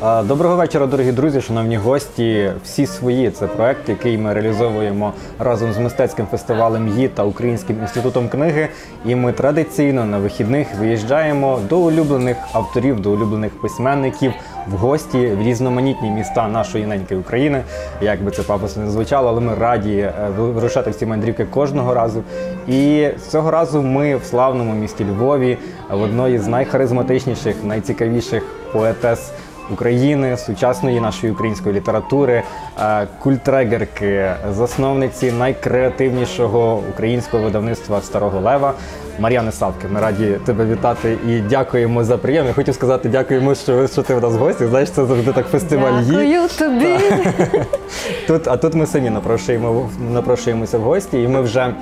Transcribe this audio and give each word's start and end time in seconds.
Доброго 0.00 0.56
вечора, 0.56 0.86
дорогі 0.86 1.12
друзі, 1.12 1.40
шановні 1.40 1.76
гості. 1.76 2.52
Всі 2.64 2.86
свої 2.86 3.30
це 3.30 3.46
проект, 3.46 3.88
який 3.88 4.18
ми 4.18 4.32
реалізовуємо 4.32 5.12
разом 5.38 5.72
з 5.72 5.78
мистецьким 5.78 6.26
фестивалем 6.26 6.88
ї 6.88 7.08
та 7.08 7.24
Українським 7.24 7.80
інститутом 7.80 8.28
книги. 8.28 8.68
І 9.06 9.14
ми 9.14 9.32
традиційно 9.32 10.04
на 10.04 10.18
вихідних 10.18 10.68
виїжджаємо 10.80 11.60
до 11.68 11.78
улюблених 11.78 12.36
авторів, 12.52 13.00
до 13.00 13.10
улюблених 13.10 13.60
письменників 13.60 14.32
в 14.68 14.72
гості 14.72 15.26
в 15.26 15.42
різноманітні 15.42 16.10
міста 16.10 16.48
нашої 16.48 16.86
неньки 16.86 17.16
України. 17.16 17.62
Як 18.00 18.22
би 18.22 18.30
це 18.30 18.42
пафосно 18.42 18.84
не 18.84 18.90
звучало, 18.90 19.28
але 19.28 19.40
ми 19.40 19.54
раді 19.54 19.96
е, 19.96 20.12
вирушати 20.38 20.90
в 20.90 20.94
ці 20.94 21.06
мандрівки 21.06 21.44
кожного 21.44 21.94
разу. 21.94 22.22
І 22.68 23.08
цього 23.28 23.50
разу 23.50 23.82
ми 23.82 24.16
в 24.16 24.24
славному 24.24 24.74
місті 24.74 25.04
Львові, 25.04 25.58
в 25.90 26.02
одної 26.02 26.38
з 26.38 26.46
найхаризматичніших, 26.46 27.64
найцікавіших 27.64 28.42
поетес. 28.72 29.32
України, 29.70 30.36
сучасної 30.36 31.00
нашої 31.00 31.32
української 31.32 31.74
літератури, 31.74 32.42
е, 32.80 33.06
культрегерки, 33.18 34.30
засновниці 34.50 35.32
найкреативнішого 35.32 36.82
українського 36.90 37.42
видавництва 37.42 38.00
Старого 38.00 38.40
Лева 38.40 38.74
Мар'яни 39.18 39.52
Савки. 39.52 39.86
Ми 39.92 40.00
раді 40.00 40.38
тебе 40.46 40.66
вітати 40.66 41.18
і 41.28 41.40
дякуємо 41.40 42.04
за 42.04 42.18
прийом. 42.18 42.46
Я 42.46 42.52
хотів 42.52 42.74
сказати 42.74 43.08
дякуємо, 43.08 43.54
що, 43.54 43.88
що 43.88 44.02
ти 44.02 44.14
в 44.14 44.22
нас 44.22 44.34
гості. 44.34 44.66
Знаєш, 44.66 44.90
це 44.90 45.04
завжди 45.04 45.32
так 45.32 45.46
фестиваль. 45.46 46.02
Дякую 46.02 46.48
тобі. 46.58 46.98
Тут, 48.26 48.48
а 48.48 48.56
тут 48.56 48.74
ми 48.74 48.86
самі 48.86 49.10
напрошуємо, 49.10 49.90
напрошуємося 50.12 50.78
в 50.78 50.80
гості, 50.80 51.22
і 51.22 51.28
ми 51.28 51.40
вже 51.40 51.74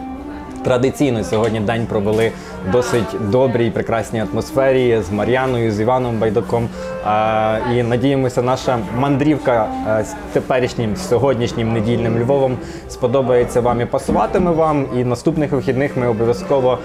традиційно 0.65 1.25
сьогодні 1.25 1.61
день 1.61 1.87
провели 1.87 2.33
в 2.69 2.71
досить 2.73 3.31
добрій, 3.31 3.71
прекрасній 3.71 4.25
атмосфері 4.33 5.03
з 5.09 5.13
Мар'яною, 5.13 5.73
з 5.73 5.81
Іваном 5.81 6.19
Байдаком. 6.19 6.69
І 7.75 7.83
надіємося, 7.83 8.43
наша 8.43 8.79
мандрівка 8.99 9.67
з 10.05 10.15
теперішнім 10.33 10.97
сьогоднішнім 10.97 11.73
недільним 11.73 12.19
Львовом 12.19 12.57
сподобається 12.89 13.61
вам 13.61 13.81
і 13.81 13.87
пасуватиме 13.87 14.51
вам. 14.51 14.87
І 14.97 15.05
наступних 15.05 15.53
вихідних 15.53 15.97
ми 15.97 16.09
обов'язково 16.09 16.79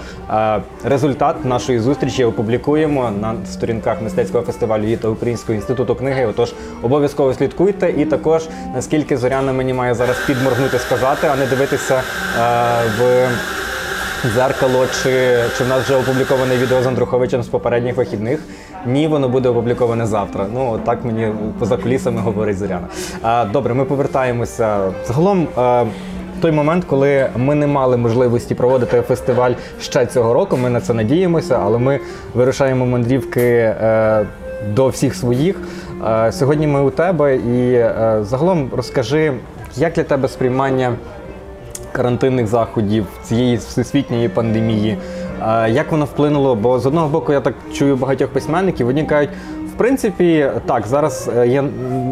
результат 0.84 1.44
нашої 1.44 1.78
зустрічі 1.78 2.24
опублікуємо 2.24 3.10
на 3.20 3.34
сторінках 3.46 4.02
мистецького 4.02 4.44
фестивалю 4.44 4.84
«Ї» 4.84 4.96
та 4.96 5.08
Українського 5.08 5.54
інституту 5.54 5.94
книги. 5.94 6.26
Отож, 6.26 6.54
обов'язково 6.82 7.34
слідкуйте. 7.34 7.90
І 7.90 8.04
також 8.04 8.48
наскільки 8.74 9.16
Зоряна 9.16 9.52
мені 9.52 9.72
має 9.72 9.94
зараз 9.94 10.16
підморгнути 10.26 10.78
сказати, 10.78 11.28
а 11.32 11.36
не 11.36 11.46
дивитися 11.46 12.02
в 12.98 13.28
дзеркало, 14.28 14.86
чи, 15.02 15.38
чи 15.58 15.64
в 15.64 15.68
нас 15.68 15.82
вже 15.84 15.96
опубліковане 15.96 16.56
відео 16.56 16.82
з 16.82 16.86
Андруховичем 16.86 17.42
з 17.42 17.48
попередніх 17.48 17.96
вихідних. 17.96 18.40
Ні, 18.86 19.08
воно 19.08 19.28
буде 19.28 19.48
опубліковане 19.48 20.06
завтра. 20.06 20.46
Ну 20.54 20.80
так 20.84 21.04
мені 21.04 21.32
поза 21.58 21.76
кулісами 21.76 22.20
говорить 22.20 22.58
Зоряна. 22.58 22.88
А, 23.22 23.44
добре, 23.44 23.74
ми 23.74 23.84
повертаємося. 23.84 24.78
Загалом. 25.06 25.48
е, 25.58 25.86
той 26.40 26.52
момент, 26.52 26.84
коли 26.84 27.26
ми 27.36 27.54
не 27.54 27.66
мали 27.66 27.96
можливості 27.96 28.54
проводити 28.54 29.00
фестиваль 29.00 29.52
ще 29.80 30.06
цього 30.06 30.34
року, 30.34 30.56
ми 30.56 30.70
на 30.70 30.80
це 30.80 30.94
надіємося, 30.94 31.58
але 31.62 31.78
ми 31.78 32.00
вирушаємо 32.34 32.86
мандрівки 32.86 33.42
е, 33.42 34.26
до 34.74 34.88
всіх 34.88 35.14
своїх. 35.14 35.56
Е, 36.06 36.32
сьогодні 36.32 36.66
ми 36.66 36.82
у 36.82 36.90
тебе 36.90 37.36
і 37.36 37.72
е, 37.72 38.18
загалом 38.22 38.70
розкажи, 38.76 39.32
як 39.76 39.92
для 39.92 40.02
тебе 40.02 40.28
сприймання 40.28 40.92
карантинних 41.92 42.46
заходів, 42.46 43.06
цієї 43.24 43.56
всесвітньої 43.56 44.28
пандемії. 44.28 44.98
Як 45.68 45.92
воно 45.92 46.04
вплинуло? 46.04 46.54
Бо 46.54 46.78
з 46.78 46.86
одного 46.86 47.08
боку 47.08 47.32
я 47.32 47.40
так 47.40 47.54
чую 47.72 47.96
багатьох 47.96 48.30
письменників, 48.30 48.86
вони 48.86 49.04
кажуть, 49.04 49.30
в 49.74 49.78
принципі, 49.78 50.50
так, 50.66 50.86
зараз 50.86 51.30
е, 51.36 51.48
є 51.48 51.62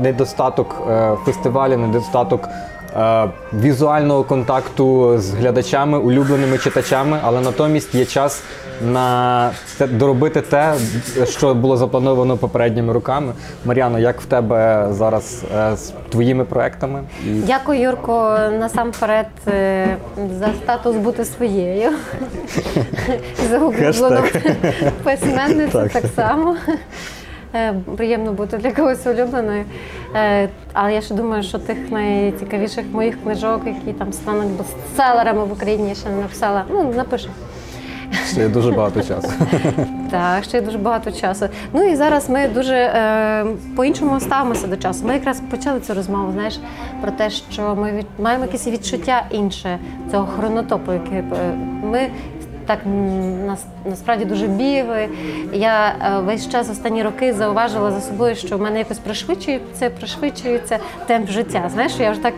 недостаток 0.02 0.82
е, 0.90 1.16
фестивалів, 1.24 1.78
недостаток 1.78 2.48
е, 2.96 3.28
візуального 3.54 4.24
контакту 4.24 5.18
з 5.18 5.30
глядачами, 5.30 5.98
улюбленими 5.98 6.58
читачами, 6.58 7.18
але 7.22 7.40
натомість 7.40 7.94
є 7.94 8.04
час 8.04 8.42
на 8.86 9.50
те, 9.78 9.86
доробити 9.86 10.40
те, 10.40 10.74
що 11.24 11.54
було 11.54 11.76
заплановано 11.76 12.36
попередніми 12.36 12.92
роками. 12.92 13.32
Мар'яно, 13.64 13.98
як 13.98 14.20
в 14.20 14.24
тебе 14.24 14.88
зараз 14.90 15.42
е, 15.56 15.76
з 15.76 15.92
твоїми 16.08 16.44
проектами? 16.44 17.02
Дякую, 17.26 17.80
Юрко, 17.80 18.38
насамперед 18.58 19.26
е, 19.48 19.96
за 20.40 20.48
статус 20.62 20.96
бути 20.96 21.24
своєю. 21.24 21.90
За 23.50 23.58
улюблену 23.58 24.22
письменницю 25.04 25.88
Так. 25.92 26.04
само. 26.16 26.56
Е, 27.54 27.74
Приємно 27.96 28.32
бути 28.32 28.56
для 28.56 28.72
когось 28.72 29.06
улюбленою. 29.06 29.64
Але 30.72 30.94
я 30.94 31.00
ще 31.00 31.14
думаю, 31.14 31.42
що 31.42 31.58
тих 31.58 31.76
найцікавіших 31.90 32.84
моїх 32.92 33.22
книжок, 33.22 33.60
які 33.66 33.92
там 33.98 34.12
стануть 34.12 34.48
бестселерами 34.48 35.44
в 35.44 35.52
Україні, 35.52 35.88
я 35.88 35.94
ще 35.94 36.08
не 36.08 36.16
написала. 36.16 36.64
Ну, 36.70 36.92
напишу. 36.96 37.28
Ще 38.32 38.40
є 38.40 38.48
дуже 38.48 38.70
багато 38.70 39.02
часу. 39.02 39.28
Так, 40.10 40.44
ще 40.44 40.56
є 40.56 40.62
дуже 40.62 40.78
багато 40.78 41.12
часу. 41.12 41.48
Ну 41.72 41.82
і 41.82 41.96
зараз 41.96 42.30
ми 42.30 42.48
дуже 42.48 42.74
е, 42.74 43.46
по-іншому 43.76 44.20
ставимося 44.20 44.66
до 44.66 44.76
часу. 44.76 45.06
Ми 45.06 45.14
якраз 45.14 45.42
почали 45.50 45.80
цю 45.80 45.94
розмову, 45.94 46.32
знаєш, 46.32 46.60
про 47.02 47.10
те, 47.10 47.30
що 47.30 47.74
ми 47.74 47.92
від, 47.92 48.06
маємо 48.18 48.44
якесь 48.44 48.66
відчуття 48.66 49.22
інше 49.30 49.78
цього 50.10 50.26
хронотопу, 50.26 50.92
який 50.92 51.18
е, 51.18 51.24
ми. 51.84 52.00
Так 52.66 52.78
нас 53.46 53.64
насправді 53.84 54.24
дуже 54.24 54.46
бігли. 54.46 55.08
Я 55.52 55.88
е, 55.88 56.20
весь 56.20 56.48
час 56.48 56.70
останні 56.70 57.02
роки 57.02 57.32
зауважила 57.32 57.90
за 57.90 58.00
собою, 58.00 58.36
що 58.36 58.58
в 58.58 58.60
мене 58.60 58.78
якось 58.78 58.98
пришвидшується, 58.98 59.90
пришвидшується 59.90 60.78
темп 61.06 61.30
життя. 61.30 61.70
Знаєш, 61.72 61.92
я 61.98 62.10
вже 62.10 62.22
так 62.22 62.34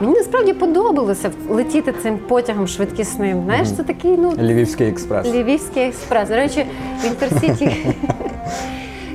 мені 0.00 0.14
насправді 0.14 0.52
подобалося 0.52 1.30
летіти 1.48 1.94
цим 2.02 2.18
потягом 2.18 2.68
швидкісним. 2.68 3.42
Знаєш, 3.44 3.70
це 3.72 3.82
такий 3.82 4.16
ну 4.18 4.32
Львівський 4.38 4.88
експрес. 4.88 5.26
Львівський 5.26 5.82
експрес. 5.82 6.28
До 6.28 6.36
речі, 6.36 6.66
в 7.02 7.06
інтерсіті 7.06 7.76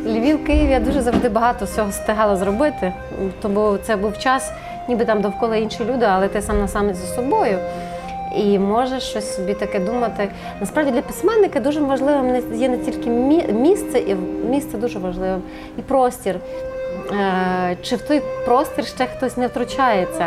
Львів, 0.05 0.45
Київ 0.45 0.69
я 0.69 0.79
дуже 0.79 1.01
завжди 1.01 1.29
багато 1.29 1.65
всього 1.65 1.89
встигала 1.89 2.35
зробити. 2.35 2.93
Тому 3.41 3.77
це 3.83 3.95
був 3.95 4.17
час, 4.17 4.51
ніби 4.89 5.05
там 5.05 5.21
довкола 5.21 5.55
інші 5.55 5.83
люди, 5.83 6.05
але 6.05 6.27
ти 6.27 6.41
сам 6.41 6.59
на 6.59 6.67
сам 6.67 6.93
зі 6.93 7.07
собою. 7.15 7.57
І 8.37 8.59
можеш 8.59 9.03
щось 9.03 9.35
собі 9.35 9.53
таке 9.53 9.79
думати. 9.79 10.29
Насправді 10.59 10.91
для 10.91 11.01
письменника 11.01 11.59
дуже 11.59 11.79
важливим 11.79 12.43
є 12.53 12.69
не 12.69 12.77
тільки 12.77 13.09
місце, 13.53 13.99
і 13.99 14.15
місце 14.49 14.77
дуже 14.77 14.99
важливим, 14.99 15.41
і 15.77 15.81
простір. 15.81 16.35
Е, 17.11 17.77
Чи 17.81 17.95
в 17.95 18.01
той 18.01 18.21
простір 18.45 18.85
ще 18.85 19.05
хтось 19.05 19.37
не 19.37 19.47
втручається? 19.47 20.23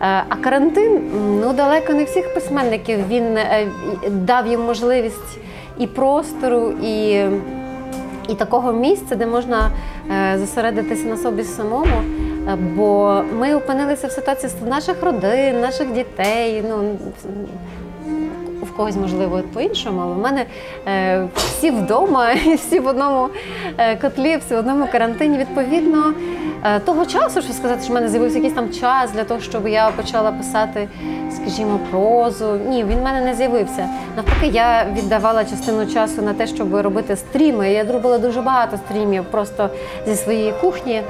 Е, 0.00 0.24
А 0.28 0.36
карантин 0.36 1.00
ну 1.40 1.52
далеко 1.52 1.92
не 1.92 2.04
всіх 2.04 2.34
письменників 2.34 3.08
він 3.08 3.36
е, 3.36 3.66
дав 4.10 4.46
їм 4.46 4.60
можливість 4.60 5.38
і 5.78 5.86
простору, 5.86 6.70
і, 6.82 7.24
і 8.28 8.34
такого 8.36 8.72
місця, 8.72 9.14
де 9.16 9.26
можна 9.26 9.70
зосередитися 10.36 11.06
на 11.06 11.16
собі 11.16 11.44
самому. 11.44 12.02
Бо 12.76 13.22
ми 13.38 13.54
опинилися 13.54 14.06
в 14.06 14.10
ситуації 14.10 14.52
наших 14.68 15.02
родин, 15.02 15.60
наших 15.60 15.92
дітей. 15.92 16.64
Ну 16.68 16.96
в 18.62 18.76
когось 18.76 18.96
можливо 18.96 19.42
по-іншому, 19.52 20.00
але 20.04 20.14
в 20.14 20.18
мене 20.18 20.46
е, 20.86 21.28
всі 21.36 21.70
вдома 21.70 22.28
всі 22.56 22.80
в 22.80 22.86
одному 22.86 23.28
е, 23.78 23.96
котлі, 23.96 24.36
всі 24.36 24.54
в 24.54 24.58
одному 24.58 24.86
карантині. 24.92 25.38
Відповідно, 25.38 26.14
е, 26.64 26.80
того 26.80 27.06
часу, 27.06 27.42
що 27.42 27.52
сказати, 27.52 27.82
що 27.82 27.92
в 27.92 27.94
мене 27.94 28.08
з'явився 28.08 28.36
якийсь 28.36 28.54
там 28.54 28.70
час 28.70 29.10
для 29.12 29.24
того, 29.24 29.40
щоб 29.40 29.68
я 29.68 29.90
почала 29.90 30.32
писати, 30.32 30.88
скажімо, 31.30 31.80
прозу. 31.90 32.58
Ні, 32.68 32.84
він 32.84 32.98
в 32.98 33.02
мене 33.02 33.20
не 33.20 33.34
з'явився. 33.34 33.88
Навпаки, 34.16 34.46
я 34.46 34.86
віддавала 34.96 35.44
частину 35.44 35.86
часу 35.86 36.22
на 36.22 36.34
те, 36.34 36.46
щоб 36.46 36.74
робити 36.74 37.16
стріми. 37.16 37.72
Я 37.72 37.84
робила 37.84 38.18
дуже 38.18 38.40
багато 38.40 38.76
стрімів 38.76 39.24
просто 39.24 39.68
зі 40.06 40.14
своєї 40.14 40.52
кухні. 40.60 41.02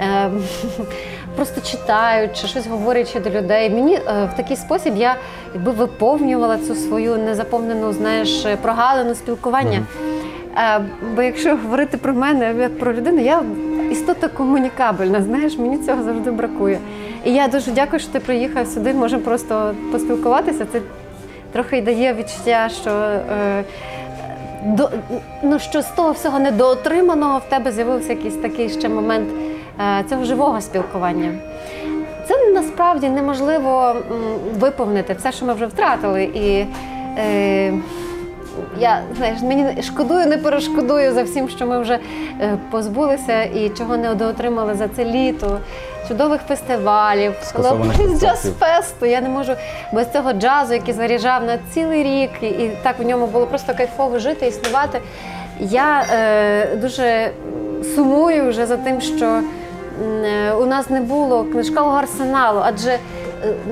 Е, 0.00 0.30
Просто 1.36 1.60
читаючи, 1.60 2.46
щось 2.46 2.66
говорячи 2.66 3.20
до 3.20 3.30
людей. 3.30 3.70
Мені 3.70 3.94
е, 3.94 4.28
в 4.32 4.36
такий 4.36 4.56
спосіб 4.56 4.96
я 4.96 5.16
якби 5.54 5.72
виповнювала 5.72 6.58
цю 6.58 6.74
свою 6.74 7.16
незаповнену, 7.16 7.92
знаєш, 7.92 8.46
прогалину 8.62 9.14
спілкування. 9.14 9.82
Е, 10.56 10.80
бо 11.16 11.22
якщо 11.22 11.56
говорити 11.56 11.96
про 11.96 12.14
мене 12.14 12.54
як 12.58 12.78
про 12.78 12.94
людину, 12.94 13.20
я 13.20 13.42
істота 13.90 14.28
комунікабельна. 14.28 15.22
Знаєш, 15.22 15.58
мені 15.58 15.78
цього 15.78 16.02
завжди 16.02 16.30
бракує. 16.30 16.78
І 17.24 17.32
я 17.32 17.48
дуже 17.48 17.70
дякую, 17.70 18.00
що 18.00 18.12
ти 18.12 18.20
приїхав 18.20 18.66
сюди. 18.66 18.94
Можемо 18.94 19.22
просто 19.22 19.74
поспілкуватися. 19.92 20.66
Це 20.72 20.80
трохи 21.52 21.78
й 21.78 21.82
дає 21.82 22.14
відчуття, 22.14 22.68
що. 22.82 22.90
Е, 22.90 23.64
до, 24.64 24.90
ну, 25.42 25.58
що 25.58 25.82
з 25.82 25.86
того 25.86 26.12
всього 26.12 26.38
недоотриманого 26.38 27.38
в 27.38 27.50
тебе 27.50 27.72
з'явився 27.72 28.12
якийсь 28.12 28.36
такий 28.36 28.68
ще 28.68 28.88
момент 28.88 29.28
цього 30.08 30.24
живого 30.24 30.60
спілкування. 30.60 31.34
Це 32.28 32.50
насправді 32.50 33.08
неможливо 33.08 33.96
виповнити 34.58 35.14
все, 35.14 35.32
що 35.32 35.46
ми 35.46 35.54
вже 35.54 35.66
втратили. 35.66 36.24
І 36.24 36.66
е, 37.18 37.72
я 38.78 39.02
знаєш, 39.16 39.40
мені 39.40 39.82
шкодую, 39.82 40.26
не 40.26 40.38
перешкодую 40.38 41.12
за 41.12 41.22
всім, 41.22 41.48
що 41.48 41.66
ми 41.66 41.80
вже 41.80 41.98
е, 42.40 42.58
позбулися 42.70 43.42
і 43.42 43.68
чого 43.78 43.96
не 43.96 44.14
доотримали 44.14 44.74
за 44.74 44.88
це 44.88 45.04
літо. 45.04 45.58
Чудових 46.08 46.40
фестивалів, 46.48 47.34
Скасованих 47.42 47.96
джаз-фесту. 47.96 49.06
Я 49.06 49.20
не 49.20 49.28
можу 49.28 49.52
без 49.92 50.12
цього 50.12 50.32
джазу, 50.32 50.74
який 50.74 50.94
заряджав 50.94 51.44
на 51.44 51.58
цілий 51.74 52.02
рік, 52.02 52.30
і, 52.40 52.46
і 52.46 52.70
так 52.82 52.98
в 52.98 53.06
ньому 53.06 53.26
було 53.26 53.46
просто 53.46 53.74
кайфово 53.74 54.18
жити, 54.18 54.46
існувати. 54.46 55.00
Я 55.60 56.04
е, 56.12 56.76
дуже 56.76 57.30
сумую 57.94 58.48
вже 58.48 58.66
за 58.66 58.76
тим, 58.76 59.00
що 59.00 59.26
е, 59.26 59.42
у 60.58 60.66
нас 60.66 60.90
не 60.90 61.00
було 61.00 61.44
книжкового 61.44 61.96
арсеналу, 61.96 62.60
адже 62.64 62.90
е, 62.90 62.98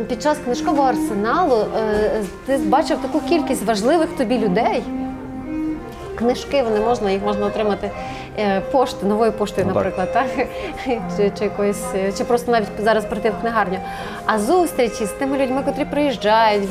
під 0.09 0.23
час 0.23 0.39
книжкового 0.45 0.89
арсеналу 0.89 1.57
е, 1.77 2.23
ти 2.47 2.57
бачив 2.57 2.99
таку 2.99 3.21
кількість 3.29 3.65
важливих 3.65 4.09
тобі 4.19 4.39
людей. 4.39 4.83
Книжки 6.15 6.63
вони 6.63 6.81
можна, 6.81 7.11
їх 7.11 7.23
можна 7.23 7.47
отримати 7.47 7.87
е, 7.87 7.91
пошти, 8.73 9.07
новою 9.07 9.33
поштою, 9.33 9.67
Ну, 9.67 9.75
так. 9.75 9.85
наприклад, 9.85 10.13
так? 10.13 10.47
чи, 11.17 11.33
чи, 11.39 11.45
якоюсь, 11.45 11.85
е, 11.95 12.13
чи 12.19 12.25
просто 12.25 12.53
навіть 12.53 12.69
зараз 12.79 13.05
прийти 13.05 13.31
в 13.31 13.41
книгарню. 13.41 13.79
А 14.27 14.39
зустрічі 14.39 15.05
з 15.07 15.09
тими 15.11 15.39
людьми, 15.39 15.63
котрі 15.65 15.85
приїжджають, 15.85 16.69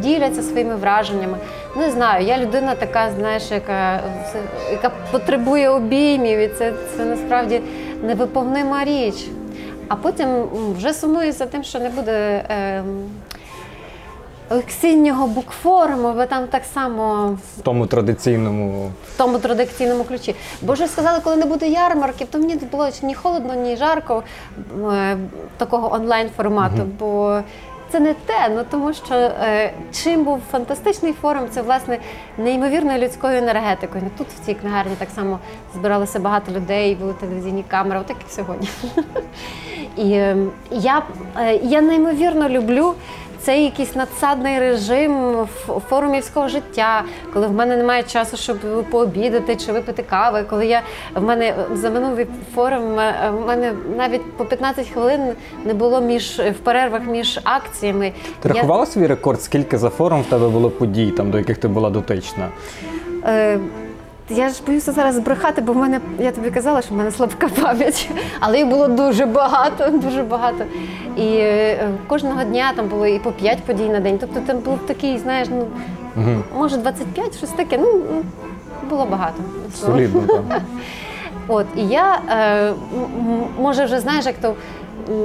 діляться 0.00 0.42
своїми 0.42 0.76
враженнями. 0.76 1.38
Не 1.76 1.90
знаю, 1.90 2.26
я 2.26 2.38
людина 2.38 2.74
така, 2.74 3.10
знаєш, 3.18 3.50
яка, 3.50 4.00
яка 4.70 4.90
потребує 5.10 5.68
обіймів, 5.70 6.38
і 6.38 6.48
це, 6.48 6.72
це 6.96 7.04
насправді 7.04 7.60
невиповнима 8.02 8.84
річ. 8.84 9.14
А 9.88 9.96
потім 9.96 10.28
вже 10.76 10.92
сумую 10.92 11.32
за 11.32 11.46
тим, 11.46 11.62
що 11.64 11.78
не 11.78 11.88
буде. 11.88 12.44
ем, 12.48 12.84
Осіннього 14.50 15.26
букфоруму, 15.26 16.12
ви 16.12 16.26
там 16.26 16.46
так 16.46 16.62
само 16.74 17.38
В 17.58 17.60
тому 17.62 17.86
традиційному 17.86 18.90
в 19.14 19.18
тому 19.18 19.38
традиційному 19.38 20.04
ключі. 20.04 20.34
Бо 20.62 20.72
вже 20.72 20.86
сказали, 20.86 21.20
коли 21.24 21.36
не 21.36 21.46
буде 21.46 21.68
ярмарків, 21.68 22.26
то 22.30 22.38
мені 22.38 22.54
було 22.72 22.88
ні 23.02 23.14
холодно, 23.14 23.54
ні 23.54 23.76
жарко 23.76 24.22
е, 24.92 25.16
такого 25.56 25.94
онлайн 25.94 26.28
формату. 26.36 26.82
Бо 26.98 27.40
це 27.94 28.00
не 28.00 28.14
те, 28.14 28.48
ну 28.50 28.64
тому 28.70 28.92
що 28.92 29.14
е, 29.14 29.72
чим 29.92 30.24
був 30.24 30.40
фантастичний 30.50 31.12
форум, 31.12 31.42
це 31.50 31.62
власне 31.62 31.98
неймовірною 32.38 32.98
людською 32.98 33.38
енергетикою. 33.38 34.04
Ну, 34.04 34.10
Тут 34.18 34.26
в 34.26 34.46
цій 34.46 34.54
книгарні 34.54 34.92
так 34.98 35.08
само 35.14 35.38
збиралося 35.74 36.18
багато 36.18 36.52
людей, 36.52 36.94
були 36.94 37.12
телевізійні 37.12 37.64
камери, 37.68 38.00
отак 38.00 38.16
як 38.20 38.30
сьогодні. 38.30 38.68
І 39.96 40.12
е, 40.12 40.36
я, 40.70 41.02
е, 41.38 41.56
я 41.56 41.80
неймовірно 41.80 42.48
люблю 42.48 42.94
цей 43.44 43.64
якийсь 43.64 43.94
надсадний 43.96 44.58
режим 44.58 45.36
форумівського 45.88 46.48
життя, 46.48 47.04
коли 47.32 47.46
в 47.46 47.52
мене 47.52 47.76
немає 47.76 48.02
часу, 48.02 48.36
щоб 48.36 48.56
пообідати 48.90 49.56
чи 49.56 49.72
випити 49.72 50.02
кави. 50.02 50.44
Коли 50.50 50.66
я 50.66 50.82
в 51.14 51.22
мене 51.22 51.54
за 51.74 51.90
минулий 51.90 52.26
форум 52.54 52.98
е, 52.98 53.30
в 53.30 53.46
мене 53.46 53.72
навіть 53.96 54.32
по 54.36 54.44
15 54.44 54.88
хвилин 54.88 55.20
не 55.64 55.74
було 55.74 56.00
між 56.00 56.38
в 56.40 56.54
перервах 56.64 57.02
між 57.06 57.40
акціями. 57.44 58.12
Ти 58.42 58.48
Я- 58.48 58.54
рахувала 58.54 58.86
свій 58.86 59.06
рекорд, 59.06 59.42
скільки 59.42 59.78
за 59.78 59.90
форум 59.90 60.20
в 60.22 60.26
тебе 60.26 60.48
було 60.48 60.70
подій, 60.70 61.10
там, 61.10 61.30
до 61.30 61.38
яких 61.38 61.58
ти 61.58 61.68
була 61.68 61.90
дотична? 61.90 62.48
Е, 63.26 63.58
я 64.28 64.48
ж 64.48 64.62
боюся 64.66 64.92
зараз 64.92 65.14
збрехати, 65.14 65.62
бо 65.62 65.72
в 65.72 65.76
мене, 65.76 66.00
я 66.18 66.32
тобі 66.32 66.50
казала, 66.50 66.82
що 66.82 66.94
в 66.94 66.98
мене 66.98 67.10
слабка 67.10 67.48
пам'ять, 67.62 68.10
але 68.40 68.58
їх 68.58 68.66
було 68.66 68.88
дуже 68.88 69.26
багато, 69.26 69.90
дуже 69.90 70.22
багато. 70.22 70.64
І 71.16 71.26
е, 71.26 71.88
кожного 72.06 72.44
дня 72.44 72.72
там 72.76 72.88
було 72.88 73.06
і 73.06 73.18
по 73.18 73.32
5 73.32 73.58
подій 73.62 73.88
на 73.88 74.00
день. 74.00 74.18
Тобто 74.20 74.40
там 74.40 74.58
був 74.58 74.78
такий, 74.86 75.18
знаєш, 75.18 75.48
ну 75.50 75.66
може 76.56 76.76
25, 76.76 77.36
щось 77.36 77.50
таке. 77.50 77.78
Ну 77.78 78.02
ну, 78.12 78.22
було 78.90 79.06
багато. 79.06 79.42
Солідно. 79.74 80.22
От 81.48 81.66
і 81.76 81.86
я 81.86 82.18
е, 82.30 82.72
може 83.58 83.84
вже 83.84 84.00
знаєш, 84.00 84.26
як 84.26 84.34
то 84.38 84.54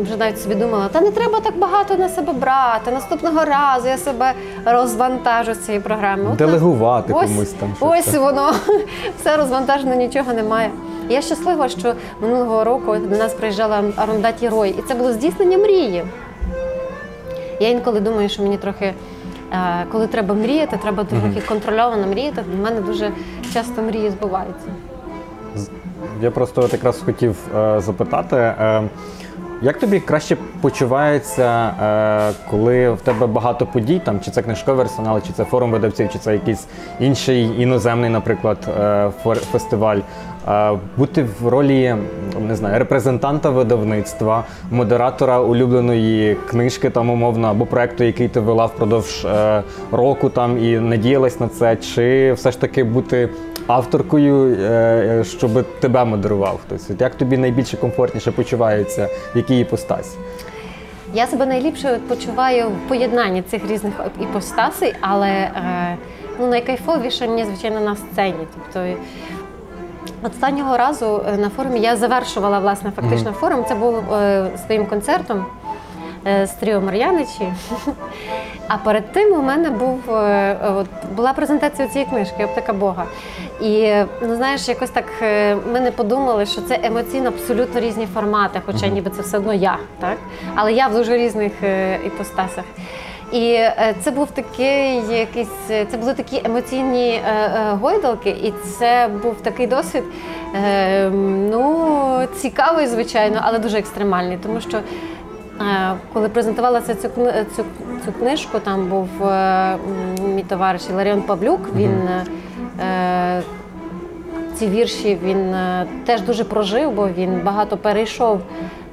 вже 0.02 0.18
навіть 0.18 0.42
собі 0.42 0.56
думала, 0.56 0.88
та 0.88 1.02
не 1.02 1.12
треба 1.12 1.40
так 1.40 1.58
багато 1.58 1.96
на 1.96 2.10
себе 2.10 2.34
брати. 2.34 2.92
Наступного 2.92 3.46
разу 3.46 3.88
я 3.88 3.98
себе 3.98 4.34
розвантажу 4.66 5.54
з 5.54 5.60
цієї 5.60 5.84
програми. 5.84 6.30
От 6.32 6.38
Делегувати 6.38 7.14
ось, 7.14 7.30
комусь 7.30 7.50
там 7.50 7.74
щось. 7.78 8.08
Ось 8.08 8.16
воно 8.16 8.52
все 9.22 9.38
розвантажено, 9.38 9.96
нічого 9.96 10.34
немає. 10.34 10.72
Я 11.10 11.22
щаслива, 11.22 11.70
що 11.70 11.94
минулого 12.22 12.64
року 12.64 12.96
до 12.96 13.18
нас 13.18 13.34
приїжджала 13.34 13.84
Арундаті 13.96 14.50
Рой, 14.50 14.76
і 14.80 14.82
це 14.88 14.96
було 14.96 15.14
здійснення 15.14 15.58
мрії. 15.58 16.04
Я 17.60 17.70
інколи 17.70 18.00
думаю, 18.00 18.30
що 18.30 18.44
мені 18.44 18.58
трохи, 18.58 18.94
е, 19.54 19.86
коли 19.92 20.08
треба 20.08 20.34
мріяти, 20.36 20.80
треба 20.82 21.04
трохи 21.04 21.42
контрольовано 21.48 22.08
мріяти. 22.08 22.44
У 22.60 22.64
мене 22.64 22.82
дуже 22.82 23.12
часто 23.54 23.82
мрії 23.82 24.10
збуваються. 24.10 24.68
Я 26.22 26.32
просто 26.32 26.70
якраз 26.72 27.02
хотів 27.06 27.36
е, 27.58 27.80
запитати, 27.80 28.36
е, 28.36 28.84
як 29.62 29.80
тобі 29.80 30.00
краще 30.00 30.38
почувається, 30.62 31.74
е, 31.82 32.34
коли 32.50 32.92
в 32.92 33.02
тебе 33.02 33.28
багато 33.28 33.66
подій, 33.66 34.02
там, 34.06 34.20
чи 34.20 34.32
це 34.32 34.42
книжковий 34.42 34.82
арсенал, 34.82 35.22
чи 35.28 35.34
це 35.34 35.44
форум 35.44 35.72
видавців, 35.72 36.10
чи 36.14 36.20
це 36.20 36.34
якийсь 36.34 36.68
інший 37.00 37.62
іноземний, 37.62 38.10
наприклад, 38.10 38.58
е, 38.80 39.12
фестиваль. 39.52 40.00
Е, 40.48 40.78
бути 40.98 41.26
в 41.42 41.48
ролі 41.48 41.96
не 42.48 42.56
знаю, 42.56 42.80
репрезентанта 42.80 43.50
видавництва, 43.50 44.44
модератора 44.72 45.40
улюбленої 45.40 46.38
книжки, 46.50 46.90
там 46.90 47.10
умовно, 47.10 47.48
або 47.48 47.66
проекту, 47.66 48.04
який 48.04 48.28
ти 48.28 48.40
вела 48.40 48.66
впродовж 48.66 49.26
е, 49.26 49.64
року 49.92 50.30
там 50.30 50.64
і 50.64 50.80
надіялась 50.80 51.40
на 51.40 51.48
це, 51.48 51.76
чи 51.76 52.34
все 52.34 52.52
ж 52.52 52.62
таки 52.62 52.84
бути 52.84 53.30
авторкою, 53.70 54.56
е, 54.56 55.24
щоб 55.24 55.66
тебе 55.80 56.06
модерував 56.06 56.60
хтось. 56.66 56.90
Як 57.00 57.16
тобі 57.16 57.38
найбільше 57.38 57.78
комфортніше 57.78 58.32
почувається, 58.32 59.10
в 59.34 59.38
якій 59.38 59.60
іпостасі? 59.60 60.18
Я 61.14 61.28
себе 61.28 61.46
найліпше 61.46 62.00
почуваю 62.08 62.70
в 62.70 62.88
поєднанні 62.88 63.42
цих 63.42 63.70
різних 63.70 63.94
іпостасей, 64.22 64.94
але 65.02 65.30
е, 65.30 65.98
ну, 66.40 66.48
найкайфовіше 66.48 67.28
мені, 67.28 67.46
звичайно, 67.46 67.80
на 67.80 67.96
сцені. 67.96 68.48
Тобто 68.54 68.90
останнього 70.24 70.78
разу 70.78 71.22
е, 71.28 71.38
на 71.38 71.50
форумі 71.50 71.80
я 71.80 71.96
завершувала 71.96 72.60
власне 72.60 72.92
фактично 72.92 73.32
форум. 73.32 73.66
Це 73.68 73.76
був 73.76 74.14
е, 74.14 74.48
своїм 74.66 74.86
концертом 74.86 75.38
е, 75.38 75.59
з 76.26 76.50
Тріо 76.60 76.82
Мар'яничі. 76.82 77.54
А 78.68 78.78
перед 78.78 79.12
тим 79.12 79.34
у 79.34 79.42
мене 79.42 79.70
був 79.70 80.16
е, 80.16 80.58
от, 80.76 80.88
була 81.16 81.34
презентація 81.34 81.88
цієї 81.88 82.10
книжки 82.10 82.46
Оптика 82.46 82.74
Бога. 82.74 83.06
І 83.62 83.82
е, 83.82 84.06
ну 84.22 84.36
знаєш, 84.36 84.68
якось 84.68 84.90
так 84.90 85.06
е, 85.22 85.56
ми 85.56 85.80
не 85.80 85.92
подумали, 85.92 86.46
що 86.46 86.62
це 86.62 86.80
емоційно 86.84 87.28
абсолютно 87.28 87.80
різні 87.80 88.08
формати, 88.14 88.62
хоча 88.66 88.88
ніби 88.88 89.10
це 89.10 89.22
все 89.22 89.38
одно 89.38 89.54
я, 89.54 89.78
так? 90.00 90.18
Але 90.56 90.74
я 90.74 90.88
в 90.88 90.94
дуже 90.94 91.18
різних 91.18 91.52
е, 91.64 92.00
іпостасах. 92.06 92.64
І 93.32 93.52
е, 93.54 93.96
це 94.02 94.12
був 94.12 94.32
такий 94.32 95.02
якийсь, 95.12 95.70
е, 95.70 95.86
це 95.92 95.98
були 95.98 96.14
такі 96.14 96.42
емоційні 96.46 97.10
е, 97.10 97.22
е, 97.26 97.74
гойдалки, 97.82 98.30
і 98.30 98.54
це 98.80 99.10
був 99.24 99.36
такий 99.42 99.68
досвід, 99.68 100.04
е, 100.56 101.10
ну 101.52 102.28
цікавий, 102.36 102.88
звичайно, 102.88 103.40
але 103.44 103.60
дуже 103.60 103.80
екстремальний, 103.80 104.38
тому 104.44 104.62
що. 104.62 104.80
Е, 105.62 105.96
Коли 106.14 106.30
презентувалася 106.30 106.96
цю, 106.96 107.10
цю, 107.56 107.64
цю 108.06 108.12
книжку, 108.20 108.60
там 108.60 108.86
був 108.86 109.28
е, 109.28 109.78
мій 110.36 110.44
товариш 110.44 110.82
Іларіон 110.90 111.22
Павлюк. 111.22 111.60
Він 111.76 112.10
е, 112.82 113.42
ці 114.56 114.68
вірші 114.68 115.18
він 115.24 115.56
теж 116.06 116.22
дуже 116.22 116.44
прожив, 116.44 116.92
бо 116.92 117.08
він 117.08 117.42
багато 117.44 117.78
перейшов. 117.78 118.40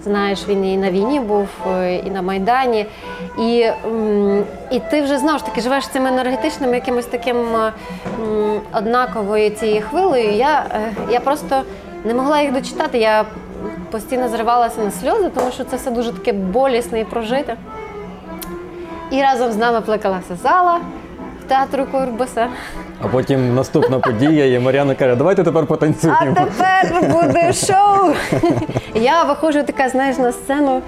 Знаєш, 0.05 0.49
він 0.49 0.65
і 0.65 0.77
на 0.77 0.91
війні 0.91 1.21
був, 1.21 1.49
і 2.07 2.11
на 2.11 2.23
Майдані. 2.23 2.87
І, 3.39 3.71
і 4.71 4.81
ти 4.91 5.03
вже 5.03 5.19
знову 5.19 5.39
ж 5.39 5.45
таки 5.45 5.61
живеш 5.61 5.89
цим 5.89 6.07
енергетичним 6.07 6.75
якимось 6.75 7.07
таким 7.07 7.37
однаковою 8.73 9.51
цією 9.51 9.83
хвилею. 9.91 10.33
Я, 10.33 10.65
я 11.11 11.21
просто 11.21 11.63
не 12.05 12.15
могла 12.15 12.41
їх 12.41 12.53
дочитати. 12.53 12.99
Я 12.99 13.25
постійно 13.91 14.29
зривалася 14.29 14.81
на 14.81 14.91
сльози, 14.91 15.31
тому 15.35 15.51
що 15.51 15.65
це 15.65 15.77
все 15.77 15.91
дуже 15.91 16.13
таке 16.13 16.33
болісне 16.33 17.01
і 17.01 17.05
прожите. 17.05 17.57
І 19.11 19.23
разом 19.23 19.53
з 19.53 19.57
нами 19.57 19.81
плекалася 19.81 20.37
зала 20.43 20.81
в 21.45 21.49
театру 21.49 21.87
Курбаса. 21.93 22.49
А 23.03 23.09
потім 23.09 23.55
наступна 23.55 23.99
подія, 23.99 24.47
і 24.55 24.59
Мар'яна 24.59 24.95
каже, 24.95 25.17
давайте 25.17 25.45
тепер 25.45 25.67
потанцюємо. 25.67 26.19
А 26.37 26.45
тепер 26.45 27.11
буде 27.11 27.53
шоу. 27.53 28.15
Я 28.95 29.23
виходжу 29.23 29.63
така, 29.67 29.89
знаєш, 29.89 30.19
на 30.19 30.33
сцену. 30.33 30.83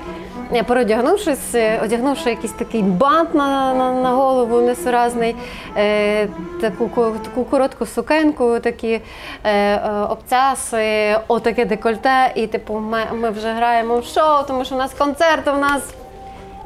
Переодягнувшись, 0.67 1.55
е, 1.55 1.81
одягнувши 1.85 2.31
якийсь 2.31 2.53
такий 2.53 2.83
бант 2.83 3.35
на, 3.35 3.75
на, 3.75 3.93
на 3.93 4.11
голову 4.11 4.61
несуразний, 4.61 5.37
е, 5.77 6.29
таку, 6.61 6.89
таку 7.25 7.45
коротку 7.45 7.87
сукенку, 7.87 8.59
такі 8.59 8.93
е, 8.93 9.01
е, 9.45 9.91
обцяси, 10.11 11.17
отаке 11.29 11.65
декольте, 11.65 12.33
і 12.35 12.47
типу, 12.47 12.75
ми, 12.75 13.01
ми 13.13 13.31
вже 13.31 13.53
граємо 13.53 13.99
в 13.99 14.05
шоу, 14.05 14.43
тому 14.47 14.65
що 14.65 14.75
у 14.75 14.79
нас 14.79 14.95
концерт, 14.95 15.49
у 15.49 15.59
нас 15.59 15.83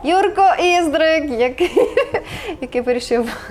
Юрко 0.04 0.42
Іздрик, 0.62 1.30
який, 1.40 1.70
який 2.60 2.80
вирішив. 2.80 3.48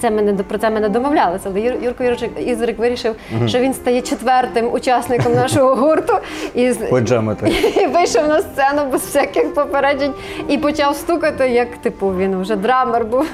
Це 0.00 0.10
ми 0.10 0.22
не 0.22 0.32
до- 0.32 0.44
про 0.44 0.58
це 0.58 0.70
ми 0.70 0.80
не 0.80 0.88
домовлялися, 0.88 1.48
але 1.50 1.60
Юр- 1.60 1.84
Юрко 1.84 2.04
Іздрик- 2.04 2.76
вирішив, 2.76 3.16
що 3.46 3.58
він 3.58 3.74
стає 3.74 4.00
четвертим 4.02 4.72
учасником 4.72 5.34
нашого 5.34 5.74
гурту 5.74 6.12
і, 6.54 6.62
і 7.82 7.86
вийшов 7.86 8.28
на 8.28 8.40
сцену 8.40 8.86
без 8.92 9.00
всяких 9.02 9.54
попереджень 9.54 10.12
і 10.48 10.58
почав 10.58 10.96
стукати, 10.96 11.48
як 11.48 11.76
типу 11.76 12.08
він 12.16 12.40
вже 12.40 12.56
драмер 12.56 13.04
був. 13.04 13.26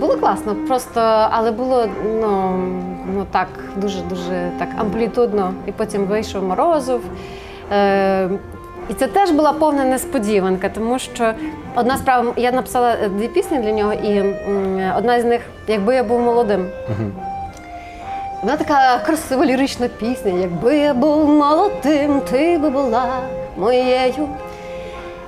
Було 0.00 0.16
класно, 0.16 0.56
просто, 0.66 1.00
але 1.30 1.50
було 1.50 1.88
ну, 2.20 2.52
ну 3.14 3.26
так, 3.30 3.48
дуже-дуже 3.76 4.50
так 4.58 4.68
амплітудно. 4.78 5.54
І 5.66 5.72
потім 5.72 6.04
вийшов 6.04 6.44
Морозов. 6.44 7.00
Е, 7.72 8.28
і 8.88 8.94
це 8.94 9.06
теж 9.06 9.30
була 9.30 9.52
повна 9.52 9.84
несподіванка, 9.84 10.68
тому 10.68 10.98
що 10.98 11.32
одна 11.74 11.96
справа, 11.96 12.32
я 12.36 12.52
написала 12.52 12.96
дві 13.08 13.28
пісні 13.28 13.58
для 13.58 13.72
нього, 13.72 13.92
і 13.92 14.16
м, 14.18 14.92
одна 14.98 15.20
з 15.20 15.24
них, 15.24 15.40
якби 15.68 15.94
я 15.94 16.04
був 16.04 16.20
молодим. 16.20 16.66
Вона 18.42 18.56
така 18.56 18.98
красива 19.06 19.46
лірична 19.46 19.88
пісня. 19.88 20.32
Якби 20.40 20.76
я 20.76 20.94
був 20.94 21.28
молодим, 21.28 22.20
ти 22.30 22.58
би 22.58 22.70
була 22.70 23.04
моєю. 23.56 24.28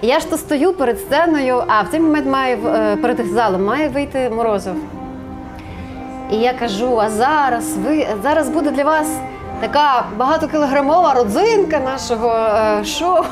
І 0.00 0.06
я 0.06 0.20
ж 0.20 0.30
то 0.30 0.36
стою 0.36 0.72
перед 0.72 0.98
сценою, 1.00 1.62
а 1.66 1.82
в 1.82 1.88
цей 1.90 2.00
момент 2.00 2.26
має 2.26 2.56
е, 2.66 2.96
перед 2.96 3.26
залом 3.26 3.64
має 3.64 3.88
вийти 3.88 4.30
Морозов. 4.30 4.74
І 6.30 6.36
я 6.36 6.52
кажу: 6.52 7.00
а 7.00 7.10
зараз 7.10 7.76
ви 7.76 8.06
зараз 8.22 8.48
буде 8.48 8.70
для 8.70 8.84
вас 8.84 9.16
така 9.60 10.04
багатокілограмова 10.16 11.14
родзинка 11.14 11.78
нашого 11.78 12.28
е, 12.28 12.84
шоу. 12.84 13.24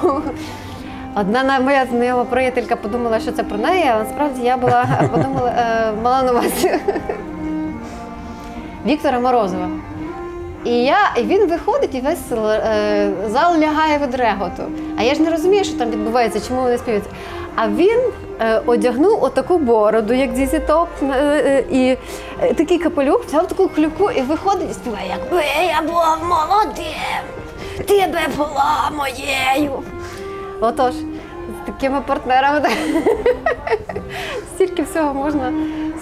Одна 1.14 1.60
моя 1.60 1.86
знайома 1.90 2.24
приятелька 2.24 2.76
подумала, 2.76 3.20
що 3.20 3.32
це 3.32 3.42
про 3.42 3.58
неї, 3.58 3.84
а 3.94 3.98
насправді 3.98 4.42
я 4.42 4.56
була 4.56 4.86
подумала, 5.12 5.52
е, 5.58 5.92
мала 6.02 6.22
на 6.22 6.32
увазі 6.32 6.80
Віктора 8.86 9.20
Морозова. 9.20 9.68
І 10.64 10.70
я, 10.70 10.98
і 11.16 11.22
він 11.22 11.48
виходить, 11.48 11.94
і 11.94 12.00
весь 12.00 12.32
е, 12.32 13.10
зал 13.26 13.58
лягає 13.58 13.98
від 13.98 14.14
реготу. 14.14 14.62
А 14.98 15.02
я 15.02 15.14
ж 15.14 15.22
не 15.22 15.30
розумію, 15.30 15.64
що 15.64 15.78
там 15.78 15.90
відбувається, 15.90 16.48
чому 16.48 16.62
вони 16.62 16.78
співають. 16.78 17.04
А 17.56 17.68
він 17.68 18.00
одягнув 18.66 19.24
отаку 19.24 19.58
бороду, 19.58 20.14
як 20.14 20.32
Дізі 20.32 20.58
Топ, 20.58 20.88
е, 21.02 21.06
е, 21.06 21.64
і 21.70 21.96
е, 22.42 22.54
такий 22.54 22.78
капелюх, 22.78 23.24
взяв 23.24 23.48
таку 23.48 23.68
клюку 23.68 24.10
і 24.10 24.22
виходить 24.22 24.70
і 24.70 24.74
співає, 24.74 25.08
якби 25.08 25.42
я 25.66 25.82
був 25.82 26.28
молодим, 26.28 27.22
ти 27.86 28.06
би 28.06 28.36
була 28.36 28.90
моєю. 28.96 29.82
Отож, 30.60 30.94
з 30.94 31.66
такими 31.66 32.00
партнерами 32.00 32.68
стільки 34.54 34.82
всього 34.82 35.14
можна 35.14 35.52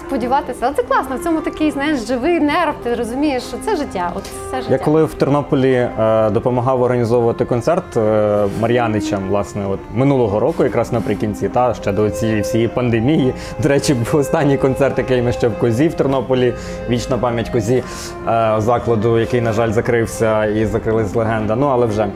сподіватися. 0.07 0.59
Але 0.61 0.73
це 0.75 0.83
класно, 0.83 1.15
в 1.15 1.23
цьому 1.23 1.41
такий, 1.41 1.71
знаєш, 1.71 1.99
живий 2.07 2.39
нерв, 2.39 2.73
ти 2.83 2.95
розумієш, 2.95 3.43
що 3.43 3.57
це 3.65 3.75
життя. 3.75 4.11
От 4.15 4.23
це 4.51 4.57
життя. 4.57 4.71
Я 4.71 4.77
коли 4.77 5.03
в 5.03 5.13
Тернополі 5.13 5.73
е, 5.73 6.29
допомагав 6.29 6.81
організовувати 6.81 7.45
концерт 7.45 7.97
е, 7.97 8.45
Мар'яничам, 8.59 9.29
власне, 9.29 9.67
от 9.67 9.79
минулого 9.93 10.39
року, 10.39 10.63
якраз 10.63 10.91
наприкінці, 10.93 11.49
та 11.49 11.73
ще 11.73 11.91
до 11.91 12.09
цієї 12.09 12.41
всієї 12.41 12.67
пандемії. 12.67 13.33
До 13.63 13.69
речі, 13.69 13.93
був 13.93 14.15
останній 14.15 14.57
концерт, 14.57 14.97
який 14.97 15.21
ми 15.21 15.31
ще 15.31 15.47
в 15.47 15.59
Козі 15.59 15.87
в 15.87 15.93
Тернополі. 15.93 16.53
Вічна 16.89 17.17
пам'ять 17.17 17.49
Козі 17.49 17.83
е, 18.27 18.55
закладу, 18.57 19.19
який, 19.19 19.41
на 19.41 19.53
жаль, 19.53 19.71
закрився 19.71 20.45
і 20.45 20.65
закрилась 20.65 21.15
легенда. 21.15 21.55
Ну 21.55 21.67
але 21.67 21.85
вже. 21.85 22.07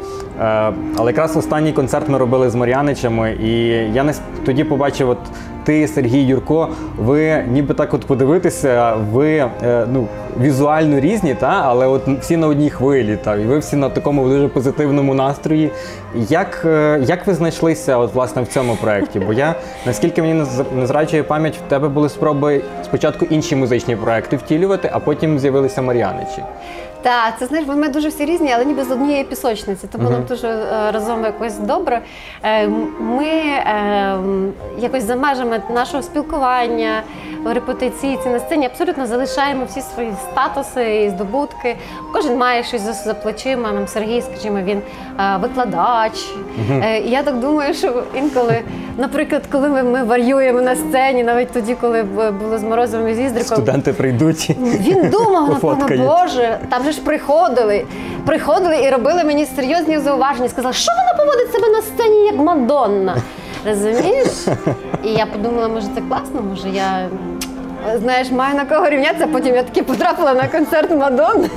Е, 0.42 0.74
але 0.98 1.12
якраз 1.12 1.38
останній 1.38 1.74
концерт 1.74 2.10
ми 2.10 2.18
робили 2.18 2.50
з 2.50 2.56
Мар'яничами, 2.56 3.32
і 3.32 3.52
я 3.94 4.04
не 4.04 4.14
тоді 4.46 4.64
побачив, 4.64 5.10
от 5.10 5.18
ти, 5.64 5.88
Сергій 5.88 6.22
Юрко, 6.22 6.70
ви 6.98 7.44
ніби 7.52 7.74
так 7.74 7.94
от 7.94 8.06
подивитися, 8.06 8.94
ви 9.12 9.30
е, 9.36 9.50
ну, 9.94 10.08
візуально 10.42 11.00
різні, 11.00 11.36
та, 11.36 11.62
але 11.66 11.88
от 11.88 12.08
всі 12.08 12.38
на 12.38 12.48
одній 12.48 12.70
хвилі, 12.70 13.18
та, 13.24 13.36
і 13.36 13.44
ви 13.44 13.60
всі 13.60 13.76
на 13.76 13.90
такому 13.90 14.30
дуже 14.30 14.48
позитивному 14.48 15.14
настрої. 15.14 15.72
Як, 16.16 16.62
е, 16.66 17.00
як 17.06 17.28
ви 17.28 17.34
знайшлися 17.34 17.98
от, 17.98 18.14
власне, 18.14 18.42
в 18.42 18.48
цьому 18.48 18.76
проєкті? 18.76 19.20
Бо 19.20 19.34
я, 19.34 19.56
наскільки 19.86 20.22
мені 20.22 20.44
не 20.76 20.86
зраджує 20.86 21.24
пам'ять, 21.24 21.58
в 21.68 21.70
тебе 21.70 21.88
були 21.88 22.10
спроби 22.10 22.62
спочатку 22.84 23.26
інші 23.26 23.56
музичні 23.56 23.96
проекти 23.96 24.38
втілювати, 24.38 24.90
а 24.94 25.00
потім 25.00 25.40
з'явилися 25.40 25.82
Мар'яничі. 25.82 26.44
Так, 27.04 27.34
це 27.40 27.46
знаєш, 27.46 27.68
ми 27.68 27.90
дуже 27.90 28.08
всі 28.10 28.26
різні, 28.26 28.52
але 28.56 28.66
ніби 28.66 28.84
з 28.84 28.92
однієї 28.92 29.24
пісочниці, 29.24 29.88
тому 29.92 30.10
нам 30.10 30.24
дуже 30.30 30.48
е, 30.48 30.92
разом 30.92 31.24
якось 31.24 31.58
добре. 31.58 32.02
Е, 32.44 32.68
Ми 33.00 33.26
е, 33.26 34.18
якось 34.80 35.04
за 35.04 35.16
межами 35.16 35.62
нашого 35.74 36.04
спілкування, 36.04 37.02
репетиційці 37.46 38.30
на 38.30 38.40
сцені 38.40 38.66
абсолютно 38.66 39.08
залишаємо 39.08 39.66
всі 39.66 39.82
свої 39.82 40.14
статуси 40.32 41.04
і 41.04 41.10
здобутки. 41.10 41.76
Кожен 42.14 42.38
має 42.38 42.64
щось 42.64 42.82
за, 42.82 42.94
за 42.94 43.14
плечима. 43.14 43.72
Нам 43.72 43.88
Сергій, 43.88 44.22
скажімо, 44.22 44.60
він 44.64 44.82
е, 45.20 45.38
викладач. 45.42 46.30
Е, 46.84 47.00
і 47.00 47.10
я 47.10 47.24
так 47.24 47.40
думаю, 47.40 47.74
що 47.74 48.04
інколи, 48.16 48.60
наприклад, 48.98 49.42
коли 49.52 49.70
ми, 49.70 49.84
ми 49.84 50.04
варюємо 50.04 50.62
на 50.62 50.76
сцені, 50.76 51.24
навіть 51.24 51.52
тоді, 51.52 51.76
коли 51.82 52.04
б- 52.04 52.32
були 52.32 52.58
з 52.58 52.64
Морозовим 52.64 53.08
і 53.08 53.14
Зіздриком, 53.14 53.46
Студенти 53.58 53.94
прийдуть. 53.94 54.50
він 54.60 55.10
думав, 55.10 55.50
напевно, 55.50 55.60
Пофоткають. 55.60 56.04
Боже, 56.04 56.58
там 56.70 56.84
же 56.84 56.91
ж 56.92 57.02
приходили. 57.02 57.86
Приходили 58.26 58.84
і 58.84 58.90
робили 58.90 59.24
мені 59.24 59.46
серйозні 59.46 60.00
зауваження. 60.00 60.50
Сказали, 60.50 60.74
що 60.74 60.92
вона 60.98 61.24
поводить 61.24 61.52
себе 61.54 61.70
на 61.70 61.82
сцені 61.82 62.26
як 62.26 62.36
Мадонна. 62.36 63.16
Розумієш? 63.68 64.28
І 65.04 65.10
я 65.10 65.26
подумала, 65.26 65.68
може, 65.68 65.88
це 65.96 66.02
класно, 66.10 66.42
може 66.42 66.70
я. 66.70 67.10
Знаєш, 67.96 68.32
маю 68.32 68.56
на 68.56 68.66
кого 68.66 68.90
рівнятися, 68.90 69.28
потім 69.28 69.56
я 69.56 69.64
таки 69.64 69.84
потрапила 69.84 70.34
на 70.34 70.48
концерт 70.48 70.92
Мадонни 70.92 71.50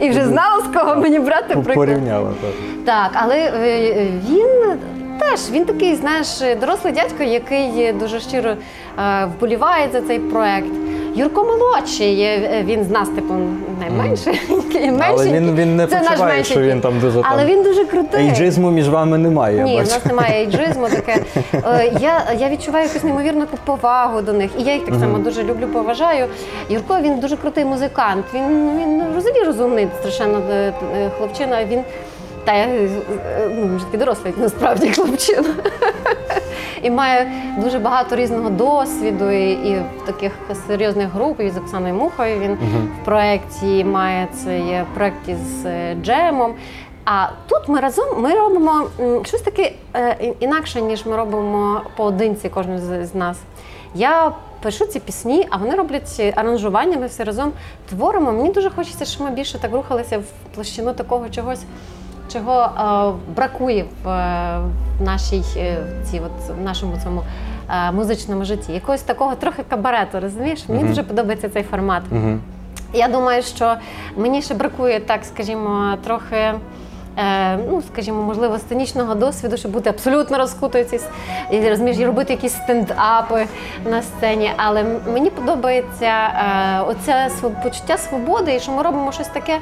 і 0.00 0.10
вже 0.10 0.24
знала, 0.24 0.62
з 0.64 0.76
кого 0.78 0.96
мені 0.96 1.18
брати 1.18 1.54
приклад. 1.54 1.74
Порівняла 1.74 2.30
так. 2.40 2.50
Так, 2.84 3.10
але 3.24 3.36
е, 3.36 4.08
він 4.30 4.78
теж 5.18 5.50
він 5.50 5.64
такий, 5.64 5.94
знаєш, 5.94 6.26
дорослий 6.60 6.92
дядько, 6.92 7.22
який 7.22 7.92
дуже 7.92 8.20
щиро 8.20 8.50
е, 8.50 9.24
вболіває 9.24 9.88
за 9.92 10.00
цей 10.00 10.18
проект. 10.18 10.72
Юрко 11.14 11.44
молодший, 11.44 12.22
е, 12.22 12.64
він 12.66 12.84
з 12.84 12.90
нас, 12.90 13.08
типу, 13.08 13.34
найменший. 13.80 14.40
найменший. 14.74 15.00
Але 15.08 15.28
він, 15.28 15.54
він 15.54 15.76
не 15.76 15.86
Це 15.86 15.96
почуває, 15.98 16.34
менший 16.34 16.56
що 16.56 16.60
він 16.60 16.80
там 16.80 17.00
дуже 17.00 17.22
Але 17.22 17.42
там. 17.42 17.50
він 17.50 17.62
дуже 17.62 17.84
крутий. 17.84 18.20
Ейджизму 18.20 18.70
між 18.70 18.88
вами 18.88 19.18
немає. 19.18 19.56
я 19.56 19.64
Ні, 19.64 19.76
в 19.76 19.78
нас 19.78 20.04
немає 20.04 20.40
ейджизму 20.40 20.88
таке. 20.88 21.16
Е, 21.54 21.92
Я, 22.00 22.22
я 22.38 22.48
відчуваю 22.48 22.86
якусь 22.86 23.04
неймовірну 23.04 23.46
повагу 23.64 24.20
до 24.20 24.32
них. 24.32 24.50
І 24.58 24.62
я 24.62 24.74
їх 24.74 24.84
так 24.84 24.94
само 24.94 25.18
дуже 25.18 25.42
люблю, 25.42 25.66
поважаю. 25.66 26.26
Юрко 26.68 26.98
він 27.00 27.20
дуже 27.20 27.36
крутий 27.36 27.64
музикант. 27.64 28.24
Він, 28.34 28.78
він 28.78 29.02
взагалі 29.16 29.44
розумний, 29.44 29.88
страшенно 30.00 30.42
е, 30.50 30.72
хлопчина. 31.18 31.64
Він 31.64 31.80
та 32.44 32.54
я 32.54 32.66
ну, 33.56 33.62
він 33.62 33.78
ж 33.78 33.84
такий 33.84 34.00
дорослий, 34.00 34.34
насправді 34.36 34.88
хлопчина. 34.90 35.48
І 36.82 36.90
має 36.90 37.32
дуже 37.58 37.78
багато 37.78 38.16
різного 38.16 38.50
досвіду, 38.50 39.30
і, 39.30 39.50
і 39.50 39.74
в 39.74 40.06
таких 40.06 40.32
серйозних 40.66 41.08
груп, 41.08 41.40
і 41.40 41.50
з 41.50 41.56
Оксаною 41.56 41.94
Мухою 41.94 42.40
він 42.40 42.58
в 43.02 43.04
проєкті 43.04 43.84
має 43.84 44.28
цей 44.44 44.82
проєкт 44.94 45.28
із 45.28 45.66
е, 45.66 45.96
Джемом. 46.02 46.54
А 47.04 47.26
тут 47.48 47.68
ми 47.68 47.80
разом 47.80 48.22
ми 48.22 48.34
робимо 48.34 48.86
щось 49.24 49.40
таке 49.40 49.72
е, 49.96 50.34
інакше, 50.40 50.82
ніж 50.82 51.06
ми 51.06 51.16
робимо 51.16 51.80
поодинці, 51.96 52.48
кожен 52.48 52.78
з, 52.78 53.06
з 53.06 53.14
нас. 53.14 53.38
Я 53.94 54.32
пишу 54.62 54.86
ці 54.86 55.00
пісні, 55.00 55.46
а 55.50 55.56
вони 55.56 55.74
роблять 55.74 56.32
аранжування, 56.36 56.98
ми 56.98 57.06
всі 57.06 57.22
разом 57.24 57.52
творимо. 57.88 58.32
Мені 58.32 58.52
дуже 58.52 58.70
хочеться, 58.70 59.04
щоб 59.04 59.22
ми 59.26 59.30
більше 59.30 59.58
так 59.58 59.72
рухалися 59.72 60.18
в 60.18 60.54
площину 60.54 60.92
такого 60.92 61.28
чогось, 61.28 61.62
чого 62.32 62.62
е, 62.62 63.34
бракує 63.36 63.84
в, 64.04 64.08
е, 64.08 64.60
в 64.98 65.02
нашій 65.02 65.44
е, 65.56 65.76
в 66.02 66.10
цій, 66.10 66.20
от, 66.20 66.56
в 66.60 66.60
нашому 66.64 66.96
цьому 67.04 67.22
е, 67.70 67.92
музичному 67.92 68.44
житті. 68.44 68.72
Якогось 68.72 69.02
такого 69.02 69.34
трохи 69.34 69.62
кабарету, 69.68 70.20
розумієш? 70.20 70.64
Мені 70.68 70.84
дуже 70.84 71.02
подобається 71.02 71.48
цей 71.48 71.62
формат. 71.62 72.02
Я 72.94 73.08
думаю, 73.08 73.42
що 73.42 73.74
мені 74.16 74.42
ще 74.42 74.54
бракує 74.54 75.00
так, 75.00 75.24
скажімо, 75.24 75.94
трохи. 76.04 76.52
Ну, 77.68 77.82
скажімо, 77.92 78.22
можливо, 78.22 78.58
сценічного 78.58 79.14
досвіду, 79.14 79.56
щоб 79.56 79.72
бути 79.72 79.90
абсолютно 79.90 80.38
розкутою 80.38 80.86
і 81.50 81.68
розумієш, 81.68 81.98
і 81.98 82.06
робити 82.06 82.32
якісь 82.32 82.52
стендапи 82.52 83.46
на 83.90 84.02
сцені. 84.02 84.52
Але 84.56 84.84
мені 85.12 85.30
подобається 85.30 86.12
оце 86.86 87.30
почуття 87.62 87.98
свободи, 87.98 88.54
і 88.54 88.60
що 88.60 88.72
ми 88.72 88.82
робимо 88.82 89.12
щось 89.12 89.28
таке, 89.28 89.58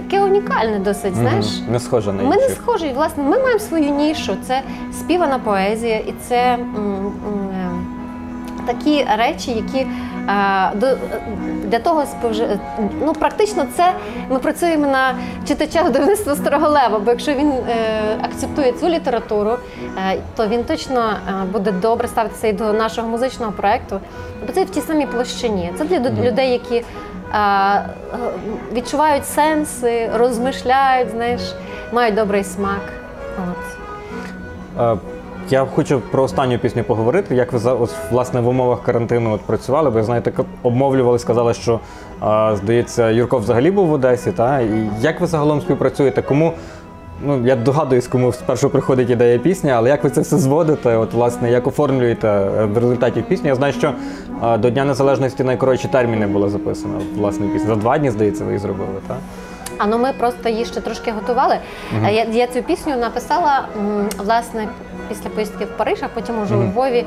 таке 0.00 0.20
унікальне 0.20 0.78
досить, 0.78 1.14
знаєш. 1.14 1.46
Мгм. 1.60 1.72
Не 1.72 1.80
схоже 1.80 2.12
на 2.12 2.22
Ми 2.22 2.36
не 2.36 2.48
схожі. 2.48 2.92
Власне, 2.94 3.22
ми 3.22 3.38
маємо 3.38 3.60
свою 3.60 3.90
нішу. 3.90 4.36
Це 4.46 4.62
співана 4.92 5.38
поезія, 5.38 5.96
і 5.96 6.14
це 6.28 6.54
м, 6.54 6.76
м, 6.76 7.48
е, 7.54 8.66
такі 8.66 9.06
речі, 9.18 9.50
які 9.50 9.86
Е, 10.28 10.70
до, 10.74 10.86
для 11.64 11.78
того 11.78 12.06
спожи... 12.06 12.58
ну, 13.00 13.12
практично 13.12 13.66
це 13.76 13.92
ми 14.30 14.38
працюємо 14.38 14.86
на 14.86 15.14
читача 15.48 15.82
видавництва 15.82 16.34
Старого 16.34 16.68
Лева, 16.68 16.98
бо 16.98 17.10
якщо 17.10 17.34
він 17.34 17.50
е, 17.50 17.72
акцептує 18.22 18.72
цю 18.72 18.88
літературу, 18.88 19.58
е, 20.10 20.18
то 20.36 20.46
він 20.48 20.64
точно 20.64 21.12
е, 21.28 21.32
буде 21.52 21.72
добре 21.72 22.08
ставитися 22.08 22.48
і 22.48 22.52
до 22.52 22.72
нашого 22.72 23.08
музичного 23.08 23.52
проєкту. 23.52 24.00
Бо 24.46 24.52
це 24.52 24.64
в 24.64 24.70
тій 24.70 24.80
самій 24.80 25.06
площині. 25.06 25.72
Це 25.78 25.84
для 25.84 25.96
mm 25.96 26.24
людей, 26.24 26.50
які 26.50 26.84
відчувають 28.72 29.26
сенси, 29.26 30.10
розмишляють, 30.14 31.10
знаєш, 31.10 31.40
мають 31.92 32.14
добрий 32.14 32.44
смак. 32.44 32.80
От. 34.78 34.98
Я 35.50 35.64
хочу 35.64 36.00
про 36.00 36.22
останню 36.22 36.58
пісню 36.58 36.84
поговорити. 36.84 37.34
Як 37.34 37.52
ви 37.52 37.72
ось, 37.72 37.94
власне 38.10 38.40
в 38.40 38.48
умовах 38.48 38.82
карантину 38.82 39.32
от 39.32 39.40
працювали? 39.40 39.90
Ви 39.90 40.02
знаєте, 40.02 40.32
обмовлювали, 40.62 41.18
сказали, 41.18 41.54
що 41.54 41.80
здається, 42.52 43.10
Юрко 43.10 43.38
взагалі 43.38 43.70
був 43.70 43.86
в 43.86 43.92
Одесі. 43.92 44.32
Та? 44.32 44.60
І 44.60 44.90
як 45.00 45.20
ви 45.20 45.26
загалом 45.26 45.60
співпрацюєте? 45.60 46.22
Кому? 46.22 46.52
Ну, 47.22 47.46
я 47.46 47.56
догадуюсь, 47.56 48.06
кому 48.08 48.32
спершу 48.32 48.70
приходить 48.70 49.10
ідея 49.10 49.38
пісні, 49.38 49.70
але 49.70 49.88
як 49.88 50.04
ви 50.04 50.10
це 50.10 50.20
все 50.20 50.38
зводите? 50.38 50.96
От, 50.96 51.12
власне, 51.12 51.50
як 51.50 51.66
оформлюєте 51.66 52.28
е, 52.28 52.64
в 52.64 52.74
результаті 52.78 53.22
пісню? 53.22 53.48
Я 53.48 53.54
знаю, 53.54 53.72
що 53.72 53.92
а, 54.40 54.56
до 54.58 54.70
Дня 54.70 54.84
Незалежності 54.84 55.44
найкоротші 55.44 55.88
терміни 55.88 56.26
були 56.26 56.48
записано 56.48 57.00
власне 57.16 57.46
пісні. 57.48 57.68
За 57.68 57.76
два 57.76 57.98
дні, 57.98 58.10
здається, 58.10 58.44
ви 58.44 58.50
її 58.50 58.58
зробили, 58.58 58.88
так? 59.08 59.16
А 59.78 59.86
ну 59.86 59.98
ми 59.98 60.12
просто 60.18 60.48
її 60.48 60.64
ще 60.64 60.80
трошки 60.80 61.10
готували. 61.12 61.54
Е, 62.06 62.12
Я, 62.12 62.24
я 62.24 62.46
цю 62.46 62.62
пісню 62.62 62.96
написала 62.96 63.68
м, 63.76 64.08
власне 64.18 64.68
після 65.08 65.30
поїздки 65.30 65.64
в 65.64 65.76
Париж, 65.76 65.98
а 66.02 66.08
потім 66.14 66.42
уже 66.42 66.56
у 66.56 66.62
Львові 66.62 67.04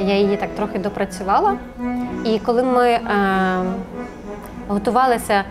я 0.00 0.16
її 0.18 0.36
так 0.36 0.48
трохи 0.56 0.78
допрацювала. 0.78 1.54
І 2.24 2.38
коли 2.38 2.62
ми 2.62 2.88
е, 2.88 3.00
готувалися 4.68 5.34
е, 5.34 5.44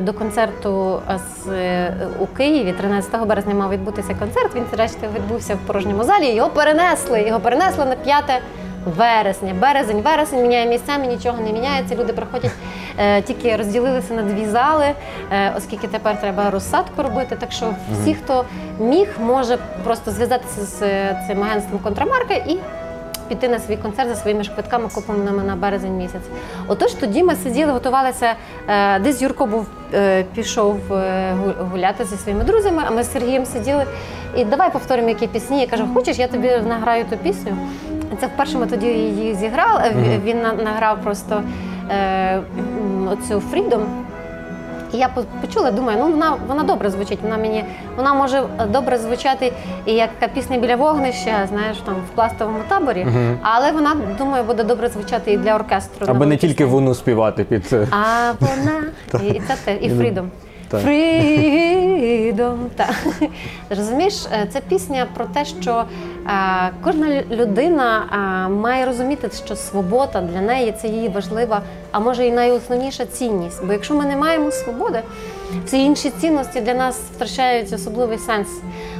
до 0.00 0.12
концерту 0.12 1.00
е, 1.10 1.18
з, 1.18 1.48
е, 1.50 1.94
у 2.18 2.26
Києві, 2.26 2.72
13 2.72 3.26
березня 3.26 3.54
мав 3.54 3.70
відбутися 3.70 4.14
концерт. 4.14 4.54
Він 4.54 4.64
зрештою 4.72 5.12
відбувся 5.14 5.54
в 5.54 5.58
порожньому 5.58 6.04
залі. 6.04 6.34
Його 6.34 6.50
перенесли. 6.50 7.22
Його 7.22 7.40
перенесли 7.40 7.84
на 7.84 7.96
5 7.96 8.24
вересня. 8.96 9.54
Березень, 9.60 10.00
вересень 10.00 10.42
міняє 10.42 10.66
місцями, 10.66 11.06
нічого 11.06 11.40
не 11.40 11.52
міняється. 11.52 11.94
Люди 11.94 12.12
приходять 12.12 12.50
е, 12.98 13.22
тільки 13.22 13.56
розділилися 13.56 14.14
на 14.14 14.22
дві 14.22 14.46
зали, 14.46 14.86
е, 15.32 15.52
оскільки 15.56 15.86
тепер 15.86 16.20
треба 16.20 16.50
розсадку 16.50 17.02
робити. 17.02 17.36
Так 17.40 17.52
що 17.52 17.74
всі, 17.92 18.14
хто 18.14 18.44
міг, 18.78 19.08
може 19.20 19.58
просто 19.84 20.10
зв'язатися 20.10 20.60
з 20.64 20.82
е, 20.82 21.24
цим 21.26 21.42
агентством 21.42 21.78
контрамарка 21.78 22.34
і 22.34 22.58
піти 23.28 23.48
на 23.48 23.58
свій 23.58 23.76
концерт 23.76 24.08
за 24.08 24.14
своїми 24.16 24.42
ж 24.44 24.50
квитками, 24.54 24.88
купленими 24.94 25.42
на 25.42 25.56
березень 25.56 25.96
місяць. 25.96 26.22
Отож 26.68 26.92
тоді 26.92 27.22
ми 27.24 27.34
сиділи, 27.34 27.72
готувалися. 27.72 28.34
е, 28.68 28.98
Десь 28.98 29.22
Юрко 29.22 29.46
був 29.46 29.62
е, 29.62 29.79
пішов 30.34 30.92
е, 30.92 31.32
гу- 31.44 31.64
гуляти 31.70 32.04
зі 32.04 32.16
своїми 32.16 32.44
друзями, 32.44 32.82
а 32.86 32.90
ми 32.90 33.02
з 33.02 33.12
Сергієм 33.12 33.46
сиділи. 33.46 33.84
І 34.36 34.44
давай 34.44 34.72
повторимо, 34.72 35.08
які 35.08 35.26
пісні. 35.26 35.60
Я 35.60 35.66
кажу, 35.66 35.84
хочеш, 35.94 36.18
я 36.18 36.28
тобі 36.28 36.50
награю 36.68 37.04
ту 37.10 37.16
пісню. 37.16 37.52
Це 38.20 38.26
вперше 38.26 38.58
ми 38.58 38.66
тоді 38.66 38.86
її 38.86 39.34
зіграли. 39.34 39.80
Е, 39.84 40.20
Він 40.24 40.42
награв 40.64 40.98
просто 41.02 41.42
е, 41.90 42.40
оцю 43.12 43.42
Freedom. 43.52 43.80
І 44.92 44.96
я 44.98 45.08
почула, 45.40 45.70
думаю, 45.70 45.98
ну 46.00 46.10
вона 46.10 46.36
вона 46.48 46.62
добре 46.62 46.90
звучить. 46.90 47.18
Вона 47.22 47.36
мені 47.36 47.64
вона 47.96 48.14
може 48.14 48.42
добре 48.68 48.98
звучати 48.98 49.52
і 49.86 49.92
як 49.92 50.10
пісня 50.34 50.58
біля 50.58 50.76
вогнища, 50.76 51.46
знаєш, 51.48 51.76
там 51.78 51.94
в 51.94 52.14
пластовому 52.14 52.58
таборі. 52.68 53.06
Але 53.42 53.72
вона 53.72 53.96
думаю, 54.18 54.44
буде 54.44 54.64
добре 54.64 54.88
звучати 54.88 55.32
і 55.32 55.38
для 55.38 55.54
оркестру. 55.54 56.06
Аби 56.10 56.26
не 56.26 56.36
тільки 56.36 56.64
вону 56.64 56.94
співати 56.94 57.44
під. 57.44 57.72
е, 57.72 57.88
А 57.90 58.32
вона 58.40 58.82
і 59.24 59.40
це 59.48 59.56
те, 59.64 59.74
і 59.76 59.90
Freedom. 59.90 60.24
Так. 60.70 60.84
Freedom. 60.84 62.56
Так. 62.76 62.94
Розумієш, 63.70 64.26
е, 64.32 64.48
це 64.52 64.60
пісня 64.60 65.06
про 65.14 65.24
те, 65.24 65.44
що 65.44 65.84
е, 66.26 66.30
кожна 66.84 67.22
людина 67.30 68.02
е, 68.12 68.48
має 68.52 68.86
розуміти, 68.86 69.30
що 69.44 69.56
свобода 69.56 70.20
для 70.20 70.40
неї 70.40 70.74
це 70.82 70.88
її 70.88 71.08
важлива, 71.08 71.62
а 71.90 72.00
може 72.00 72.26
і 72.26 72.32
найосновніша 72.32 73.06
цінність. 73.06 73.64
Бо 73.66 73.72
якщо 73.72 73.94
ми 73.94 74.04
не 74.04 74.16
маємо 74.16 74.50
свободи, 74.50 75.02
всі 75.66 75.84
інші 75.84 76.10
цінності 76.10 76.60
для 76.60 76.74
нас 76.74 77.00
втрачають 77.14 77.72
особливий 77.72 78.18
сенс. 78.18 78.48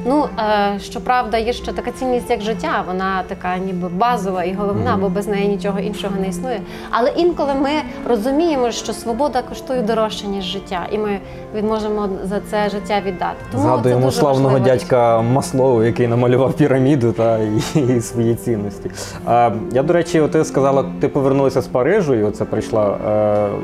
Ну, 0.07 0.25
е, 0.39 0.79
щоправда, 0.81 1.39
є 1.39 1.53
ще 1.53 1.73
така 1.73 1.91
цінність, 1.91 2.31
як 2.31 2.41
життя. 2.41 2.85
Вона 2.87 3.23
така 3.29 3.59
ніби 3.59 3.89
базова 3.89 4.45
і 4.45 4.55
головна, 4.55 4.97
бо 5.01 5.09
без 5.09 5.29
неї 5.29 5.49
нічого 5.49 5.81
іншого 5.81 6.15
не 6.21 6.29
існує. 6.29 6.61
Але 6.91 7.11
інколи 7.11 7.55
ми 7.55 7.71
розуміємо, 8.09 8.71
що 8.71 8.93
свобода 8.93 9.43
коштує 9.43 9.83
дорожче, 9.83 10.27
ніж 10.27 10.45
життя, 10.45 10.87
і 10.93 10.99
ми 10.99 11.21
відможемо 11.55 12.09
за 12.25 12.41
це 12.51 12.69
життя 12.69 13.01
віддати. 13.07 13.37
Тому 13.53 13.63
Згадуємо 13.63 14.01
це 14.01 14.07
дуже 14.07 14.21
славного 14.21 14.59
дядька 14.59 15.23
Маслоу, 15.23 15.83
який 15.83 16.09
намалював 16.09 16.53
піраміду 16.53 17.13
та 17.13 17.39
і, 17.39 17.97
і 17.97 18.01
свої 18.01 18.35
цінності. 18.35 18.91
А, 19.27 19.51
я, 19.73 19.83
до 19.83 19.93
речі, 19.93 20.23
ти 20.33 20.45
сказала, 20.45 20.85
ти 21.01 21.09
повернулася 21.09 21.61
з 21.61 21.67
Парижу, 21.67 22.15
і 22.15 22.23
оце 22.23 22.45
прийшла. 22.45 22.99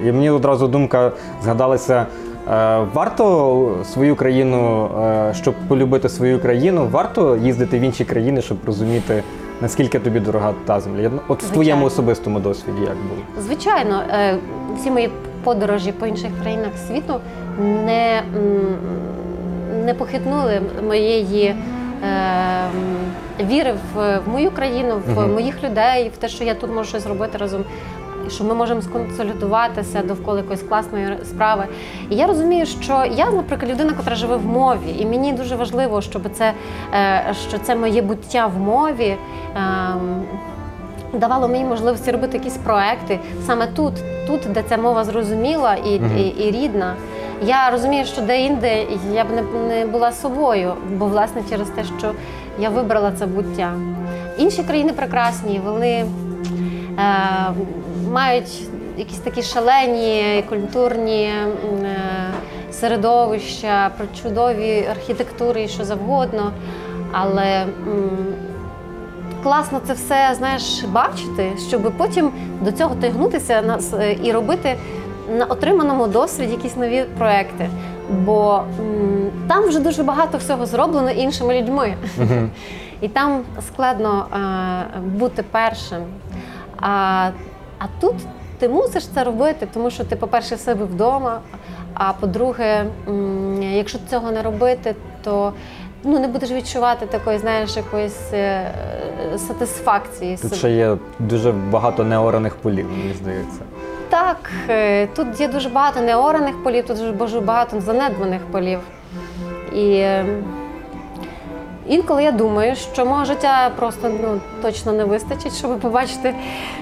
Е, 0.03 0.09
і 0.09 0.12
мені 0.12 0.31
одразу 0.31 0.68
думка 0.68 1.12
згадалася. 1.42 2.07
Е, 2.50 2.87
варто 2.94 3.85
свою 3.85 4.16
країну, 4.16 4.90
е, 5.02 5.35
щоб 5.35 5.54
полюбити 5.68 6.09
свою 6.09 6.40
країну, 6.40 6.88
варто 6.90 7.37
їздити 7.37 7.78
в 7.78 7.82
інші 7.82 8.04
країни, 8.04 8.42
щоб 8.42 8.59
розуміти, 8.66 9.22
наскільки 9.61 9.98
тобі 9.98 10.20
дорога 10.20 10.54
та 10.64 10.80
земля. 10.80 11.11
От 11.28 11.42
в 11.42 11.50
твоєму 11.50 11.87
особистому 11.87 12.40
досвіді 12.40 12.80
як 12.80 12.96
було? 12.96 13.20
Звичайно, 13.38 14.02
е, 14.11 14.38
всі 14.76 14.90
мої 14.90 15.11
подорожі 15.44 15.92
по 15.92 16.06
інших 16.06 16.30
країнах 16.42 16.70
світу 16.88 17.20
не, 17.85 18.22
не 19.85 19.94
похитнули 19.94 20.61
моєї 20.87 21.46
е, 21.46 21.56
віри 23.40 23.74
в, 23.94 24.18
в 24.26 24.28
мою 24.28 24.50
країну, 24.50 25.00
в 25.14 25.26
моїх 25.26 25.64
людей, 25.64 26.11
в 26.14 26.16
те, 26.16 26.28
що 26.28 26.44
я 26.44 26.54
тут 26.54 26.74
можу 26.74 26.88
щось 26.88 27.02
зробити 27.02 27.38
разом. 27.38 27.64
І 28.27 28.31
Що 28.31 28.45
ми 28.45 28.55
можемо 28.55 28.83
сконсолідуватися 28.83 30.03
довкола 30.03 30.39
якоїсь 30.39 30.62
класної 30.62 31.19
справи. 31.25 31.65
І 32.11 32.17
я 32.17 32.27
розумію, 32.27 32.67
що 32.67 33.05
я, 33.17 33.31
наприклад, 33.31 33.71
людина, 33.71 33.95
яка 33.99 34.15
живе 34.15 34.37
в 34.37 34.47
мові, 34.47 34.97
і 34.99 35.07
мені 35.07 35.33
дуже 35.33 35.57
важливо, 35.57 36.01
щоб 36.01 36.23
це, 36.33 36.53
е, 36.95 37.35
що 37.49 37.59
це 37.59 37.77
моє 37.77 38.03
буття 38.03 38.47
в 38.47 38.59
мові. 38.59 39.17
ем, 39.57 40.25
давало 41.12 41.49
мені 41.49 41.65
можливості 41.65 42.11
робити 42.11 42.39
якісь 42.39 42.57
проекти 42.57 43.21
саме 43.47 43.67
тут, 43.67 43.93
тут, 44.27 44.41
де 44.53 44.62
ця 44.69 44.77
мова 44.77 45.05
зрозуміла 45.05 45.75
і, 45.75 45.95
і, 45.95 46.29
і 46.29 46.51
рідна. 46.51 46.95
Я 47.43 47.71
розумію, 47.71 48.05
що 48.05 48.23
де-інде 48.23 48.87
я 49.15 49.25
б 49.25 49.27
не, 49.69 49.87
була 49.87 50.12
собою, 50.12 50.73
бо 50.93 51.07
власне 51.07 51.43
через 51.51 51.69
те, 51.69 51.85
що 51.99 52.12
я 52.59 52.69
вибрала 52.69 53.12
це 53.12 53.27
буття. 53.27 53.73
Інші 54.39 54.62
країни 54.62 54.93
прекрасні, 54.93 55.61
вони 55.65 56.05
мають 58.12 58.62
якісь 58.96 59.18
такі 59.18 59.42
шалені 59.42 60.44
культурні 60.48 61.24
е, 61.24 61.52
середовища, 62.70 63.90
чудові 64.22 64.87
архітектури 64.90 65.62
і 65.62 65.68
що 65.68 65.85
завгодно. 65.85 66.52
Але 67.12 67.66
класно 69.42 69.80
це 69.87 69.92
все 69.92 70.35
знаєш 70.37 70.85
бачити, 70.85 71.52
щоб 71.68 71.92
потім 71.96 72.30
до 72.61 72.72
цього 72.72 72.94
тягнутися 72.94 73.78
е, 74.00 74.16
і 74.22 74.32
робити 74.32 74.76
на 75.38 75.44
отриманому 75.44 76.06
досвіді 76.06 76.52
якісь 76.52 76.76
нові 76.76 77.04
проекти. 77.18 77.70
Бо 78.11 78.62
там 79.48 79.68
вже 79.68 79.80
дуже 79.80 80.02
багато 80.02 80.38
всього 80.38 80.66
зроблено 80.66 81.11
іншими 81.11 81.61
людьми. 81.61 81.94
І 83.00 83.09
там 83.09 83.42
складно 83.61 84.26
е, 84.32 85.00
бути 85.00 85.44
першим. 85.50 86.02
А, 86.87 87.31
а 87.79 87.85
тут 88.01 88.14
ти 88.59 88.68
мусиш 88.68 89.07
це 89.07 89.25
робити, 89.25 89.68
тому 89.75 89.90
що 89.90 90.05
ти, 90.05 90.16
по-перше, 90.16 90.55
в 90.55 90.61
себе 90.61 90.85
вдома. 90.85 91.40
А 91.94 92.12
по-друге, 92.12 92.85
якщо 93.61 93.99
цього 94.11 94.33
не 94.33 94.42
робити, 94.42 94.94
то 95.22 95.53
ну, 96.05 96.18
не 96.18 96.29
будеш 96.29 96.51
відчувати 96.51 97.07
такої, 97.07 97.38
знаєш, 97.38 97.77
якоїсь 97.77 98.33
е, 98.33 98.70
сатисфакції. 99.37 100.37
Тут 100.42 100.55
ще 100.55 100.70
є 100.70 100.96
дуже 101.18 101.53
багато 101.53 102.05
неораних 102.05 102.57
полів, 102.57 102.90
мені 102.90 103.14
здається. 103.14 103.61
Так, 104.09 104.51
е, 104.68 105.07
тут 105.07 105.40
є 105.40 105.49
дуже 105.49 105.68
багато 105.68 106.01
неораних 106.01 106.62
полів, 106.62 106.87
тут 106.87 107.16
дуже 107.18 107.40
багато 107.40 107.81
занедбаних 107.81 108.42
полів. 108.53 108.81
І 109.75 110.07
інколи 111.88 112.22
я 112.22 112.33
думаю, 112.33 112.77
що 112.77 113.07
мого 113.07 113.25
життя 113.25 113.70
просто 113.77 114.09
ну, 114.22 114.40
точно 114.62 114.92
не 114.92 115.05
вистачить, 115.05 115.57
щоб 115.57 115.81
побачити, 115.81 116.35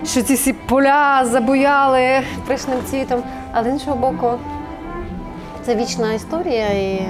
що 0.07 0.23
ці 0.23 0.35
всі 0.35 0.53
поля 0.53 1.25
забуяли 1.25 2.21
пишним 2.47 2.79
цвітом. 2.91 3.23
Але 3.53 3.71
з 3.71 3.73
іншого 3.73 3.97
боку, 3.97 4.31
це 5.63 5.75
вічна 5.75 6.13
історія, 6.13 6.67
і 6.69 7.03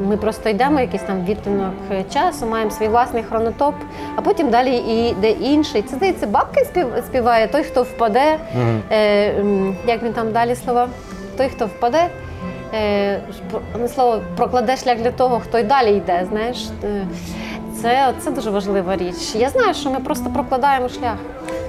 Ми 0.00 0.16
просто 0.16 0.48
йдемо 0.48 0.80
якийсь 0.80 1.02
там 1.02 1.24
відтинок 1.24 1.72
часу, 2.12 2.46
маємо 2.46 2.70
свій 2.70 2.88
власний 2.88 3.22
хронотоп, 3.22 3.74
а 4.16 4.20
потім 4.20 4.50
далі 4.50 4.76
і 4.76 5.08
йде 5.10 5.30
інший. 5.30 5.82
Це 5.82 5.96
здається, 5.96 6.26
бабки 6.26 6.64
спів, 6.64 6.86
співає 7.06 7.48
той, 7.48 7.62
хто 7.62 7.82
впаде. 7.82 8.38
Мгм. 8.56 8.82
Е, 8.92 9.34
як 9.86 10.02
він 10.02 10.12
там 10.12 10.32
далі 10.32 10.54
слова? 10.54 10.88
Той, 11.36 11.48
хто 11.48 11.66
впаде. 11.66 12.08
Е, 12.74 13.20
слово 13.94 14.20
прокладе 14.36 14.76
шлях 14.76 14.98
для 14.98 15.10
того, 15.10 15.40
хто 15.40 15.58
й 15.58 15.62
далі 15.62 15.96
йде. 15.96 16.26
Знаєш, 16.30 16.68
Е, 16.84 17.06
це, 17.82 18.12
це 18.18 18.30
дуже 18.30 18.50
важлива 18.50 18.96
річ. 18.96 19.34
Я 19.34 19.48
знаю, 19.48 19.74
що 19.74 19.90
ми 19.90 19.98
просто 20.00 20.30
прокладаємо 20.30 20.88
шлях. 20.88 21.16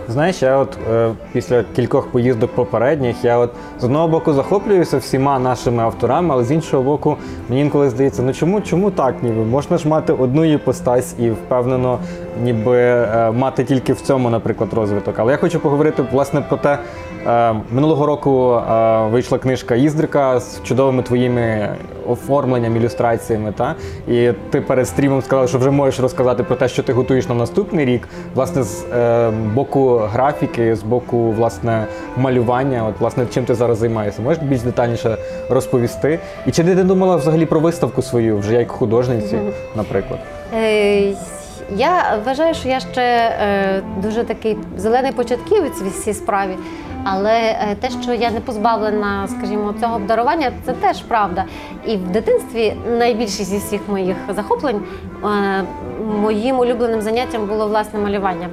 Знаєш, 0.09 0.41
я 0.41 0.57
от 0.57 0.77
е, 0.93 1.09
після 1.33 1.63
кількох 1.75 2.07
поїздок 2.07 2.51
попередніх, 2.51 3.23
я 3.23 3.37
от 3.37 3.51
з 3.79 3.83
одного 3.83 4.07
боку 4.07 4.33
захоплююся 4.33 4.97
всіма 4.97 5.39
нашими 5.39 5.83
авторами, 5.83 6.33
але 6.33 6.43
з 6.43 6.51
іншого 6.51 6.83
боку, 6.83 7.17
мені 7.49 7.61
інколи 7.61 7.89
здається, 7.89 8.21
ну 8.21 8.33
чому, 8.33 8.61
чому 8.61 8.91
так 8.91 9.23
ніби? 9.23 9.45
Можна 9.45 9.77
ж 9.77 9.87
мати 9.87 10.13
одну 10.13 10.45
іпостась 10.45 11.15
і 11.19 11.29
впевнено, 11.29 11.99
ніби 12.43 12.77
е, 12.77 13.31
мати 13.31 13.63
тільки 13.63 13.93
в 13.93 14.01
цьому, 14.01 14.29
наприклад, 14.29 14.73
розвиток. 14.73 15.19
Але 15.19 15.31
я 15.31 15.37
хочу 15.37 15.59
поговорити 15.59 16.03
власне 16.11 16.41
про 16.41 16.57
те. 16.57 16.77
Е, 17.25 17.55
минулого 17.71 18.05
року 18.05 18.53
е, 18.53 19.07
вийшла 19.07 19.37
книжка 19.37 19.75
Іздрика 19.75 20.39
з 20.39 20.63
чудовими 20.63 21.03
твоїми 21.03 21.75
оформленням, 22.07 22.75
ілюстраціями. 22.75 23.53
Та? 23.57 23.75
І 24.07 24.31
ти 24.49 24.61
перед 24.61 24.87
стрімом 24.87 25.21
сказав, 25.21 25.49
що 25.49 25.57
вже 25.57 25.71
можеш 25.71 25.99
розказати 25.99 26.43
про 26.43 26.55
те, 26.55 26.67
що 26.67 26.83
ти 26.83 26.93
готуєш 26.93 27.27
на 27.27 27.35
наступний 27.35 27.85
рік. 27.85 28.07
Власне, 28.35 28.63
з 28.63 28.85
е, 28.93 29.29
боку 29.29 29.97
графіки, 29.97 30.75
з 30.75 30.83
боку 30.83 31.31
власне 31.31 31.85
малювання. 32.17 32.85
От 32.87 32.99
власне 32.99 33.25
чим 33.33 33.45
ти 33.45 33.55
зараз 33.55 33.77
займаєшся? 33.77 34.21
Можеш 34.21 34.43
більш 34.43 34.61
детальніше 34.61 35.17
розповісти? 35.49 36.19
І 36.45 36.51
чи 36.51 36.63
ти 36.63 36.75
не 36.75 36.83
думала 36.83 37.15
взагалі 37.15 37.45
про 37.45 37.59
виставку 37.59 38.01
свою 38.01 38.37
вже 38.37 38.53
як 38.53 38.71
художниці, 38.71 39.39
наприклад? 39.75 40.19
Я 41.75 42.19
вважаю, 42.25 42.53
що 42.53 42.69
я 42.69 42.79
ще 42.79 43.83
дуже 44.01 44.23
такий 44.23 44.57
зелений 44.77 45.11
початківець 45.11 45.81
в 45.81 46.03
цій 46.03 46.13
справі. 46.13 46.55
Але 47.11 47.39
е, 47.39 47.75
те, 47.79 47.89
що 47.89 48.13
я 48.13 48.31
не 48.31 48.39
позбавлена, 48.39 49.27
скажімо, 49.27 49.73
цього 49.79 49.95
обдарування, 49.95 50.51
це 50.65 50.73
теж 50.73 51.01
правда. 51.01 51.45
І 51.85 51.95
в 51.95 52.09
дитинстві 52.09 52.73
найбільшість 52.87 53.45
зі 53.45 53.57
всіх 53.57 53.81
моїх 53.87 54.17
захоплень 54.35 54.81
е, 55.23 55.63
моїм 56.21 56.59
улюбленим 56.59 57.01
заняттям 57.01 57.45
було 57.45 57.67
власне 57.67 57.99
малювання. 57.99 58.49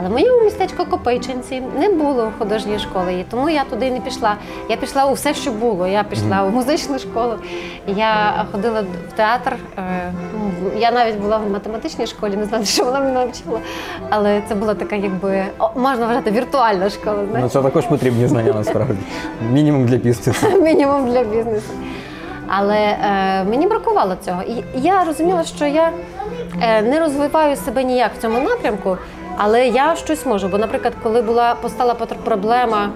Але 0.00 0.08
в 0.08 0.12
моєму 0.12 0.40
містечку 0.44 0.84
Копейчинці 0.84 1.62
не 1.78 1.88
було 1.88 2.30
художньої 2.38 2.78
школи, 2.78 3.14
і 3.14 3.24
тому 3.30 3.50
я 3.50 3.64
туди 3.64 3.90
не 3.90 4.00
пішла. 4.00 4.36
Я 4.68 4.76
пішла 4.76 5.04
у 5.06 5.12
все, 5.12 5.34
що 5.34 5.52
було. 5.52 5.86
Я 5.86 6.02
пішла 6.04 6.42
у 6.42 6.50
музичну 6.50 6.98
школу, 6.98 7.34
я 7.86 8.44
ходила 8.52 8.80
в 8.80 9.12
театр. 9.16 9.56
е, 9.78 10.12
Я 10.78 10.90
навіть 10.90 11.16
була 11.16 11.38
в 11.38 11.50
математичній 11.50 12.06
школі, 12.06 12.36
не 12.36 12.44
знаю, 12.44 12.64
що 12.66 12.84
вона 12.84 13.00
мене 13.00 13.12
навчила. 13.12 13.58
Але 14.10 14.42
це 14.48 14.54
була 14.54 14.74
така, 14.74 14.96
якби 14.96 15.44
можна 15.76 16.06
вважати, 16.06 16.30
віртуальна 16.30 16.90
школа. 16.90 17.18
Ну 17.40 17.48
це 17.48 17.62
також 17.62 17.86
потрібні 17.86 18.26
знання 18.26 18.52
насправді. 18.52 18.98
Мінімум 19.52 19.86
для 19.86 19.96
бізнесу. 19.96 20.46
мінімум 20.62 21.10
для 21.10 21.22
бізнесу. 21.24 21.70
Але 22.48 22.76
е, 22.76 23.44
мені 23.44 23.66
бракувало 23.66 24.16
цього. 24.24 24.42
І 24.42 24.64
я 24.74 25.04
розуміла, 25.04 25.44
що 25.44 25.66
я 25.66 25.90
е, 26.62 26.82
не 26.82 27.00
розвиваю 27.00 27.56
себе 27.56 27.84
ніяк 27.84 28.10
в 28.18 28.22
цьому 28.22 28.40
напрямку, 28.40 28.96
але 29.42 29.68
я 29.68 29.96
щось 29.96 30.26
можу. 30.26 30.48
Бо, 30.48 30.58
наприклад, 30.58 30.94
коли 31.02 31.22
була 31.22 31.54
постала 31.54 31.94
проблема 31.94 32.90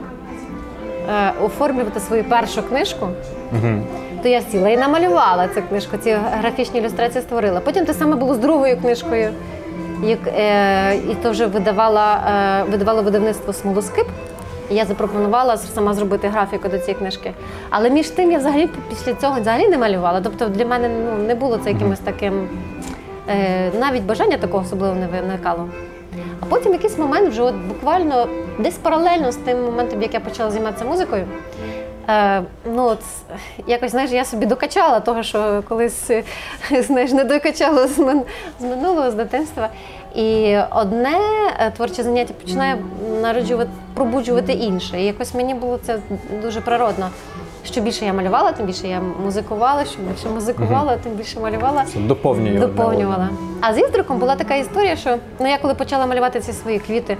е, 1.11 1.33
оформлювати 1.45 2.01
свою 2.01 2.25
першу 2.25 2.63
книжку, 2.63 3.09
Мгм. 3.53 3.83
то 4.23 4.29
я 4.29 4.41
сіла 4.41 4.69
і 4.69 4.77
намалювала 4.77 5.49
цю 5.49 5.63
книжку, 5.63 5.97
ці 5.97 6.17
графічні 6.41 6.81
ілюстрації 6.81 7.23
створила. 7.23 7.61
Потім 7.61 7.85
те 7.85 7.95
саме 7.95 8.17
було 8.17 8.35
з 8.35 8.39
другою 8.39 8.77
книжкою, 8.81 9.31
як, 10.03 10.19
е, 10.27 10.95
і 10.97 11.15
то 11.23 11.31
вже 11.31 11.47
видавала, 11.47 12.21
е, 12.67 12.71
видавало 12.71 13.03
видавництво 13.03 13.53
Смолоскип. 13.53 14.07
Я 14.71 14.85
запропонувала 14.85 15.57
сама 15.57 15.95
зробити 15.95 16.29
графіку 16.29 16.69
до 16.69 16.79
цієї 16.79 16.95
книжки. 16.95 17.33
Але 17.71 17.91
між 17.91 18.11
тим 18.11 18.33
я 18.33 18.39
взагалі 18.39 18.69
після 18.89 19.15
цього 19.15 19.41
взагалі 19.41 19.69
не 19.69 19.79
малювала. 19.79 20.21
Тобто 20.21 20.49
для 20.49 20.67
мене 20.67 20.89
ну, 20.89 21.27
не 21.27 21.35
було 21.35 21.59
це 21.59 21.71
якимось 21.71 21.99
таким, 21.99 22.49
е, 23.29 23.71
навіть 23.81 24.03
бажання 24.03 24.37
такого 24.37 24.63
особливо 24.65 24.95
не 24.95 25.07
виникало. 25.07 25.69
А 26.41 26.47
потім 26.47 26.73
якийсь 26.73 26.99
момент, 26.99 27.29
вже 27.29 27.43
от 27.43 27.55
буквально 27.55 28.29
десь 28.59 28.75
паралельно 28.75 29.33
з 29.33 29.37
тим 29.37 29.65
моментом, 29.65 30.03
як 30.03 30.15
я 30.15 30.21
почала 30.21 30.51
займатися 30.51 30.85
музикою, 30.85 31.27
Е, 32.09 32.43
ну, 32.65 32.85
от, 32.85 32.99
якось 33.67 33.91
знаєш, 33.91 34.11
я 34.11 34.25
собі 34.25 34.47
докачала 34.47 35.01
того, 35.01 35.23
що 35.23 35.63
колись 35.69 36.11
знаєш, 36.81 37.13
не 37.13 37.25
докачала 37.25 37.87
з, 37.89 37.99
мин, 37.99 38.23
з 38.61 38.65
минулого, 38.65 39.11
з 39.11 39.15
дитинства. 39.15 39.69
І 40.15 40.59
одне 40.71 41.19
е, 41.59 41.71
творче 41.71 42.03
заняття 42.03 42.35
починає 42.35 42.77
народжувати, 43.23 43.71
пробуджувати 43.95 44.53
інше. 44.53 45.01
І 45.01 45.05
якось 45.05 45.35
мені 45.35 45.55
було 45.55 45.79
це 45.83 45.99
дуже 46.43 46.61
природно. 46.61 47.11
Що 47.65 47.81
більше 47.81 48.05
я 48.05 48.13
малювала, 48.13 48.53
тим 48.53 48.67
більше 48.67 48.89
я 48.89 49.01
музикувала, 49.25 49.85
що 49.85 49.99
більше 50.03 50.29
музикувала, 50.29 50.97
тим 50.97 51.13
більше 51.13 51.41
малювала. 51.41 51.85
Це 51.85 51.99
доповнює 51.99 52.51
одне 52.55 52.67
Доповнювала. 52.67 53.29
А 53.61 53.75
з 53.75 53.79
Іздриком 53.79 54.19
була 54.19 54.37
така 54.37 54.55
історія, 54.55 54.97
що 54.97 55.17
ну, 55.41 55.49
я 55.49 55.59
коли 55.59 55.75
почала 55.75 56.07
малювати 56.07 56.41
ці 56.41 56.53
свої 56.53 56.79
квіти, 56.79 57.17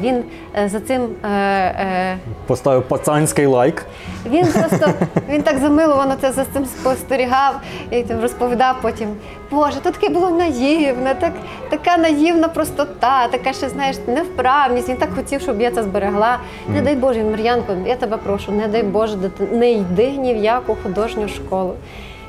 він 0.00 0.24
е, 0.58 0.68
за 0.68 0.80
цим. 0.80 1.02
Е, 1.24 1.28
е, 1.28 2.18
Поставив 2.46 2.82
пацанський 2.82 3.46
лайк. 3.46 3.86
він 4.26 4.46
просто 4.46 4.90
він 5.28 5.42
так 5.42 5.58
замиловано 5.58 6.16
це 6.20 6.32
за 6.32 6.44
цим 6.44 6.64
спостерігав 6.64 7.60
і 7.90 8.04
розповідав 8.22 8.76
потім. 8.82 9.08
Боже, 9.50 9.80
то 9.80 9.90
таке 9.90 10.08
було 10.08 10.30
наївне, 10.30 11.14
так, 11.14 11.32
така 11.70 11.96
наївна 11.96 12.48
простота, 12.48 13.28
така 13.28 13.52
ще 13.52 13.68
знаєш 13.68 13.96
невправність. 14.06 14.88
Він 14.88 14.96
так 14.96 15.14
хотів, 15.14 15.40
щоб 15.40 15.60
я 15.60 15.70
це 15.70 15.82
зберегла. 15.82 16.38
Не 16.68 16.82
дай 16.82 16.94
Боже, 16.96 17.24
Мар'янко, 17.24 17.76
я 17.86 17.96
тебе 17.96 18.16
прошу, 18.16 18.52
не 18.52 18.68
дай 18.68 18.82
Боже, 18.82 19.16
не 19.52 19.70
йди 19.70 20.10
ні 20.10 20.34
в 20.34 20.36
яку 20.36 20.76
художню 20.82 21.28
школу. 21.28 21.74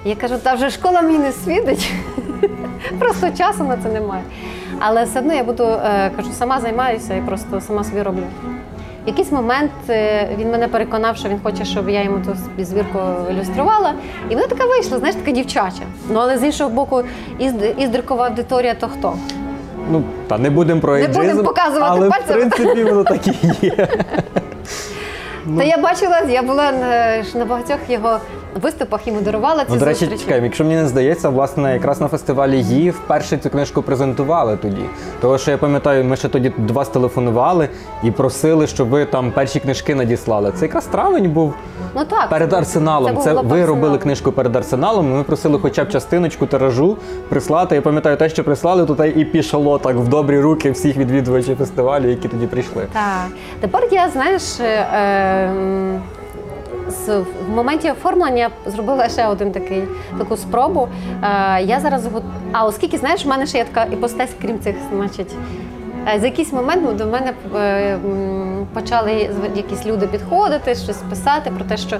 Я 0.06 0.16
кажу, 0.16 0.36
та 0.44 0.54
вже 0.54 0.70
школа 0.70 1.02
мені 1.02 1.18
не 1.18 1.32
світить. 1.32 1.92
Просто 3.00 3.30
часу 3.38 3.64
на 3.64 3.78
це 3.78 3.90
немає. 3.90 4.24
Але 4.80 5.04
все 5.04 5.20
одно 5.20 5.34
я 5.34 5.44
буду 5.44 5.64
е, 5.64 6.12
кажу, 6.16 6.30
сама 6.32 6.60
займаюся 6.62 7.16
і 7.16 7.22
просто 7.22 7.62
сама 7.62 7.84
собі 7.84 8.02
роблю. 8.02 8.24
В 9.06 9.08
якийсь 9.10 9.32
момент 9.32 9.72
е, 9.90 10.30
він 10.38 10.52
мене 10.52 10.68
переконав, 10.68 11.18
що 11.18 11.30
він 11.30 11.40
хоче, 11.44 11.66
щоб 11.66 11.90
я 11.90 12.04
йому 12.04 12.18
ту 12.26 12.64
збірку 12.64 13.00
ілюструвала. 13.32 13.94
І 14.30 14.36
вона 14.36 14.48
така 14.48 14.66
вийшла, 14.66 14.98
знаєш, 15.00 15.16
така 15.16 15.32
дівчача. 15.32 15.82
Ну 16.12 16.20
але 16.20 16.38
з 16.38 16.44
іншого 16.44 16.70
боку, 16.70 17.04
ізд- 17.40 17.84
іздрикова 17.84 18.26
аудиторія 18.28 18.74
то 18.74 18.88
хто? 18.88 19.14
Ну, 19.92 20.04
та 20.28 20.38
не 20.38 20.50
будемо 20.50 20.82
про 20.82 20.98
Не 20.98 21.08
будемо 21.08 21.44
показувати 21.44 21.86
але 21.88 22.10
пальцем. 22.10 22.36
в 22.36 22.50
принципі 22.50 22.84
воно 22.84 23.04
так 23.04 23.28
і 23.28 23.32
є. 23.62 23.88
Та 25.58 25.64
я 25.64 25.78
бачила, 25.78 26.20
я 26.30 26.42
була 26.44 26.72
на, 26.72 27.24
на 27.36 27.46
багатьох 27.46 27.78
його 27.90 28.20
виступах 28.62 29.08
і 29.08 29.12
модерувала 29.12 29.66
ці 29.66 29.72
Ну, 29.74 29.80
до 29.80 29.86
речі, 29.86 30.00
зустрічі. 30.00 30.24
чекай, 30.24 30.44
якщо 30.44 30.64
мені 30.64 30.76
не 30.76 30.88
здається, 30.88 31.30
власне, 31.30 31.74
якраз 31.74 32.02
на 32.02 32.08
фестивалі 32.08 32.62
її 32.62 32.90
вперше 32.90 33.38
цю 33.38 33.50
книжку 33.50 33.82
презентували 33.82 34.58
тоді. 34.58 34.86
Тому 35.22 35.38
що 35.38 35.52
я 35.52 35.58
пам'ятаю, 35.58 36.04
ми 36.06 36.16
ще 36.16 36.30
тоді 36.30 36.52
до 36.58 36.74
вас 36.74 36.88
телефонували 36.90 37.70
і 38.04 38.12
просили, 38.12 38.68
щоб 38.68 38.90
ви 38.90 39.06
там 39.06 39.32
перші 39.32 39.60
книжки 39.60 39.96
надіслали. 39.96 40.52
Це 40.56 40.66
якраз 40.66 40.86
травень 40.86 41.30
був 41.32 41.54
Ну 41.96 42.06
так 42.06 42.30
перед 42.30 42.54
арсеналом. 42.54 43.18
Це 43.18 43.34
лап 43.34 43.46
ви 43.46 43.66
робили 43.66 43.98
книжку 43.98 44.32
перед 44.32 44.56
арсеналом. 44.56 45.18
Ми 45.18 45.24
просили 45.24 45.60
хоча 45.62 45.84
б 45.84 45.90
частиночку 45.90 46.46
тиражу 46.46 46.98
прислати. 47.30 47.76
Я 47.76 47.82
пам'ятаю 47.82 48.18
те, 48.18 48.30
що 48.30 48.44
прислали, 48.44 48.86
то 48.86 49.06
і 49.06 49.26
пішло 49.26 49.78
так 49.80 49.96
в 49.96 50.08
добрі 50.08 50.40
руки 50.40 50.72
всіх 50.72 50.98
відвідувачів 50.98 51.58
фестивалю, 51.58 52.10
які 52.10 52.28
тоді 52.28 52.48
прийшли. 52.48 52.88
Так. 52.94 53.28
Тепер 53.60 53.82
я, 53.92 54.10
знаєш, 54.10 54.60
е, 54.60 54.88
в 57.08 57.56
моменті 57.56 57.92
оформлення 57.92 58.50
зробила 58.66 59.10
ще 59.10 59.28
один 59.28 59.52
такий 59.52 59.84
таку 60.18 60.38
спробу. 60.38 60.88
Е, 61.24 61.62
я 61.64 61.80
зараз 61.80 62.08
а 62.52 62.66
оскільки 62.66 62.98
знаєш, 62.98 63.26
в 63.26 63.28
мене 63.28 63.46
ще 63.46 63.58
є 63.58 63.64
така 63.64 63.94
іпостась, 63.94 64.30
крім 64.42 64.60
цих, 64.60 64.76
значить. 64.94 65.36
е, 66.16 66.20
За 66.20 66.26
якийсь 66.26 66.54
момент 66.54 66.96
до 66.98 67.06
мене 67.06 67.34
е, 67.56 67.98
почали 68.74 69.30
якісь 69.56 69.86
люди 69.86 70.08
підходити, 70.08 70.76
щось 70.76 70.98
писати 70.98 71.52
про 71.52 71.66
те, 71.66 71.78
що 71.78 71.98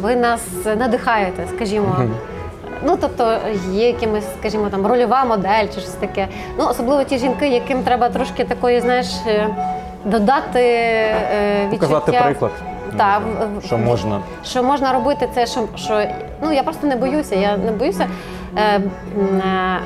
ви 0.00 0.16
нас 0.16 0.40
надихаєте, 0.78 1.44
скажімо. 1.56 1.96
Ну, 2.86 2.98
тобто 3.00 3.36
є 3.72 3.86
якимось, 3.86 4.24
скажімо, 4.40 4.66
там 4.70 4.86
рольова 4.86 5.24
модель 5.24 5.66
чи 5.74 5.80
щось 5.80 5.88
таке. 5.88 6.28
Ну, 6.58 6.66
особливо 6.70 7.04
ті 7.04 7.18
жінки, 7.18 7.48
яким 7.48 7.82
треба 7.82 8.08
трошки 8.08 8.44
такої, 8.44 8.80
знаєш, 8.80 9.06
додати 10.04 10.60
відчуття. 11.70 11.86
Показати 11.86 12.12
приклад. 12.24 12.52
В- 12.96 13.66
Що 13.66 13.78
можна. 13.78 14.20
що 14.44 14.62
можна 14.62 14.92
робити 14.92 15.28
це, 15.34 15.46
що, 15.46 15.68
що 15.76 16.02
ну 16.42 16.52
я 16.52 16.62
просто 16.62 16.86
не 16.86 16.96
боюся. 16.96 17.34
Я 17.34 17.56
не 17.56 17.72
боюся. 17.72 18.08
Е, 18.56 18.80
е, 19.44 19.78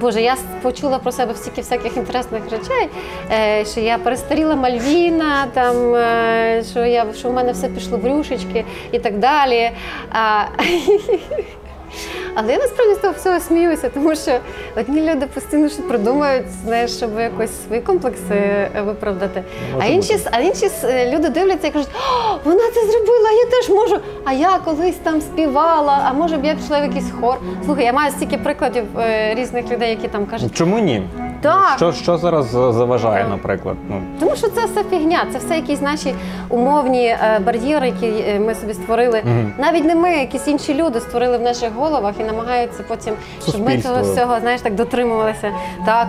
Боже, 0.00 0.22
я 0.22 0.36
почула 0.62 0.98
про 0.98 1.12
себе 1.12 1.34
стільки 1.34 1.60
всяких 1.60 1.96
інтересних 1.96 2.42
речей, 2.50 2.88
е, 3.32 3.64
що 3.64 3.80
я 3.80 3.98
перестаріла 3.98 4.54
Мальвіна, 4.56 5.46
там, 5.54 5.94
е, 5.94 6.62
що, 6.70 6.84
я, 6.84 7.06
що 7.14 7.28
в 7.28 7.32
мене 7.32 7.52
все 7.52 7.68
пішло 7.68 7.98
в 7.98 8.06
рюшечки 8.06 8.64
і 8.92 8.98
так 8.98 9.18
далі. 9.18 9.70
А, 10.12 10.44
Але 12.34 12.52
я 12.52 12.58
насправді 12.58 12.94
з 12.94 12.98
того 12.98 13.14
всього 13.14 13.40
сміюся, 13.40 13.88
тому 13.88 14.16
що 14.16 14.32
одні 14.76 15.12
люди 15.12 15.26
постійно 15.26 15.68
що 15.68 15.82
придумають, 15.82 16.46
знаєш, 16.64 16.96
щоб 16.96 17.18
якось 17.20 17.50
свої 17.66 17.80
комплекси 17.80 18.34
е, 18.34 18.70
виправдати. 18.86 19.42
А 19.80 19.86
інші, 19.86 20.18
а 20.30 20.40
інші 20.40 20.70
е, 20.84 21.12
люди 21.16 21.28
дивляться 21.28 21.66
і 21.66 21.70
кажуть, 21.70 21.90
О, 21.94 22.38
вона 22.44 22.62
це 22.74 22.80
зробила, 22.80 23.30
я 23.30 23.50
теж 23.50 23.68
можу. 23.68 23.98
А 24.24 24.32
я 24.32 24.58
колись 24.64 24.96
там 25.02 25.20
співала, 25.20 26.00
а 26.04 26.12
може 26.12 26.36
б 26.36 26.44
я 26.44 26.54
пішла 26.54 26.80
в 26.80 26.82
якийсь 26.82 27.10
хор. 27.20 27.36
Слухай, 27.64 27.84
я 27.84 27.92
маю 27.92 28.10
стільки 28.12 28.38
прикладів 28.38 28.84
е, 28.98 29.34
різних 29.34 29.70
людей, 29.70 29.90
які 29.90 30.08
там 30.08 30.26
кажуть, 30.26 30.56
Чому 30.56 30.78
ні? 30.78 31.02
Так. 31.40 31.72
Що, 31.76 31.92
що 31.92 32.18
зараз 32.18 32.46
заважає, 32.50 33.26
наприклад? 33.28 33.76
Ну, 33.88 34.02
Тому 34.20 34.36
що 34.36 34.48
це 34.48 34.64
все 34.64 34.84
фігня, 34.84 35.26
це 35.32 35.38
все 35.38 35.56
якісь 35.56 35.80
наші 35.80 36.14
умовні 36.48 37.06
е, 37.06 37.40
бар'єри, 37.46 37.86
які 37.86 38.06
е, 38.06 38.40
ми 38.40 38.54
собі 38.54 38.74
створили. 38.74 39.22
Мгм. 39.24 39.52
Навіть 39.58 39.84
не 39.84 39.94
ми, 39.94 40.10
якісь 40.10 40.48
інші 40.48 40.74
люди 40.74 41.00
створили 41.00 41.38
в 41.38 41.42
наших 41.42 41.72
головах 41.72 42.14
і 42.20 42.24
намагаються 42.24 42.82
потім, 42.88 43.14
щоб 43.48 43.60
ми 43.60 43.78
цього 43.78 44.02
всього 44.02 44.40
знаєш, 44.40 44.60
так 44.60 44.74
дотримувалися. 44.74 45.50
Так, 45.86 46.08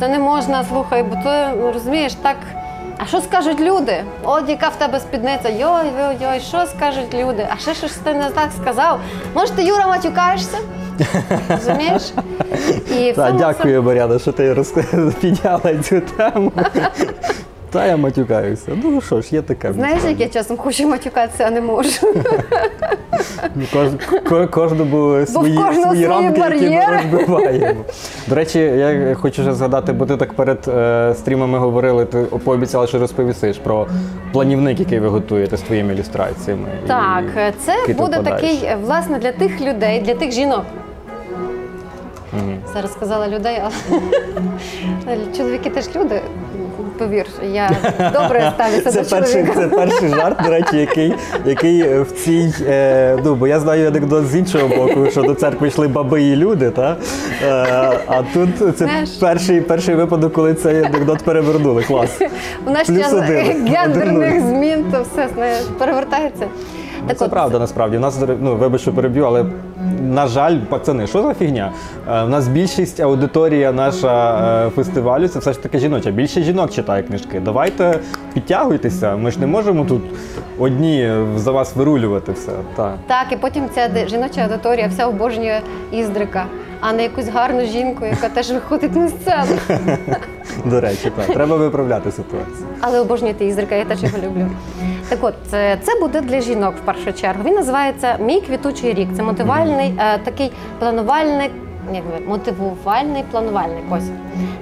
це 0.00 0.08
не 0.08 0.18
можна, 0.18 0.64
слухай, 0.64 1.02
бо 1.02 1.14
то 1.24 1.48
ну, 1.60 1.72
розумієш, 1.72 2.14
так. 2.14 2.36
А 3.02 3.06
що 3.06 3.20
скажуть 3.20 3.60
люди? 3.60 4.04
От 4.24 4.48
яка 4.48 4.68
в 4.68 4.76
тебе 4.76 5.00
спідниця? 5.00 5.48
Йой, 5.48 5.86
йой, 5.98 6.16
йой, 6.20 6.40
що 6.40 6.66
скажуть 6.66 7.14
люди? 7.14 7.46
А 7.50 7.56
ще 7.56 7.74
щось 7.74 7.92
ти 7.92 8.14
не 8.14 8.30
так 8.30 8.48
сказав. 8.62 9.00
Може, 9.34 9.52
ти 9.52 9.62
Юра 9.64 9.86
матюкаєшся? 9.86 10.58
Розумієш? 11.48 12.02
І 13.00 13.12
в 13.12 13.16
та, 13.16 13.26
цьому 13.26 13.38
дякую, 13.38 13.82
Мар'яна, 13.82 14.18
що 14.18 14.32
ти 14.32 14.54
розк- 14.54 15.12
підняла 15.20 15.74
цю 15.82 16.00
тему. 16.00 16.52
Та 17.70 17.86
я 17.86 17.96
матюкаюся. 17.96 18.72
Ну 18.84 19.00
що 19.00 19.20
ж, 19.20 19.28
є 19.34 19.42
таке. 19.42 19.72
Знаєш, 19.72 20.00
як 20.08 20.20
я 20.20 20.28
часом 20.28 20.56
хочу 20.56 20.88
матюкатися, 20.88 21.44
а 21.46 21.50
не 21.50 21.60
можу. 21.60 21.90
Кож, 23.72 23.88
ко- 24.28 24.48
кожному 24.48 25.26
свої, 25.26 25.58
свої 25.82 26.06
рамки, 26.06 26.40
які 26.40 26.70
ми 26.70 26.86
розбиваємо. 26.96 27.80
До 28.26 28.34
речі, 28.34 28.58
я 28.58 29.14
хочу 29.14 29.42
ще 29.42 29.52
згадати, 29.52 29.92
бо 29.92 30.06
ти 30.06 30.16
так 30.16 30.32
перед 30.32 30.58
е, 30.68 31.14
стрімами 31.18 31.58
говорили, 31.58 32.04
ти 32.04 32.18
пообіцяла, 32.18 32.86
що 32.86 32.98
розповісиш 32.98 33.58
про 33.58 33.86
планівник, 34.32 34.80
який 34.80 35.00
ви 35.00 35.08
готуєте 35.08 35.56
з 35.56 35.60
твоїми 35.60 35.94
ілюстраціями. 35.94 36.68
І 36.84 36.88
Так, 36.88 37.24
це 37.64 37.72
буде 37.86 37.94
вкладаєш. 38.18 38.40
такий, 38.40 38.64
е, 38.64 38.78
власне, 38.84 39.18
для 39.18 39.32
тих 39.32 39.60
людей, 39.60 40.00
для 40.00 40.14
тих 40.14 40.32
жінок. 40.32 40.62
Зараз 42.72 42.92
сказала 42.92 43.28
людей, 43.28 43.62
але 45.06 45.18
чоловіки 45.36 45.70
теж 45.70 45.84
люди. 45.96 46.20
Повір, 46.98 47.26
я 47.52 47.70
добре 48.12 48.52
ставлюся 48.54 48.90
Це 48.90 49.02
до 49.02 49.08
перший, 49.08 49.44
чоловіка. 49.44 49.60
це 49.60 49.68
перший 49.76 50.08
жарт, 50.08 50.42
до 50.44 50.50
речі, 50.50 50.76
який, 50.76 51.14
який 51.44 51.80
е, 51.80 52.00
в 52.00 52.12
цій. 52.12 52.52
Е, 52.66 53.18
ну, 53.24 53.34
бо 53.34 53.46
я 53.46 53.60
знаю 53.60 53.88
анекдот 53.88 54.26
з 54.26 54.36
іншого 54.36 54.68
боку, 54.68 55.10
що 55.10 55.22
до 55.22 55.34
церкви 55.34 55.68
йшли 55.68 55.88
баби 55.88 56.22
і 56.22 56.36
люди, 56.36 56.70
та? 56.70 56.96
Е, 57.44 57.98
а 58.06 58.22
тут 58.34 58.76
це 58.78 58.84
Знаєш- 58.84 59.18
перший, 59.20 59.60
перший 59.60 59.94
випадок, 59.94 60.32
коли 60.32 60.54
цей 60.54 60.84
анекдот 60.84 61.18
перевернули. 61.22 61.82
Клас. 61.82 62.20
У 62.66 62.70
Плюс 62.70 62.86
час 63.00 63.12
гендерних 63.12 64.40
змін, 64.40 64.84
то 64.92 65.02
все 65.12 65.28
знаєш, 65.34 65.62
перевертається. 65.78 66.46
Ну, 67.08 67.14
це 67.14 67.28
правда, 67.28 67.58
насправді. 67.58 67.96
У 67.96 68.00
нас 68.00 68.18
ну, 68.40 68.56
вибач, 68.56 68.80
що 68.80 68.92
переб'ю, 68.92 69.24
але 69.24 69.44
на 70.02 70.26
жаль, 70.26 70.58
пацани, 70.58 71.06
що 71.06 71.22
за 71.22 71.34
фігня? 71.34 71.72
Е, 72.10 72.22
У 72.22 72.28
нас 72.28 72.48
більшість 72.48 73.00
аудиторія 73.00 73.72
наша 73.72 74.38
е, 74.66 74.70
фестивалю 74.70 75.28
це 75.28 75.38
все 75.38 75.52
ж 75.52 75.62
таки 75.62 75.78
жіноча. 75.78 76.10
Більше 76.10 76.42
жінок 76.42 76.70
читає 76.70 77.02
книжки. 77.02 77.40
Давайте 77.44 77.98
підтягуйтеся. 78.34 79.16
Ми 79.16 79.30
ж 79.30 79.40
не 79.40 79.46
можемо 79.46 79.84
тут 79.84 80.02
одні 80.58 81.12
за 81.36 81.52
вас 81.52 81.76
вирулювати 81.76 82.32
все. 82.32 82.52
Так. 82.76 82.94
Так, 83.06 83.26
і 83.32 83.36
потім 83.36 83.64
ця 83.74 83.90
жіноча 84.08 84.40
аудиторія 84.40 84.86
вся 84.88 85.06
обожнює 85.06 85.60
Іздрика, 85.92 86.44
а 86.80 86.92
не 86.92 87.02
якусь 87.02 87.28
гарну 87.28 87.64
жінку, 87.64 88.06
яка 88.06 88.28
теж 88.28 88.50
виходить 88.50 88.96
на 88.96 89.08
сцену. 89.08 89.58
До 90.64 90.80
речі, 90.80 91.12
так. 91.16 91.26
Треба 91.26 91.56
виправляти 91.56 92.12
ситуацію. 92.12 92.66
Але 92.80 93.00
обожнюєте 93.00 93.44
Ізрика, 93.44 93.74
я 93.74 93.84
теж 93.84 94.02
його 94.02 94.18
люблю. 94.18 94.46
Так 95.10 95.18
от, 95.24 95.34
це, 95.46 95.78
це 95.82 96.00
буде 96.00 96.20
для 96.20 96.40
жінок 96.40 96.74
в 96.76 96.80
першу 96.80 97.12
чергу. 97.12 97.42
Він 97.44 97.54
називається 97.54 98.16
Мій 98.20 98.40
квітучий 98.40 98.94
рік. 98.94 99.08
Це 99.16 99.22
мотивальний, 99.22 99.94
е, 99.98 100.18
такий 100.18 100.52
планувальний, 100.78 101.50
як 101.92 102.04
би, 102.04 102.26
мотивувальний 102.26 103.24
планувальник. 103.30 103.84
Ось. 103.90 104.08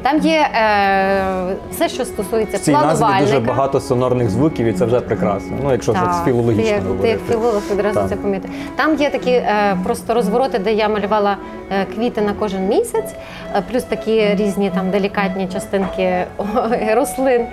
Там 0.03 0.19
є 0.19 0.41
е, 0.55 1.23
все, 1.71 1.89
що 1.89 2.05
стосується 2.05 2.57
В 2.57 2.61
цій 2.61 2.73
назві 2.73 2.87
планувальника. 2.87 3.25
дуже 3.25 3.41
багато 3.41 3.81
сонорних 3.81 4.31
звуків, 4.31 4.67
і 4.67 4.73
це 4.73 4.85
вже 4.85 5.01
прекрасно. 5.01 5.57
Ну, 5.65 5.73
якщо 5.73 5.93
Так, 5.93 6.05
так 6.05 6.25
філологічно 6.25 6.65
ти, 6.65 6.71
як, 6.71 7.01
ти 7.03 7.09
як 7.09 7.19
філолог 7.31 7.63
одразу 7.73 7.95
Так. 8.01 8.09
це 8.09 8.17
помітив. 8.17 8.51
Там 8.77 8.95
є 8.97 9.11
такі 9.11 9.31
е, 9.31 9.77
просто 9.85 10.15
розвороти, 10.15 10.59
де 10.59 10.73
я 10.73 10.89
малювала 10.89 11.37
е, 11.73 11.85
квіти 11.95 12.21
на 12.21 12.33
кожен 12.33 12.69
місяць, 12.69 13.15
е, 13.57 13.63
плюс 13.73 13.83
такі 13.83 14.35
різні 14.35 14.71
там 14.71 14.91
делікатні 14.91 15.49
частинки 15.53 16.25
рослин 16.95 17.47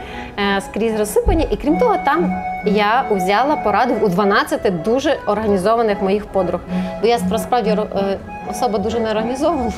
е, 0.58 0.62
скрізь 0.62 1.00
розсипані. 1.00 1.48
І 1.52 1.56
крім 1.56 1.78
того, 1.78 1.96
там 2.06 2.34
я 2.66 3.06
взяла 3.12 3.56
поради 3.56 3.94
у 4.02 4.08
12 4.08 4.82
дуже 4.84 5.18
організованих 5.28 6.02
моїх 6.02 6.26
подруг. 6.26 6.62
Бо 7.02 7.08
я 7.08 7.18
насправді 7.32 7.70
ро- 7.70 8.00
е, 8.12 8.18
особа 8.52 8.80
дуже 8.80 9.00
неорганізована. 9.00 9.72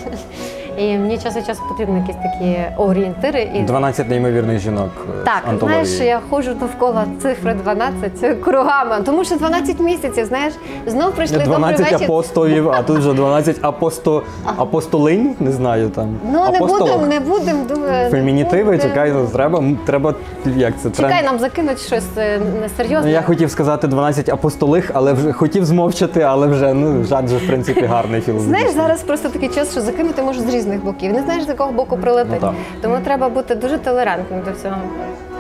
І 0.78 0.98
мені 0.98 1.18
час 1.18 1.36
від 1.36 1.46
часу 1.46 1.62
потрібні 1.70 2.00
якісь 2.00 2.16
такі 2.16 2.58
орієнтири. 2.78 3.50
І 3.56 3.62
12 3.62 4.10
неймовірних 4.10 4.60
жінок. 4.60 4.90
е, 5.22 5.24
так, 5.26 5.42
антології. 5.50 5.86
знаєш, 5.86 6.02
я 6.10 6.20
ходжу 6.30 6.52
довкола 6.60 7.06
цифри 7.22 7.54
12 7.54 8.42
кругами, 8.44 8.96
тому 9.06 9.24
що 9.24 9.36
12 9.36 9.80
місяців, 9.80 10.26
знаєш, 10.26 10.54
знов 10.86 11.12
прийшли 11.12 11.38
Не 11.38 11.44
12 11.46 11.80
вечір. 11.92 12.04
апостолів, 12.04 12.70
а 12.70 12.82
тут 12.84 12.98
вже 12.98 13.14
12 13.14 13.58
апосто... 13.62 14.24
апостолинь, 14.58 15.36
не 15.40 15.52
знаю 15.52 15.90
там. 15.90 16.20
Ну 16.32 16.52
не 16.52 16.60
будемо, 16.60 17.06
не 17.08 17.20
будемо. 17.20 17.66
думаю, 17.70 18.12
Фемінітиви, 18.12 18.72
не 18.72 18.78
будемо. 18.78 18.90
чекай, 18.90 19.12
ну, 19.12 19.28
треба, 19.28 19.64
треба, 19.86 20.14
як 20.46 20.74
це, 20.82 20.90
Чекай, 20.92 21.24
нам 21.24 21.40
закинуть 21.40 21.80
щось 21.80 22.04
е, 22.18 22.40
Ну, 22.56 22.62
несерйозне. 22.62 23.12
я 23.12 23.22
хотів 23.22 23.52
сказати 23.52 23.88
12 23.88 24.30
апостолих, 24.30 24.92
але 24.94 25.14
вже 25.14 25.32
хотів 25.34 25.66
змовчати, 25.66 26.22
але 26.22 26.48
вже 26.48 26.74
ну 26.74 27.04
жарт 27.04 27.28
же 27.30 27.38
в 27.38 27.48
принципі 27.48 27.82
гарний 27.86 28.22
філм. 28.22 28.40
Знаєш, 28.40 28.72
зараз 28.72 29.02
просто 29.04 29.30
такий 29.30 29.50
час, 29.50 29.72
що 29.72 29.82
закинути 29.82 30.22
можуть 30.22 30.50
з 30.52 30.54
різних 30.54 30.67
боків. 30.76 31.14
Не 31.14 31.22
знаєш, 31.22 31.44
з 31.44 31.48
якого 31.48 31.72
боку 31.72 31.98
прилетить. 31.98 32.42
Ну. 32.42 32.54
Тому 32.82 32.98
треба 33.04 33.30
бути 33.30 33.56
дуже 33.56 33.78
толерантним 33.78 34.42
до 34.46 34.52
всього. 34.52 34.78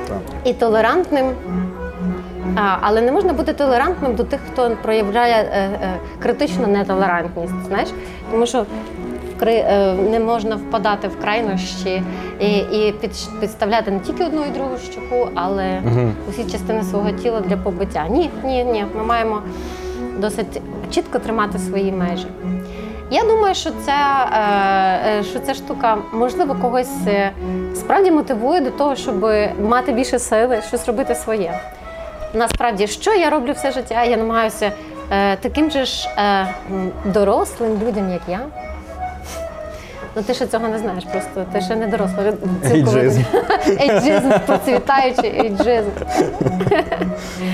Так. 0.07 0.17
І 0.43 0.53
толерантним. 0.53 1.25
А, 2.55 2.77
але 2.81 3.01
не 3.01 3.11
можна 3.11 3.33
бути 3.33 3.53
толерантним 3.53 4.15
до 4.15 4.23
тих, 4.23 4.39
хто 4.53 4.77
проявляє 4.81 5.35
е, 5.35 5.59
е, 5.59 5.93
критичну 6.19 6.67
нетолерантність. 6.67 7.53
Знаєш? 7.67 7.89
Тому 8.31 8.45
що 8.45 8.65
вкри, 9.37 9.53
е, 9.53 9.93
не 9.93 10.19
можна 10.19 10.55
впадати 10.55 11.07
в 11.07 11.19
крайнощі 11.21 12.01
і, 12.39 12.57
і 12.57 12.91
під, 13.01 13.11
підставляти 13.39 13.91
не 13.91 13.99
тільки 13.99 14.23
одну 14.25 14.41
і 14.45 14.49
другу 14.49 14.77
щоку, 14.91 15.29
але 15.35 15.79
Мгм. 15.81 16.13
усі 16.29 16.43
частини 16.43 16.83
свого 16.83 17.11
тіла 17.11 17.39
для 17.39 17.57
побиття. 17.57 18.05
Ні, 18.09 18.29
ні, 18.43 18.63
ні. 18.63 18.85
Ми 18.97 19.03
маємо 19.03 19.41
досить 20.19 20.61
чітко 20.89 21.19
тримати 21.19 21.59
свої 21.59 21.91
межі. 21.91 22.27
Я 23.11 23.23
думаю, 23.23 23.55
що 23.55 23.69
ця, 23.85 24.29
е, 24.33 25.19
е, 25.19 25.23
що 25.23 25.39
ця 25.39 25.53
штука 25.53 25.97
можливо 26.13 26.55
когось 26.55 27.07
е, 27.07 27.31
справді 27.75 28.11
мотивує 28.11 28.61
до 28.61 28.71
того, 28.71 28.95
щоб 28.95 29.29
мати 29.61 29.91
більше 29.91 30.19
сили, 30.19 30.61
щось 30.67 30.87
робити 30.87 31.15
своє. 31.15 31.59
Насправді, 32.33 32.87
що 32.87 33.13
я 33.13 33.29
роблю 33.29 33.53
все 33.53 33.71
життя? 33.71 34.03
Я 34.03 34.17
намагаюся 34.17 34.71
таким 35.41 35.71
же 35.71 35.85
ж 35.85 36.09
дорослим 37.05 37.79
людям, 37.87 38.11
як 38.11 38.21
я. 38.27 38.39
Ну, 40.15 40.23
ти 40.23 40.33
ще 40.33 40.47
цього 40.47 40.67
не 40.67 40.79
знаєш, 40.79 41.03
просто 41.03 41.45
ти 41.53 41.61
ще 41.61 41.75
не 41.75 41.87
доросла. 41.87 42.33
Ейджизм. 42.71 43.21
Ейджизм, 43.67 44.31
процвітаючий 44.45 45.39
ейджизм. 45.39 45.89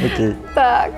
Окей. 0.05 0.35
Так. 0.53 0.89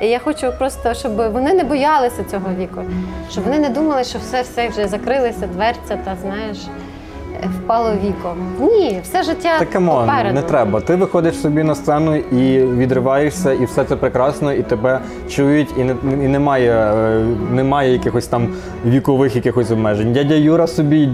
І 0.00 0.06
я 0.06 0.18
хочу 0.18 0.52
просто, 0.58 0.94
щоб 0.94 1.32
вони 1.32 1.54
не 1.54 1.64
боялися 1.64 2.24
цього 2.24 2.54
віку, 2.58 2.82
щоб 3.30 3.44
вони 3.44 3.58
не 3.58 3.68
думали, 3.68 4.04
що 4.04 4.18
все 4.18 4.42
все 4.42 4.68
вже 4.68 4.88
закрилися, 4.88 5.46
дверця 5.46 5.98
та 6.04 6.16
знаєш, 6.22 6.58
впало 7.48 7.92
віком. 8.04 8.36
Ні, 8.60 9.00
все 9.02 9.22
життя 9.22 9.58
Та 9.58 9.64
come 9.64 9.88
on, 9.88 10.06
попереду. 10.06 10.34
не 10.34 10.42
треба. 10.42 10.80
Ти 10.80 10.96
виходиш 10.96 11.40
собі 11.40 11.62
на 11.62 11.74
сцену 11.74 12.16
і 12.16 12.58
відриваєшся, 12.64 13.52
і 13.52 13.64
все 13.64 13.84
це 13.84 13.96
прекрасно, 13.96 14.52
і 14.52 14.62
тебе 14.62 15.00
чують, 15.28 15.68
і, 15.78 15.84
не, 15.84 15.94
і 16.24 16.28
немає, 16.28 16.72
е, 16.72 17.24
немає 17.52 17.92
якихось 17.92 18.26
там 18.26 18.48
вікових 18.86 19.36
якихось 19.36 19.70
обмежень. 19.70 20.12
Дядя 20.12 20.34
Юра 20.34 20.66
собі 20.66 21.06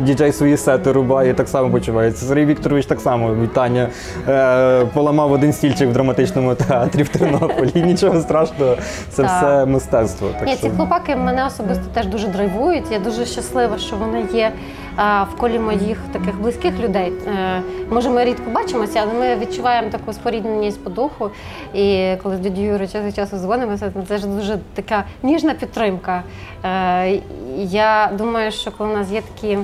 діджей 0.00 0.32
свої 0.32 0.56
сети 0.56 0.92
рубає, 0.92 1.34
так 1.34 1.48
само 1.48 1.70
почувається. 1.70 2.26
Сергій 2.26 2.44
Вікторович 2.44 2.86
так 2.86 3.00
само 3.00 3.34
вітання 3.34 3.88
е, 4.28 4.84
поламав 4.94 5.32
один 5.32 5.52
стільчик 5.52 5.88
в 5.88 5.92
драматичному 5.92 6.54
театрі 6.54 7.02
в 7.02 7.08
Тернополі. 7.08 7.72
Нічого 7.86 8.20
страшного, 8.20 8.76
це 9.10 9.22
Так. 9.22 9.30
все 9.36 9.66
мистецтво. 9.66 10.28
Так 10.38 10.46
Ні, 10.48 10.52
що... 10.52 10.62
ці 10.62 10.70
хлопаки 10.76 11.16
мене 11.16 11.46
особисто 11.46 11.84
теж 11.94 12.06
дуже 12.06 12.28
драйвують. 12.28 12.84
Я 12.92 12.98
дуже 12.98 13.26
щаслива, 13.26 13.78
що 13.78 13.96
вони 13.96 14.24
є 14.34 14.52
в 14.96 15.28
колі 15.38 15.58
моїх 15.58 15.98
таких 16.12 16.40
близьких 16.40 16.78
людей. 16.80 17.12
Е, 17.26 17.62
Може, 17.90 18.10
ми 18.10 18.24
рідко 18.24 18.50
бачимося, 18.50 19.00
але 19.02 19.12
ми 19.14 19.36
відчуваємо 19.36 19.90
таку 19.90 20.12
спорідненість 20.12 20.84
по 20.84 20.90
духу. 20.90 21.30
І 21.74 22.14
коли 22.22 22.36
з 22.36 22.40
дядю 22.40 22.60
Юрою 22.60 22.88
час 22.88 23.04
від 23.04 23.16
часу 23.16 23.36
дзвонимося, 23.36 23.92
це 24.08 24.18
ж 24.18 24.26
дуже 24.26 24.58
така 24.74 25.04
ніжна 25.22 25.54
підтримка. 25.54 26.22
Е, 26.64 27.20
Я 27.56 28.10
думаю, 28.18 28.50
що 28.52 28.70
коли 28.72 28.90
у 28.90 28.96
нас 28.96 29.10
є 29.10 29.20
такі 29.34 29.58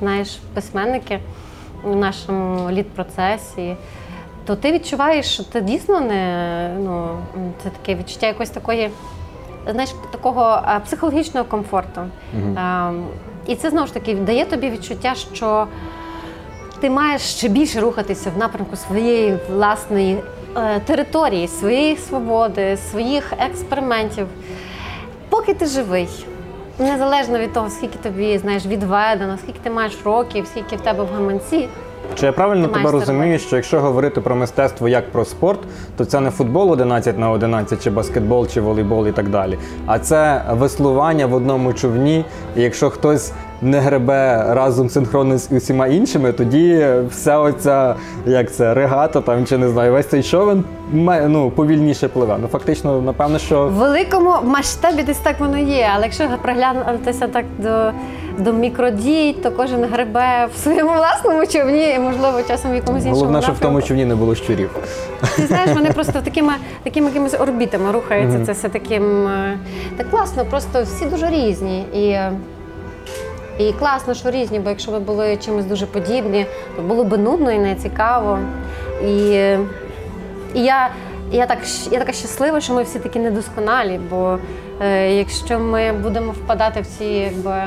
знаєш, 0.00 0.38
письменники 0.54 1.18
у 1.84 1.94
нашому 1.94 2.70
літ-процесі, 2.70 3.76
то 4.46 4.56
ти 4.56 4.72
відчуваєш, 4.72 5.26
що 5.26 5.44
ти 5.44 5.60
дійсно 5.60 6.00
не 6.00 6.68
ну, 6.80 7.08
це 7.62 7.70
таке 7.70 7.94
відчуття 7.94 8.26
якоїсь 8.26 8.50
такої, 8.50 8.90
знаєш, 9.70 9.94
такого 10.10 10.60
психологічного 10.84 11.46
комфорту. 11.46 12.00
А, 12.56 12.92
і 13.46 13.56
це 13.56 13.70
знову 13.70 13.86
ж 13.86 13.94
таки 13.94 14.14
дає 14.14 14.44
тобі 14.44 14.70
відчуття, 14.70 15.14
що 15.34 15.66
ти 16.80 16.90
маєш 16.90 17.22
ще 17.22 17.48
більше 17.48 17.80
рухатися 17.80 18.30
в 18.34 18.38
напрямку 18.38 18.76
своєї 18.76 19.38
власної 19.50 20.18
е, 20.56 20.80
території, 20.80 21.48
своєї 21.48 21.96
свободи, 21.96 22.76
своїх 22.90 23.32
експериментів. 23.38 24.26
Поки 25.28 25.54
ти 25.54 25.66
живий, 25.66 26.08
незалежно 26.78 27.38
від 27.38 27.52
того, 27.52 27.70
скільки 27.70 27.98
тобі 27.98 28.38
знаєш, 28.38 28.66
відведено, 28.66 29.38
скільки 29.42 29.58
ти 29.62 29.70
маєш 29.70 29.92
років, 30.04 30.46
скільки 30.46 30.76
в 30.76 30.80
тебе 30.80 31.04
в 31.04 31.08
гаманці. 31.14 31.68
Чи 32.14 32.26
я 32.26 32.32
правильно 32.32 32.68
тебе 32.68 32.90
розумію, 32.90 33.38
що 33.38 33.56
якщо 33.56 33.80
говорити 33.80 34.20
про 34.20 34.36
мистецтво 34.36 34.88
як 34.88 35.12
про 35.12 35.24
спорт, 35.24 35.60
то 35.96 36.04
це 36.04 36.20
не 36.20 36.30
футбол 36.30 36.70
11 36.70 37.18
на 37.18 37.30
11, 37.30 37.84
чи 37.84 37.90
баскетбол, 37.90 38.48
чи 38.48 38.60
волейбол 38.60 39.06
і 39.08 39.12
так 39.12 39.28
далі. 39.28 39.58
А 39.86 39.98
це 39.98 40.42
веслування 40.50 41.26
в 41.26 41.34
одному 41.34 41.72
човні. 41.72 42.24
І 42.56 42.62
якщо 42.62 42.90
хтось 42.90 43.32
не 43.62 43.80
гребе 43.80 44.44
разом 44.54 44.88
синхронно 44.88 45.38
з 45.38 45.52
усіма 45.52 45.86
іншими, 45.86 46.32
тоді 46.32 46.86
вся 47.10 47.38
оця 47.38 47.94
як 48.26 48.52
це 48.52 48.74
регата 48.74 49.20
там 49.20 49.46
чи 49.46 49.58
не 49.58 49.68
знаю, 49.68 49.92
весь 49.92 50.06
цей 50.06 50.22
човен 50.22 50.64
ну, 51.28 51.50
повільніше 51.50 52.08
пливе. 52.08 52.36
Ну 52.42 52.48
фактично, 52.48 53.00
напевно, 53.00 53.38
що 53.38 53.66
В 53.66 53.72
великому 53.72 54.34
масштабі 54.44 55.02
десь 55.02 55.18
так 55.18 55.40
воно 55.40 55.58
є, 55.58 55.88
але 55.94 56.04
якщо 56.04 56.24
приглянутися 56.42 57.28
так 57.28 57.44
до, 57.58 57.90
до 58.38 58.52
мікродій, 58.52 59.36
то 59.42 59.50
кожен 59.50 59.84
гребе 59.84 60.48
в 60.54 60.58
своєму 60.58 60.92
власному 60.92 61.46
човні 61.46 61.90
і, 61.90 61.98
можливо, 61.98 62.42
часом 62.48 62.72
в 62.72 62.74
якомусь 62.74 63.02
іншому 63.02 63.20
головне, 63.20 63.42
щоб 63.42 63.54
в 63.54 63.58
тому 63.58 63.82
човні 63.82 64.04
не 64.04 64.14
було 64.14 64.34
щурів. 64.34 64.70
Ти 65.36 65.46
знаєш, 65.46 65.70
вони 65.74 65.90
просто 65.90 66.20
такими, 66.24 66.52
такими 66.82 67.06
якимись 67.06 67.40
орбітами 67.40 67.92
рухаються. 67.92 68.46
Це 68.46 68.52
все 68.52 68.68
таким 68.68 69.26
е, 69.26 69.58
так 69.96 70.10
класно, 70.10 70.44
просто 70.44 70.82
всі 70.82 71.06
дуже 71.06 71.30
різні. 71.30 71.84
І, 71.94 72.08
е, 72.08 72.32
і 73.58 73.72
класно, 73.72 74.14
що 74.14 74.30
різні, 74.30 74.58
бо 74.58 74.68
якщо 74.68 74.90
ви 74.90 74.98
були 74.98 75.36
чимось 75.36 75.64
дуже 75.64 75.86
подібні, 75.86 76.46
то 76.76 76.82
було 76.82 77.04
б 77.04 77.18
нудно 77.18 77.52
і 77.52 77.58
не 77.58 77.74
цікаво. 77.74 78.38
І, 79.04 79.16
і 80.54 80.62
я, 80.62 80.90
я, 81.32 81.46
так, 81.46 81.58
я 81.90 81.98
така 81.98 82.12
щаслива, 82.12 82.60
що 82.60 82.74
ми 82.74 82.82
всі 82.82 82.98
такі 82.98 83.18
недосконалі, 83.18 84.00
бо 84.10 84.38
е, 84.82 85.14
якщо 85.14 85.58
ми 85.58 85.92
будемо 85.92 86.32
впадати 86.32 86.80
в 86.80 86.86
ці 86.86 87.04
якби, 87.04 87.62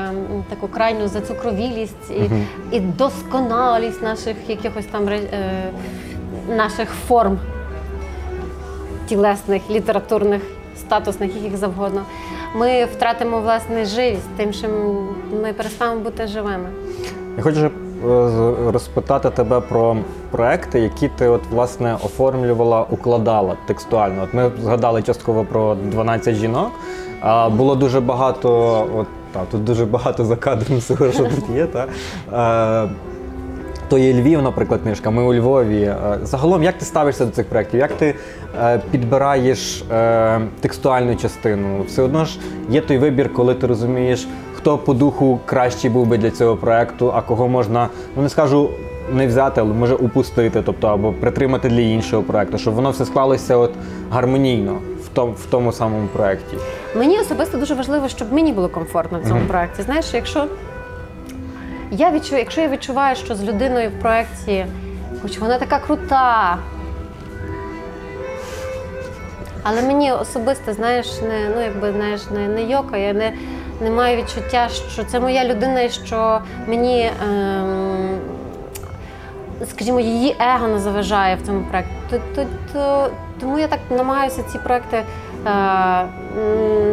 таку 0.50 0.68
крайню 0.68 1.08
зацукровілість 1.08 2.10
і, 2.10 2.30
і 2.76 2.80
досконалість 2.80 4.02
наших 4.02 4.36
якихось 4.48 4.86
там 4.86 5.08
е, 5.08 5.20
наших 6.48 6.88
форм 7.08 7.38
тілесних, 9.06 9.62
літературних, 9.70 10.42
статусних, 10.76 11.36
яких 11.36 11.56
завгодно, 11.56 12.02
ми 12.54 12.84
втратимо 12.84 13.40
власне 13.40 13.84
живість, 13.84 14.36
тим, 14.36 14.52
що 14.52 14.68
ми 15.42 15.52
перестанемо 15.52 16.00
бути 16.00 16.26
живими. 16.26 16.68
Я 17.36 17.42
хочу 17.42 17.60
е, 17.60 17.70
розпитати 18.72 19.30
тебе 19.30 19.60
про 19.60 19.96
проекти, 20.30 20.80
які 20.80 21.08
ти 21.08 21.28
от 21.28 21.40
власне 21.50 21.94
оформлювала, 21.94 22.86
укладала 22.90 23.56
текстуально. 23.66 24.22
От 24.22 24.34
ми 24.34 24.50
згадали 24.62 25.02
частково 25.02 25.44
про 25.44 25.74
12 25.74 26.34
жінок. 26.34 26.70
А 27.20 27.48
було 27.48 27.74
дуже 27.74 28.00
багато, 28.00 28.50
от 28.96 29.06
та, 29.32 29.44
тут 29.50 29.64
дуже 29.64 29.86
багато 29.86 30.24
за 30.24 30.36
кадром 30.36 30.78
всього, 30.78 31.12
що 31.12 31.24
тут 31.24 31.50
є. 31.54 31.66
Та. 31.66 31.86
То 33.88 33.98
є 33.98 34.12
Львів, 34.12 34.42
наприклад, 34.42 34.80
книжка. 34.82 35.10
Ми 35.10 35.22
у 35.22 35.34
Львові. 35.34 35.82
Е, 35.82 36.18
Загалом, 36.22 36.62
як 36.62 36.78
ти 36.78 36.84
ставишся 36.84 37.24
до 37.24 37.30
цих 37.30 37.46
проєктів? 37.46 37.80
Як 37.80 37.92
ти 37.92 38.14
е, 38.62 38.80
підбираєш 38.90 39.84
е, 39.92 40.40
текстуальну 40.60 41.16
частину? 41.16 41.82
Все 41.86 42.02
одно 42.02 42.24
ж 42.24 42.38
є 42.70 42.80
той 42.80 42.98
вибір, 42.98 43.32
коли 43.32 43.54
ти 43.54 43.66
розумієш, 43.66 44.28
хто 44.54 44.78
по 44.78 44.94
духу 44.94 45.40
кращий 45.46 45.90
був 45.90 46.06
би 46.06 46.18
для 46.18 46.30
цього 46.30 46.56
проєкту, 46.56 47.12
а 47.14 47.22
кого 47.22 47.48
можна, 47.48 47.88
ну 48.16 48.22
не 48.22 48.28
скажу. 48.28 48.70
Не 49.12 49.26
взяти, 49.26 49.60
але 49.60 49.74
може 49.74 49.94
упустити, 49.94 50.62
тобто 50.66 50.86
або 50.86 51.12
притримати 51.12 51.68
для 51.68 51.80
іншого 51.80 52.22
проєкту, 52.22 52.58
щоб 52.58 52.74
воно 52.74 52.90
все 52.90 53.04
склалося 53.04 53.56
от 53.56 53.70
гармонійно 54.10 54.78
в 55.04 55.08
тому, 55.08 55.32
в 55.32 55.46
тому 55.50 55.72
самому 55.72 56.08
проєкті. 56.12 56.56
Мені 56.96 57.18
особисто 57.18 57.58
дуже 57.58 57.74
важливо, 57.74 58.08
щоб 58.08 58.32
мені 58.32 58.52
було 58.52 58.68
комфортно 58.68 59.20
в 59.24 59.28
цьому 59.28 59.40
проєкті. 59.40 59.82
Знаєш, 59.82 60.14
якщо 60.14 60.44
я 61.90 62.10
відчую, 62.10 62.38
якщо 62.38 62.60
я 62.60 62.68
відчуваю, 62.68 63.16
що 63.16 63.34
з 63.34 63.44
людиною 63.44 63.90
в 63.90 64.00
проєкті, 64.00 64.66
хоч 65.22 65.38
вона 65.38 65.58
така 65.58 65.78
крута. 65.78 66.58
Але 69.62 69.82
мені 69.82 70.12
особисто, 70.12 70.72
знаєш, 70.72 71.20
не, 71.22 71.50
ну, 71.54 71.62
якби, 71.62 71.92
знаєш, 71.92 72.30
не, 72.30 72.48
не 72.48 72.62
йокає, 72.62 73.14
не, 73.14 73.32
не 73.80 73.90
маю 73.90 74.16
відчуття, 74.16 74.68
що 74.92 75.04
це 75.04 75.20
моя 75.20 75.44
людина, 75.44 75.80
і 75.80 75.90
що 75.90 76.40
мені, 76.66 77.10
ем, 77.22 78.18
скажімо, 79.70 80.00
її 80.00 80.36
его 80.40 80.68
не 80.68 80.78
заважає 80.78 81.36
в 81.36 81.46
цьому 81.46 81.64
проєкті. 81.70 81.92
То, 82.10 82.20
то, 82.34 82.46
то, 82.72 83.10
тому 83.40 83.58
я 83.58 83.68
так 83.68 83.80
намагаюся 83.90 84.42
ці 84.42 84.58
проекти. 84.58 85.02
Е, 85.46 86.04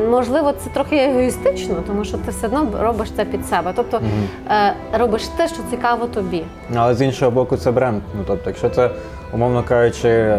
можливо, 0.10 0.52
це 0.52 0.70
трохи 0.70 0.98
егоїстично, 0.98 1.76
тому 1.88 2.04
що 2.06 2.18
ти 2.18 2.32
все 2.32 2.48
одно 2.48 2.68
робиш 2.82 3.12
це 3.16 3.26
під 3.26 3.46
себе. 3.46 3.72
Тобто 3.76 4.02
е, 4.50 4.74
робиш 4.94 5.28
те, 5.28 5.48
що 5.48 5.58
цікаво 5.70 6.06
тобі. 6.06 6.44
Але 6.76 6.94
з 6.94 7.02
іншого 7.02 7.32
боку, 7.32 7.58
це 7.58 7.72
бренд. 7.72 8.02
Ну 8.18 8.24
тобто, 8.28 8.50
якщо 8.50 8.70
це, 8.70 8.90
умовно 9.34 9.64
кажучи, 9.64 10.38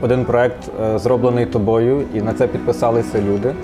один 0.00 0.24
проект 0.24 0.70
е, 0.82 0.98
зроблений 0.98 1.46
тобою, 1.46 2.02
і 2.14 2.20
на 2.22 2.32
це 2.32 2.46
підписалися 2.46 3.18
люди. 3.20 3.54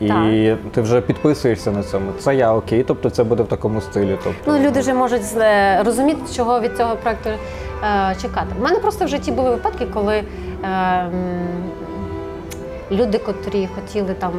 І 0.00 0.08
Так. 0.08 0.72
ти 0.72 0.80
вже 0.80 1.00
підписуєшся 1.00 1.70
на 1.70 1.82
цьому. 1.82 2.12
Це 2.18 2.34
я 2.34 2.54
окей, 2.54 2.82
тобто 2.88 3.10
це 3.10 3.24
буде 3.24 3.42
в 3.42 3.46
такому 3.46 3.80
стилі. 3.80 4.18
Тобто, 4.24 4.52
Ну, 4.52 4.58
люди 4.68 4.80
вже 4.80 4.94
можуть 4.94 5.22
розуміти, 5.84 6.20
чого 6.36 6.60
від 6.60 6.76
цього 6.76 6.96
проекту 6.96 7.30
е, 7.30 8.16
чекати. 8.22 8.46
У 8.60 8.64
мене 8.64 8.78
просто 8.78 9.04
в 9.04 9.08
житті 9.08 9.32
були 9.32 9.50
випадки, 9.50 9.86
коли 9.94 10.14
е, 10.14 10.24
люди, 12.90 13.18
котрі 13.18 13.68
хотіли 13.74 14.14
там 14.14 14.32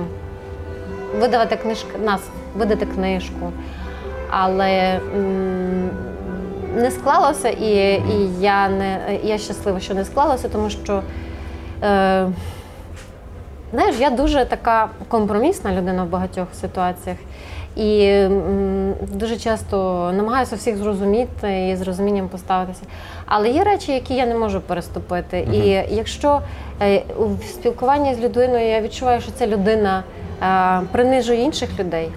видавати 1.19 1.55
книжки, 1.55 1.97
нас 1.97 2.21
видати 2.55 2.85
книжку, 2.85 3.51
але 4.29 4.99
не 6.75 6.91
склалося, 6.91 7.49
і, 7.49 7.71
і 7.93 8.39
я 8.39 8.69
не 8.69 9.19
я 9.23 9.37
щаслива, 9.37 9.79
що 9.79 9.93
не 9.93 10.05
склалося, 10.05 10.49
тому 10.49 10.69
що. 10.69 11.01
Е, 11.83 12.27
Знаєш, 13.73 13.95
я 13.99 14.09
дуже 14.09 14.45
така 14.45 14.89
компромісна 15.07 15.73
людина 15.73 16.03
в 16.03 16.07
багатьох 16.07 16.47
ситуаціях. 16.61 17.17
І 17.75 18.21
дуже 19.13 19.37
часто 19.37 19.77
намагаюся 20.17 20.55
всіх 20.55 20.77
зрозуміти 20.77 21.67
і 21.69 21.75
з 21.75 21.81
розумінням 21.81 22.27
поставитися. 22.29 22.81
Але 23.25 23.49
є 23.49 23.63
речі, 23.63 23.91
які 23.91 24.13
я 24.13 24.25
не 24.25 24.35
можу 24.35 24.61
переступити. 24.61 25.47
І 25.53 25.95
якщо 25.95 26.41
е, 26.81 27.01
у 27.17 27.43
спілкуванні 27.47 28.15
з 28.15 28.19
людиною 28.19 28.67
я 28.67 28.81
відчуваю, 28.81 29.21
що 29.21 29.31
ця 29.31 29.47
людина 29.47 30.03
е, 30.43 30.81
принижує 30.91 31.41
інших 31.41 31.79
людей, 31.79 32.09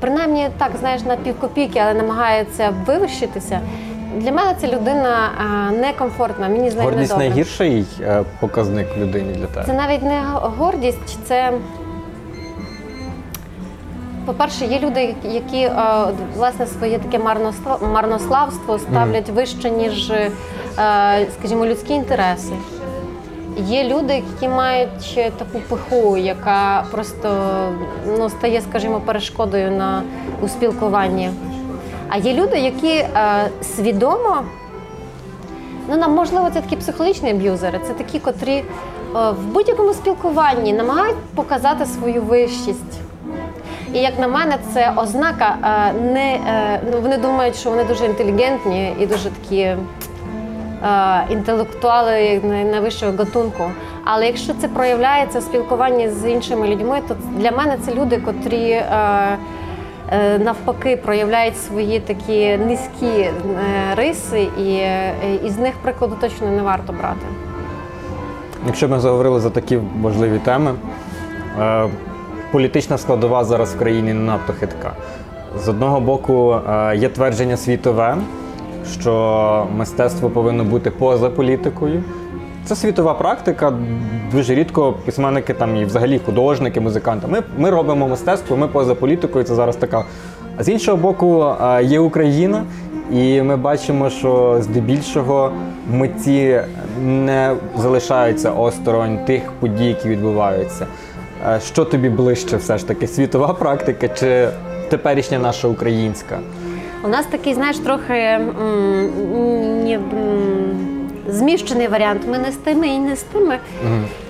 принаймні 0.00 0.48
так, 0.58 0.70
знаєш, 0.80 1.02
на 1.02 1.16
півкопійки, 1.16 1.78
але 1.78 1.94
намагається 1.94 2.74
вивищитися. 2.86 3.60
Для 4.16 4.32
мене 4.32 4.54
ця 4.60 4.66
людина 4.66 5.30
е, 5.40 5.76
некомфортна, 5.76 6.48
мені 6.48 6.70
з 6.70 6.74
нею 6.74 6.84
гордість 6.84 7.10
недобре. 7.10 7.28
найгірший 7.28 7.86
показник 8.40 8.86
людині 8.98 9.32
для 9.32 9.46
тебе. 9.46 9.66
Це 9.66 9.72
навіть 9.72 10.02
не 10.02 10.22
гордість, 10.58 11.18
це. 11.24 11.52
По-перше, 14.26 14.64
є 14.64 14.78
люди, 14.78 15.14
які 15.24 15.58
е, 15.58 15.72
власне 16.36 16.66
своє 16.66 16.98
таке 16.98 17.18
марнославство 17.80 18.78
ставлять 18.78 19.28
вище, 19.28 19.70
ніж, 19.70 20.10
е, 20.10 20.30
скажімо, 21.38 21.66
людські 21.66 21.92
інтереси. 21.92 22.52
Є 23.56 23.84
люди, 23.84 24.14
які 24.14 24.48
мають 24.48 25.18
таку 25.36 25.58
пиху, 25.68 26.16
яка 26.16 26.84
просто 26.90 27.28
ну, 28.18 28.28
стає, 28.30 28.60
скажімо, 28.60 29.00
перешкодою 29.00 29.70
на 29.70 30.02
у 30.42 30.48
спілкуванні. 30.48 31.30
А 32.08 32.16
є 32.16 32.34
люди, 32.34 32.58
які 32.58 32.92
е, 32.92 33.50
свідомо 33.76 34.42
Ну, 35.88 35.96
нам 35.96 36.14
можливо, 36.14 36.50
це 36.54 36.60
такі 36.60 36.76
психологічні 36.76 37.30
аб'юзери. 37.30 37.80
Це 37.86 37.92
такі, 37.92 38.18
котрі 38.18 38.52
е, 38.52 38.64
в 39.30 39.46
будь-якому 39.52 39.94
спілкуванні 39.94 40.72
намагають 40.72 41.16
показати 41.34 41.86
свою 41.86 42.22
вищість. 42.22 43.05
І 43.96 43.98
як 43.98 44.18
на 44.18 44.28
мене, 44.28 44.58
це 44.74 44.92
ознака 44.96 45.56
е, 45.62 45.92
не 46.12 46.34
е, 46.34 46.80
ну, 46.92 47.00
вони 47.00 47.16
думають, 47.18 47.56
що 47.56 47.70
вони 47.70 47.84
дуже 47.84 48.06
інтелігентні 48.06 48.94
і 49.00 49.06
дуже 49.06 49.30
такі 49.30 49.60
е, 49.60 49.78
інтелектуали 51.30 52.40
найвищого 52.70 53.12
гатунку. 53.18 53.70
Але 54.04 54.26
якщо 54.26 54.54
це 54.54 54.68
проявляється 54.68 55.38
в 55.38 55.42
спілкуванні 55.42 56.08
з 56.08 56.30
іншими 56.30 56.68
людьми, 56.68 57.00
то 57.08 57.16
для 57.36 57.50
мене 57.50 57.76
це 57.84 57.94
люди, 57.94 58.16
котрі 58.16 58.82
навпаки 60.38 60.96
проявляють 60.96 61.58
свої 61.58 62.00
такі 62.00 62.56
низькі 62.56 63.30
риси, 63.96 64.48
і, 65.44 65.50
з 65.50 65.58
них 65.58 65.74
прикладу 65.82 66.16
точно 66.20 66.50
не 66.50 66.62
варто 66.62 66.92
брати. 66.92 67.26
Якщо 68.66 68.88
ми 68.88 69.00
заговорили 69.00 69.40
за 69.40 69.50
такі 69.50 69.78
важливі 70.00 70.38
теми, 70.38 70.74
політична 72.52 72.98
складова 72.98 73.44
зараз 73.44 73.74
в 73.74 73.78
країні 73.78 74.14
не 74.14 74.20
надто 74.20 74.52
хитка. 74.52 74.92
З 75.64 75.68
одного 75.68 76.00
боку, 76.00 76.56
е, 76.68 76.96
є 76.96 77.08
твердження 77.08 77.56
світове, 77.56 78.16
що 79.00 79.66
мистецтво 79.76 80.30
повинно 80.30 80.64
бути 80.64 80.90
поза 80.90 81.30
політикою. 81.30 82.04
Це 82.64 82.76
світова 82.76 83.14
практика. 83.14 83.72
Дуже 84.32 84.54
рідко 84.54 84.92
письменники 84.92 85.54
там 85.54 85.76
і 85.76 85.84
взагалі 85.84 86.20
художники, 86.26 86.80
музиканти. 86.80 87.26
Ми, 87.26 87.42
ми 87.58 87.70
робимо 87.70 88.08
мистецтво, 88.08 88.56
ми 88.56 88.68
поза 88.68 88.94
політикою. 88.94 89.44
Це 89.44 89.54
зараз 89.54 89.76
така. 89.76 90.04
А 90.56 90.62
з 90.62 90.68
іншого 90.68 90.96
боку, 90.96 91.54
е, 91.62 91.84
є 91.84 92.00
Україна, 92.00 92.62
і 93.12 93.42
ми 93.42 93.56
бачимо, 93.56 94.10
що 94.10 94.58
здебільшого 94.60 95.52
митці 95.90 96.60
не 97.02 97.54
залишаються 97.76 98.50
осторонь 98.50 99.18
тих 99.26 99.52
подій, 99.60 99.86
які 99.86 100.08
відбуваються. 100.08 100.86
Що 101.64 101.84
тобі 101.84 102.08
ближче, 102.08 102.56
все 102.56 102.78
ж 102.78 102.86
таки, 102.88 103.06
світова 103.06 103.54
практика 103.54 104.08
чи 104.08 104.48
теперішня 104.90 105.38
наша 105.38 105.68
українська? 105.68 106.38
У 107.04 107.08
нас 107.08 107.26
такий, 107.26 107.54
знаєш, 107.54 107.78
трохи 107.78 108.12
м, 108.14 109.10
зміщений 111.28 111.88
варіант. 111.88 112.22
Ми 112.28 112.38
не 112.38 112.52
з 112.52 112.56
тими 112.56 112.88
і 112.88 112.98
не 112.98 113.16
з 113.16 113.22
тими. 113.22 113.58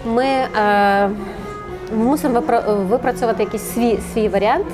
Ми 0.07 0.25
е, 0.25 1.09
мусимо 1.97 2.41
випра- 2.41 2.87
випрацювати 2.87 3.43
якийсь 3.43 3.75
свій, 3.75 3.99
свій 4.15 4.29
варіант. 4.29 4.67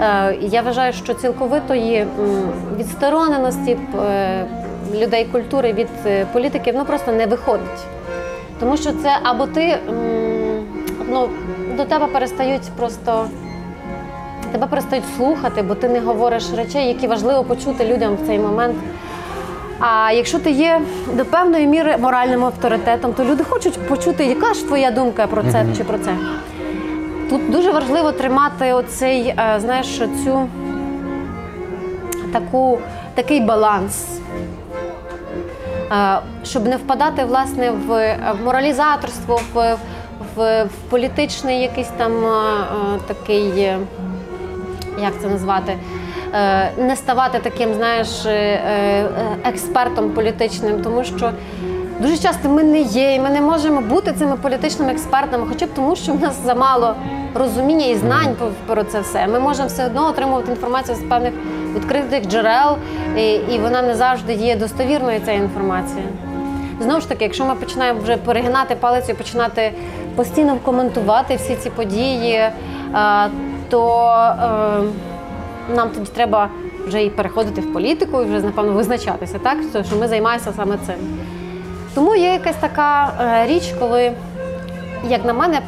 Е, 0.00 0.36
я 0.40 0.62
вважаю, 0.62 0.92
що 0.92 1.14
цілковитої 1.14 2.06
відстороненості 2.78 3.76
е, 4.10 4.44
людей 5.00 5.24
культури 5.32 5.72
від 5.72 5.88
е, 6.06 6.26
політиків 6.32 6.74
ну, 6.78 6.84
просто 6.84 7.12
не 7.12 7.26
виходить. 7.26 7.84
Тому 8.60 8.76
що 8.76 8.90
це 9.02 9.10
або 9.22 9.46
ти 9.46 9.78
ну, 11.12 11.28
до 11.78 11.84
тебе 11.84 12.06
перестають 12.06 12.62
просто 12.76 13.28
тебе 14.52 14.66
перестають 14.66 15.04
слухати, 15.16 15.62
бо 15.62 15.74
ти 15.74 15.88
не 15.88 16.00
говориш 16.00 16.44
речей, 16.56 16.88
які 16.88 17.06
важливо 17.06 17.44
почути 17.44 17.84
людям 17.84 18.16
в 18.16 18.26
цей 18.26 18.38
момент. 18.38 18.76
А 19.80 20.12
якщо 20.12 20.38
ти 20.38 20.50
є 20.50 20.80
до 21.12 21.24
певної 21.24 21.66
міри 21.66 21.96
моральним 21.96 22.44
авторитетом, 22.44 23.12
то 23.12 23.24
люди 23.24 23.44
хочуть 23.44 23.88
почути, 23.88 24.24
яка 24.24 24.54
ж 24.54 24.66
твоя 24.66 24.90
думка 24.90 25.26
про 25.26 25.42
це 25.42 25.66
чи 25.76 25.84
про 25.84 25.98
це. 25.98 26.14
Тут 27.30 27.50
дуже 27.50 27.72
важливо 27.72 28.12
тримати 28.12 28.72
оцей, 28.72 29.20
е, 29.28 29.60
знаєш, 29.60 30.00
цю 30.24 30.48
таку, 32.32 32.78
такий 33.14 33.40
баланс. 33.40 34.20
Е, 35.92 36.18
щоб 36.44 36.66
не 36.66 36.76
впадати 36.76 37.24
власне 37.24 37.70
в 37.70 38.16
в 38.32 38.44
моралізаторство, 38.44 39.40
в, 39.54 39.76
в, 40.38 40.64
в 40.64 40.90
політичний 40.90 41.60
якийсь 41.62 41.88
там 41.96 42.24
е, 42.24 42.28
е, 42.28 42.98
такий, 43.06 43.60
е, 43.60 43.78
як 45.02 45.12
це 45.22 45.28
назвати, 45.28 45.76
не 46.78 46.96
ставати 46.96 47.38
таким, 47.38 47.74
знаєш, 47.74 48.08
експертом 49.44 50.10
політичним, 50.10 50.82
тому 50.82 51.04
що. 51.04 51.30
Дуже 52.00 52.18
часто 52.18 52.48
ми 52.48 52.62
не 52.62 52.80
є, 52.80 53.14
і 53.14 53.20
ми 53.20 53.30
не 53.30 53.40
можемо 53.40 53.80
бути 53.80 54.12
цими 54.12 54.36
політичними 54.36 54.92
експертами, 54.92 55.46
хоча 55.48 55.66
б 55.66 55.68
тому, 55.74 55.96
що 55.96 56.12
в 56.12 56.20
нас 56.20 56.44
замало 56.44 56.94
розуміння 57.34 57.86
і 57.86 57.94
знань 57.94 58.34
про- 58.38 58.74
про 58.74 58.84
це 58.84 59.00
все. 59.00 59.26
Ми 59.26 59.40
можемо 59.40 59.68
все 59.68 59.86
одно 59.86 60.06
отримувати 60.08 60.50
інформацію 60.50 60.96
з 60.96 61.00
певних 61.00 61.32
відкритих 61.74 62.26
джерел, 62.26 62.76
і, 63.16 63.32
і 63.32 63.58
вона 63.58 63.82
не 63.82 63.94
завжди 63.94 64.32
є 64.34 64.56
достовірною 64.56 65.20
ця 65.26 65.32
інформація. 65.32 66.04
Знову 66.80 67.00
ж 67.00 67.08
таки, 67.08 67.24
якщо 67.24 67.44
ми 67.44 67.54
починаємо 67.54 68.00
вже 68.00 68.16
перегинати 68.16 68.74
палицю 68.74 69.12
і 69.12 69.14
починати 69.14 69.72
постійно 70.18 70.56
коментувати 70.56 71.36
всі 71.36 71.56
ці 71.56 71.70
події, 71.70 72.34
е, 72.34 72.52
то 73.70 74.06
е, 75.70 75.74
нам 75.74 75.90
тоді 75.90 76.10
треба 76.14 76.48
вже 76.86 77.04
і 77.04 77.10
переходити 77.10 77.60
в 77.60 77.72
політику, 77.72 78.22
і 78.22 78.24
вже 78.24 78.40
напевно 78.40 78.72
визначатися, 78.72 79.38
так 79.38 79.58
що 79.86 79.96
ми 79.96 80.08
займаємося 80.08 80.52
саме 80.56 80.76
цим. 80.86 80.94
Тому 81.94 82.14
є 82.14 82.32
якась 82.32 82.56
така 82.56 83.12
е, 83.20 83.46
річ, 83.46 83.74
коли, 83.78 84.12
як 85.08 85.24
на 85.24 85.32
мене, 85.32 85.60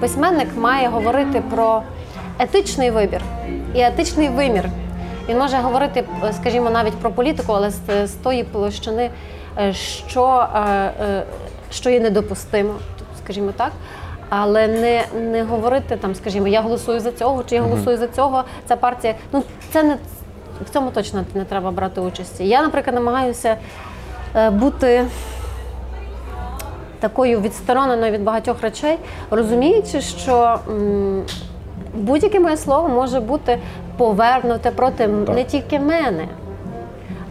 письменник 0.00 0.48
має 0.56 0.88
говорити 0.88 1.42
про 1.50 1.82
етичний 2.38 2.90
вибір 2.90 3.20
і 3.74 3.80
етичний 3.80 4.28
вимір. 4.28 4.68
Він 5.28 5.38
може 5.38 5.56
говорити, 5.56 6.04
скажімо, 6.32 6.70
навіть 6.70 6.94
про 6.94 7.10
політику, 7.10 7.52
але 7.52 7.70
з, 8.04 8.10
тої 8.22 8.44
площини, 8.44 9.10
що, 10.06 10.46
що 11.70 11.90
є 11.90 12.00
недопустимо, 12.00 12.74
скажімо 13.24 13.52
так. 13.56 13.72
Але 14.28 14.68
не, 14.68 15.04
не 15.20 15.42
говорити 15.42 15.96
там, 15.96 16.14
скажімо, 16.14 16.48
я 16.48 16.60
голосую 16.60 17.00
за 17.00 17.12
цього, 17.12 17.44
чи 17.44 17.54
я 17.54 17.62
голосую 17.62 17.96
за 17.96 18.08
цього, 18.08 18.44
ця 18.68 18.76
партія. 18.76 19.14
Ну 19.32 19.42
це 19.72 19.82
не 19.82 19.96
в 20.66 20.70
цьому 20.70 20.90
точно 20.90 21.24
не 21.34 21.44
треба 21.44 21.70
брати 21.70 22.00
участі. 22.00 22.48
Я, 22.48 22.62
наприклад, 22.62 22.94
намагаюся 22.94 23.56
е, 24.36 24.50
бути 24.50 25.06
такою 27.00 27.40
відстороненою 27.40 28.12
від 28.12 28.22
багатьох 28.22 28.62
речей, 28.62 28.98
розуміючи, 29.30 30.00
що 30.00 30.58
будь-яке 31.94 32.40
моє 32.40 32.56
слово 32.56 32.88
може 32.88 33.20
бути 33.20 33.58
повернуте 33.96 34.70
проти 34.70 35.08
Так. 35.08 35.36
не 35.36 35.44
тільки 35.44 35.78
мене. 35.78 36.28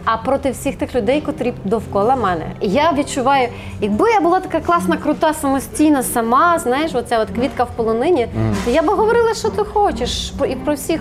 А 0.04 0.16
проти 0.16 0.50
всіх 0.50 0.76
тих 0.76 0.94
людей, 0.94 1.20
котрі 1.20 1.52
довкола 1.64 2.16
мене. 2.16 2.44
І 2.60 2.68
я 2.68 2.92
відчуваю, 2.92 3.48
якби 3.80 4.10
я 4.10 4.20
була 4.20 4.40
така 4.40 4.60
класна, 4.60 4.96
крута, 4.96 5.34
самостійна, 5.34 6.02
сама, 6.02 6.58
знаєш, 6.58 6.94
оця 6.94 7.18
от 7.20 7.30
квітка 7.30 7.64
в 7.64 7.70
полонині, 7.76 8.28
то 8.64 8.70
я 8.70 8.82
би 8.82 8.94
говорила, 8.94 9.34
що 9.34 9.48
ти 9.50 9.64
хочеш, 9.64 10.32
і 10.48 10.54
про 10.56 10.74
всіх. 10.74 11.00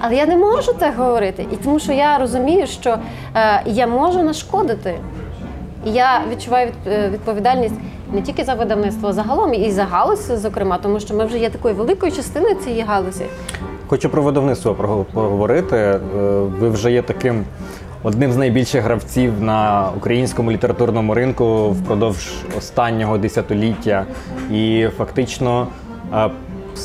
Але 0.00 0.14
я 0.14 0.26
не 0.26 0.36
можу 0.36 0.72
так 0.72 0.96
говорити. 0.96 1.46
І 1.52 1.56
тому 1.56 1.78
що 1.78 1.92
я 1.92 2.18
розумію, 2.18 2.66
що 2.66 2.96
е, 3.36 3.62
я 3.66 3.86
можу 3.86 4.22
нашкодити. 4.22 4.94
І 5.86 5.90
я 5.90 6.20
відчуваю 6.30 6.66
від- 6.66 6.92
е, 6.92 7.08
відповідальність 7.12 7.74
не 8.12 8.22
тільки 8.22 8.44
за 8.44 8.54
видавництво, 8.54 9.08
а 9.08 9.12
загалом 9.12 9.54
і 9.54 9.70
за 9.70 9.84
галузь, 9.84 10.26
зокрема, 10.26 10.78
тому 10.78 11.00
що 11.00 11.14
ми 11.14 11.24
вже 11.24 11.38
є 11.38 11.50
такою 11.50 11.74
великою 11.74 12.12
частиною 12.12 12.54
цієї 12.54 12.82
галузі. 12.82 13.24
Хочу 13.86 14.08
про 14.08 14.22
видавництво 14.22 14.74
поговорити. 15.12 15.76
Е, 15.76 15.98
Ви 16.60 16.68
вже 16.70 16.92
є 16.92 17.02
таким 17.02 17.44
одним 18.02 18.32
з 18.32 18.36
найбільших 18.36 18.84
гравців 18.84 19.32
на 19.40 19.90
українському 19.96 20.52
літературному 20.52 21.14
ринку 21.14 21.70
впродовж 21.70 22.32
останнього 22.58 23.18
десятиліття. 23.18 24.04
І 24.52 24.86
фактично 24.96 25.66
е, 26.14 26.30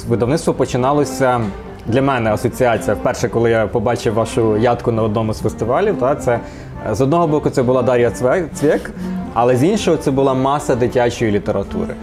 видавництво 0.07 0.53
починалося. 0.53 1.41
Для 1.87 2.01
мене 2.01 2.33
асоціація 2.33 2.95
вперше, 2.95 3.29
коли 3.29 3.49
я 3.49 3.67
побачив 3.67 4.13
вашу 4.13 4.57
ядку 4.57 4.91
на 4.91 5.03
одному 5.03 5.33
з 5.33 5.39
фестивалів, 5.39 5.99
та 5.99 6.15
це 6.15 6.39
е, 6.89 6.95
з 6.95 7.01
одного 7.01 7.27
боку 7.27 7.49
це 7.49 7.63
була 7.63 7.81
Дар'я 7.81 8.11
Цвєк, 8.53 8.91
але 9.33 9.55
з 9.55 9.63
іншого 9.63 9.97
це 9.97 10.11
була 10.11 10.33
маса 10.33 10.75
дитячої 10.75 11.31
літератури. 11.31 11.93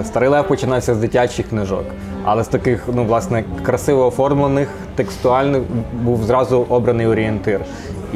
Е, 0.00 0.04
Старий 0.04 0.28
Лев 0.28 0.48
починався 0.48 0.94
з 0.94 0.98
дитячих 0.98 1.48
книжок, 1.48 1.84
але 2.24 2.44
з 2.44 2.48
таких, 2.48 2.84
ну, 2.94 3.04
власне, 3.04 3.44
красиво 3.62 4.06
оформлених, 4.06 4.68
текстуальних 4.94 5.62
був 6.02 6.24
зразу 6.24 6.66
обраний 6.68 7.06
орієнтир. 7.06 7.60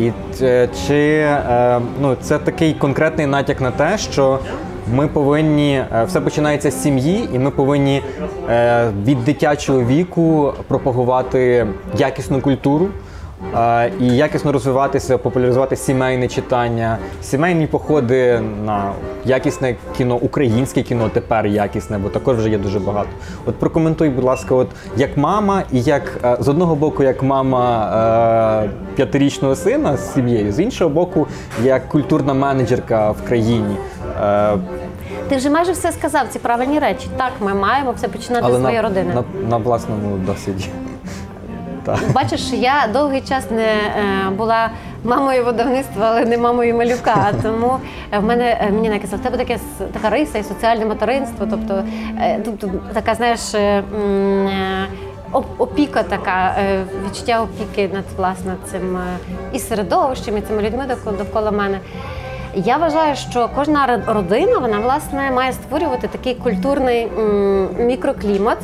І 0.00 0.12
е, 0.42 0.68
чи 0.86 1.18
е, 1.18 1.80
ну, 2.00 2.16
це 2.20 2.38
такий 2.38 2.74
конкретний 2.74 3.26
натяк 3.26 3.60
на 3.60 3.70
те, 3.70 3.98
що 3.98 4.38
ми 4.94 5.08
повинні, 5.08 5.74
е, 5.74 6.04
все 6.04 6.20
починається 6.20 6.70
з 6.70 6.82
сім'ї, 6.82 7.28
і 7.32 7.38
ми 7.38 7.50
повинні 7.50 8.02
від 9.04 9.24
дитячого 9.24 9.84
віку 9.84 10.52
пропагувати 10.68 11.66
якісну 11.98 12.40
культуру. 12.40 12.88
І 14.00 14.06
якісно 14.06 14.52
розвиватися, 14.52 15.18
популяризувати 15.18 15.76
сімейне 15.76 16.28
читання, 16.28 16.98
сімейні 17.22 17.66
походи 17.66 18.40
на 18.64 18.92
якісне 19.24 19.76
кіно, 19.96 20.16
українське 20.16 20.82
кіно 20.82 21.10
тепер 21.14 21.46
якісне, 21.46 21.98
бо 21.98 22.08
також 22.08 22.36
вже 22.36 22.50
є 22.50 22.58
дуже 22.58 22.80
багато. 22.80 23.08
От 23.46 23.58
прокоментуй, 23.58 24.08
будь 24.08 24.24
ласка, 24.24 24.54
от 24.54 24.68
як 24.96 25.16
мама, 25.16 25.62
і 25.72 25.82
як 25.82 26.02
е, 26.24 26.36
з 26.40 26.48
одного 26.48 26.74
боку, 26.74 27.02
як 27.02 27.22
мама 27.22 28.64
е, 28.64 28.70
п'ятирічного 28.96 29.56
сина 29.56 29.96
з 29.96 30.14
сім'єю, 30.14 30.52
з 30.52 30.60
іншого 30.60 30.90
боку, 30.90 31.26
як 31.62 31.88
культурна 31.88 32.34
менеджерка 32.34 33.10
в 33.10 33.22
країні. 33.22 33.76
Е, 34.22 34.56
Ти 35.28 35.36
вже 35.36 35.50
майже 35.50 35.72
все 35.72 35.92
сказав, 35.92 36.28
ці 36.28 36.38
правильні 36.38 36.78
речі. 36.78 37.08
Так, 37.16 37.32
ми 37.40 37.54
маємо 37.54 37.92
все 37.92 38.08
починати 38.08 38.52
з 38.52 38.56
своєї 38.56 38.82
на, 38.82 38.88
родини. 38.88 39.14
на, 39.14 39.48
на 39.48 39.56
власному 39.56 40.16
досвіді. 40.26 40.64
Бачиш, 42.12 42.52
я 42.52 42.88
довгий 42.92 43.20
час 43.20 43.50
не 43.50 43.62
е, 43.66 44.30
була 44.30 44.70
мамою 45.04 45.44
видавництва, 45.44 46.06
але 46.10 46.24
не 46.24 46.38
мамою 46.38 46.74
малюка. 46.74 47.32
Тому 47.42 47.76
е, 48.12 48.18
в 48.18 48.24
мене 48.24 48.58
е, 48.60 48.70
мені 48.72 48.88
наказали, 48.88 49.22
в 49.22 49.24
тебе 49.24 49.36
таке 49.38 49.58
така 49.92 50.10
риса 50.10 50.38
і 50.38 50.42
соціальне 50.42 50.86
материнство, 50.86 51.46
тобто, 51.50 51.82
тобто 52.44 52.70
така, 52.92 53.14
знаєш. 53.14 53.40
Опіка 55.58 56.02
така, 56.02 56.54
відчуття 57.06 57.42
опіки 57.42 57.90
над 57.94 58.04
власне 58.16 58.54
цим 58.70 58.98
і 59.52 59.58
середовищем, 59.58 60.36
і 60.38 60.40
цими 60.40 60.62
людьми 60.62 60.84
довкола, 61.04 61.50
мене. 61.50 61.78
Я 62.54 62.76
вважаю, 62.76 63.16
що 63.16 63.50
кожна 63.54 63.86
ро- 63.88 64.12
родина 64.14 64.58
вона 64.58 64.78
власне 64.78 65.30
має 65.30 65.52
створювати 65.52 66.08
такий 66.08 66.34
культурний 66.34 67.08
мікроклімат, 67.78 68.58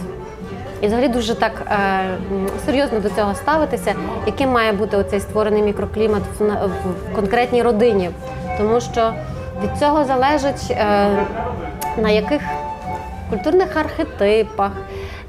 і 0.81 0.87
взагалі 0.87 1.09
дуже 1.09 1.35
так 1.35 1.53
е, 1.71 2.19
серйозно 2.67 3.01
до 3.01 3.11
цього 3.11 3.35
ставитися, 3.35 3.95
яким 4.27 4.51
має 4.51 4.73
бути 4.73 4.97
оцей 4.97 5.21
створений 5.21 5.63
мікроклімат 5.63 6.23
в, 6.39 6.45
в 6.67 7.15
конкретній 7.15 7.63
родині. 7.63 8.11
Тому 8.59 8.81
що 8.81 9.13
від 9.63 9.79
цього 9.79 10.05
залежить 10.05 10.71
е, 10.71 11.09
на 12.03 12.11
яких 12.11 12.43
культурних 13.31 13.77
архетипах, 13.77 14.73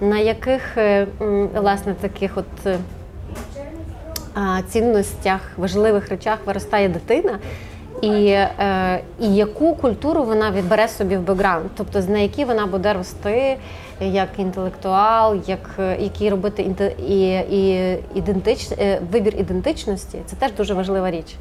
на 0.02 0.20
яких 0.20 0.78
е, 0.78 1.08
власне 1.56 1.94
таких 1.94 2.38
от. 2.38 2.46
е, 2.66 2.78
цінностях, 4.70 5.40
важливих 5.58 6.10
речах 6.10 6.38
виростає 6.46 6.90
дитина, 6.90 7.40
і, 8.02 8.28
е, 8.28 9.00
і 9.20 9.36
яку 9.36 9.76
культуру 9.76 10.24
вона 10.24 10.52
відбере 10.52 10.88
собі 10.88 11.18
в 11.18 11.22
бекграунд, 11.22 11.70
тобто 11.78 12.00
на 12.00 12.20
якій 12.20 12.46
вона 12.46 12.66
буде 12.66 12.94
рости 12.94 13.58
як 14.00 14.30
інтелектуал, 14.38 15.38
як 15.48 15.70
е, 15.80 15.98
який 16.00 16.30
робити 16.30 16.76
і, 17.08 17.30
і 17.58 17.94
ідентич, 18.16 18.72
е, 18.72 19.02
вибір 19.12 19.36
ідентичності, 19.38 20.20
це 20.26 20.36
теж 20.36 20.52
дуже 20.52 20.74
важлива 20.74 21.12
річ. 21.12 21.36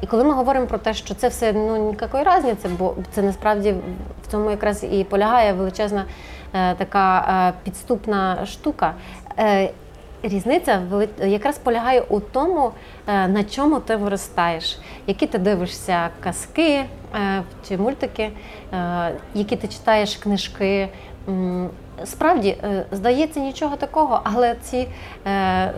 І 0.00 0.06
коли 0.06 0.24
ми 0.24 0.34
говоримо 0.34 0.66
про 0.66 0.78
те, 0.78 0.94
що 0.94 1.14
це 1.14 1.28
все 1.28 1.52
ну 1.52 1.76
ніякої 1.76 2.24
різниці, 2.24 2.68
бо 2.78 2.94
це 3.12 3.22
насправді 3.22 3.74
в 4.22 4.30
цьому 4.30 4.50
якраз 4.50 4.84
і 4.84 5.04
полягає 5.04 5.52
величезна 5.52 6.04
е, 6.54 6.74
така 6.74 7.18
е, 7.48 7.60
підступна 7.64 8.46
штука. 8.46 8.94
Е, 9.38 9.70
Різниця 10.22 10.82
якраз 11.26 11.58
полягає 11.58 12.00
у 12.00 12.20
тому, 12.20 12.70
е, 13.06 13.28
на 13.28 13.44
чому 13.44 13.80
ти 13.80 13.96
виростаєш, 13.96 14.78
які 15.06 15.26
ти 15.26 15.38
дивишся 15.38 16.08
казки 16.20 16.84
чи 17.68 17.76
мультики, 17.76 18.30
які 19.34 19.56
ти 19.56 19.68
читаєш 19.68 20.16
книжки. 20.16 20.88
Справді 22.04 22.48
е, 22.48 22.86
здається 22.92 23.40
нічого 23.40 23.76
такого, 23.76 24.20
але 24.24 24.54
ці 24.62 24.76
е, 24.76 25.30
е, 25.30 25.72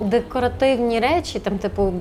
декоративні 0.00 1.00
речі, 1.00 1.38
там, 1.38 1.58
типу, 1.58 1.92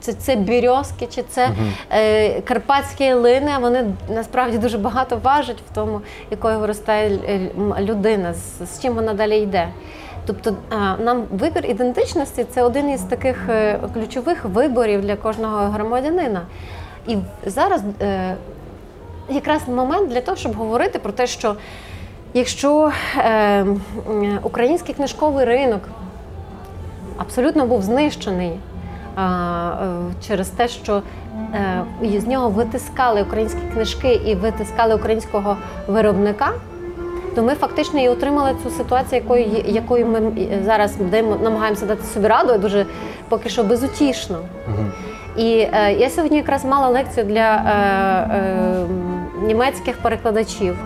це, 0.00 0.12
це 0.12 0.36
бірьозки, 0.36 1.06
чи 1.06 1.22
це 1.22 1.50
е, 1.90 2.40
карпатські 2.40 3.12
лини, 3.12 3.50
вони 3.60 3.84
насправді 4.08 4.58
дуже 4.58 4.78
багато 4.78 5.20
важать 5.22 5.62
в 5.70 5.74
тому, 5.74 6.00
якою 6.30 6.58
виростає 6.58 7.18
е, 7.28 7.50
людина, 7.80 8.34
з, 8.34 8.76
з 8.76 8.82
чим 8.82 8.94
вона 8.94 9.14
далі 9.14 9.38
йде. 9.38 9.68
Тобто 10.28 10.56
а, 10.70 10.96
нам 10.96 11.24
вибір 11.30 11.66
ідентичності 11.66 12.44
це 12.44 12.62
один 12.62 12.90
із 12.90 13.00
таких 13.00 13.48
е, 13.48 13.78
ключових 13.94 14.44
виборів 14.44 15.00
для 15.00 15.16
кожного 15.16 15.56
громадянина. 15.56 16.42
І 17.06 17.16
зараз 17.46 17.82
е, 18.00 18.36
якраз 19.28 19.68
момент 19.68 20.08
для 20.10 20.20
того, 20.20 20.36
щоб 20.36 20.54
говорити 20.54 20.98
про 20.98 21.12
те, 21.12 21.26
що 21.26 21.56
якщо 22.34 22.92
е, 23.16 23.66
український 24.42 24.94
книжковий 24.94 25.44
ринок 25.44 25.80
абсолютно 27.16 27.66
був 27.66 27.82
знищений 27.82 28.50
е, 28.50 28.60
через 30.26 30.48
те, 30.48 30.68
що 30.68 31.02
е, 31.54 32.20
з 32.20 32.26
нього 32.26 32.48
витискали 32.48 33.22
українські 33.22 33.60
книжки 33.72 34.14
і 34.14 34.34
витискали 34.34 34.94
українського 34.94 35.56
виробника. 35.88 36.52
То 37.34 37.42
ми 37.42 37.54
фактично 37.54 38.00
і 38.00 38.08
отримали 38.08 38.56
цю 38.62 38.70
ситуацію, 38.70 39.22
якою, 39.22 39.46
якою 39.66 40.06
ми 40.06 40.32
зараз 40.64 40.96
даємо, 40.96 41.36
намагаємося 41.42 41.86
дати 41.86 42.04
собі 42.04 42.26
раду, 42.26 42.54
і 42.54 42.58
дуже 42.58 42.86
поки 43.28 43.48
що 43.48 43.64
безутішно. 43.64 44.38
І 45.36 45.68
е, 45.72 45.92
я 45.92 46.10
сьогодні 46.10 46.36
якраз 46.36 46.64
мала 46.64 46.88
лекцію 46.88 47.26
для 47.26 47.54
е, 47.54 47.70
е, 48.36 48.86
німецьких 49.46 49.96
перекладачів. 49.96 50.76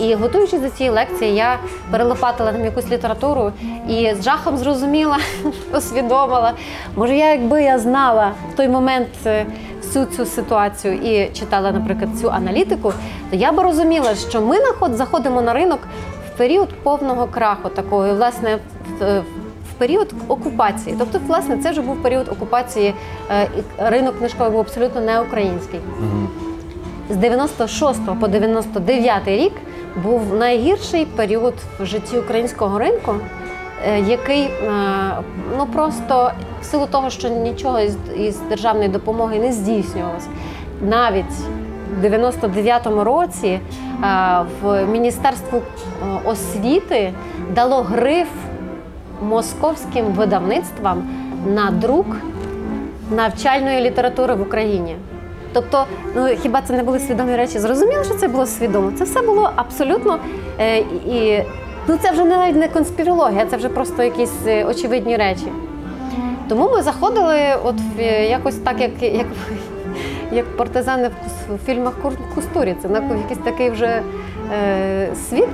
І 0.00 0.14
готуючись 0.14 0.60
до 0.60 0.68
цієї 0.68 0.94
лекції, 0.94 1.34
я 1.34 1.58
перелопатила 1.90 2.52
там 2.52 2.64
якусь 2.64 2.90
літературу 2.90 3.52
і 3.88 4.14
з 4.20 4.24
жахом 4.24 4.56
зрозуміла, 4.56 5.18
усвідомила. 5.76 6.52
Може, 6.96 7.16
я 7.16 7.30
якби 7.32 7.62
я 7.62 7.78
знала 7.78 8.32
в 8.52 8.56
той 8.56 8.68
момент 8.68 9.08
е, 9.26 9.46
всю 9.82 10.04
цю 10.04 10.26
ситуацію 10.26 10.94
і 10.94 11.30
читала, 11.32 11.72
наприклад, 11.72 12.10
цю 12.20 12.30
аналітику, 12.30 12.92
то 13.30 13.36
я 13.36 13.52
би 13.52 13.62
розуміла, 13.62 14.14
що 14.14 14.40
ми 14.40 14.56
заходимо 14.90 15.42
на 15.42 15.52
ринок 15.52 15.80
в 16.34 16.38
період 16.38 16.68
повного 16.82 17.26
краху 17.26 17.68
такого, 17.68 18.06
і, 18.06 18.12
власне, 18.12 18.58
в, 19.00 19.20
в 19.70 19.72
період 19.78 20.14
окупації. 20.28 20.96
Тобто, 20.98 21.20
власне, 21.26 21.58
це 21.58 21.70
вже 21.70 21.80
був 21.82 22.02
період 22.02 22.28
окупації. 22.28 22.94
е, 23.30 23.44
і 23.58 23.62
Ринок 23.78 24.18
книжковий 24.18 24.52
був 24.52 24.60
абсолютно 24.60 25.00
не 25.00 25.20
український. 25.20 25.80
З 27.10 27.16
96 27.16 28.00
по 28.20 28.28
99 28.28 29.28
рік 29.28 29.52
був 30.02 30.34
найгірший 30.34 31.06
період 31.06 31.54
в 31.80 31.86
житті 31.86 32.18
українського 32.18 32.78
ринку, 32.78 33.14
е, 33.86 34.00
який 34.00 34.42
е, 34.42 34.50
ну 35.58 35.66
просто 35.66 36.30
в 36.62 36.64
силу 36.64 36.86
того, 36.86 37.10
що 37.10 37.28
нічого 37.28 37.80
із, 37.80 37.96
із 38.16 38.38
державної 38.38 38.88
допомоги 38.88 39.38
не 39.38 39.52
здійснювалося. 39.52 40.28
Навіть 40.80 41.32
в 42.00 42.04
99-му 42.04 43.04
році 43.04 43.48
е, 43.48 43.60
в 44.62 44.86
Міністерству 44.86 45.58
е, 45.58 46.20
освіти 46.24 47.12
дало 47.54 47.82
гриф 47.82 48.28
московським 49.22 50.04
видавництвам 50.04 51.08
на 51.46 51.70
друк 51.70 52.06
навчальної 53.10 53.80
літератури 53.80 54.34
в 54.34 54.42
Україні. 54.42 54.96
Тобто, 55.56 55.84
ну 56.14 56.26
хіба 56.42 56.62
це 56.62 56.72
не 56.72 56.82
були 56.82 56.98
свідомі 56.98 57.36
речі? 57.36 57.58
Зрозуміло, 57.58 58.04
що 58.04 58.14
це 58.14 58.28
було 58.28 58.46
свідомо. 58.46 58.92
Це 58.98 59.04
все 59.04 59.22
було 59.22 59.50
абсолютно 59.56 60.18
е, 60.60 60.78
і 60.78 61.42
ну 61.88 61.98
це 62.02 62.10
вже 62.10 62.24
не 62.24 62.36
навіть 62.36 62.56
не 62.56 62.68
конспірологія, 62.68 63.46
це 63.46 63.56
вже 63.56 63.68
просто 63.68 64.02
якісь 64.02 64.46
е, 64.46 64.64
очевидні 64.64 65.16
речі. 65.16 65.52
Тому 66.48 66.70
ми 66.70 66.82
заходили, 66.82 67.38
от 67.64 67.74
е, 67.98 68.26
якось 68.26 68.54
так, 68.54 68.80
як, 68.80 69.02
як, 69.02 69.26
як 70.32 70.56
партизани 70.56 71.10
в, 71.48 71.66
фільмах 71.66 71.92
Кур- 72.02 72.34
Кустуріці, 72.34 72.88
на 72.88 72.98
якийсь 72.98 73.40
такий 73.44 73.70
вже 73.70 74.02
е, 74.54 75.08
світ, 75.28 75.48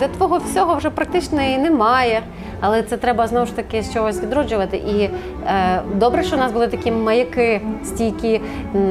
де 0.00 0.08
твого 0.16 0.38
всього 0.38 0.74
вже 0.74 0.90
практично 0.90 1.42
і 1.42 1.58
немає. 1.58 2.22
Але 2.60 2.82
це 2.82 2.96
треба 2.96 3.26
знову 3.26 3.46
ж 3.46 3.56
таки 3.56 3.82
з 3.82 3.92
чогось 3.94 4.22
відроджувати. 4.22 4.76
І 4.76 5.02
е, 5.02 5.10
добре, 5.94 6.22
що 6.22 6.36
у 6.36 6.38
нас 6.38 6.52
були 6.52 6.68
такі 6.68 6.92
маяки 6.92 7.60
стійкі, 7.84 8.40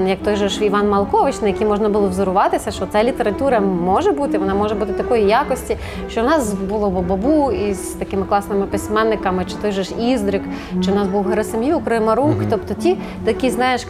як 0.06 0.18
той 0.24 0.36
же 0.36 0.50
ж 0.50 0.66
Іван 0.66 0.90
Малкович, 0.90 1.42
на 1.42 1.48
які 1.48 1.66
можна 1.66 1.90
було 1.90 2.08
взоруватися, 2.08 2.72
що 2.72 2.86
ця 2.86 3.04
література 3.04 3.60
може 3.60 4.12
бути, 4.12 4.38
вона 4.38 4.54
може 4.54 4.76
бути 4.76 4.94
такої 4.94 5.26
якості, 5.28 5.78
що 6.10 6.22
в 6.22 6.26
нас 6.26 6.54
було 6.54 6.90
Бабабу 6.90 7.52
із 7.52 7.80
такими 7.80 8.26
класними 8.26 8.66
письменниками, 8.66 9.46
чи 9.46 9.56
той 9.56 9.72
же 9.72 9.84
ж 9.84 9.94
Іздрик, 10.02 10.42
чи 10.86 10.92
в 10.92 10.96
нас 10.96 11.08
був 11.08 11.28
Герасим'юк, 11.28 11.88
Римарук, 11.88 12.36
тобто 12.50 12.74
ті 12.74 12.98
такі, 13.26 13.50
знаєш, 13.50 13.88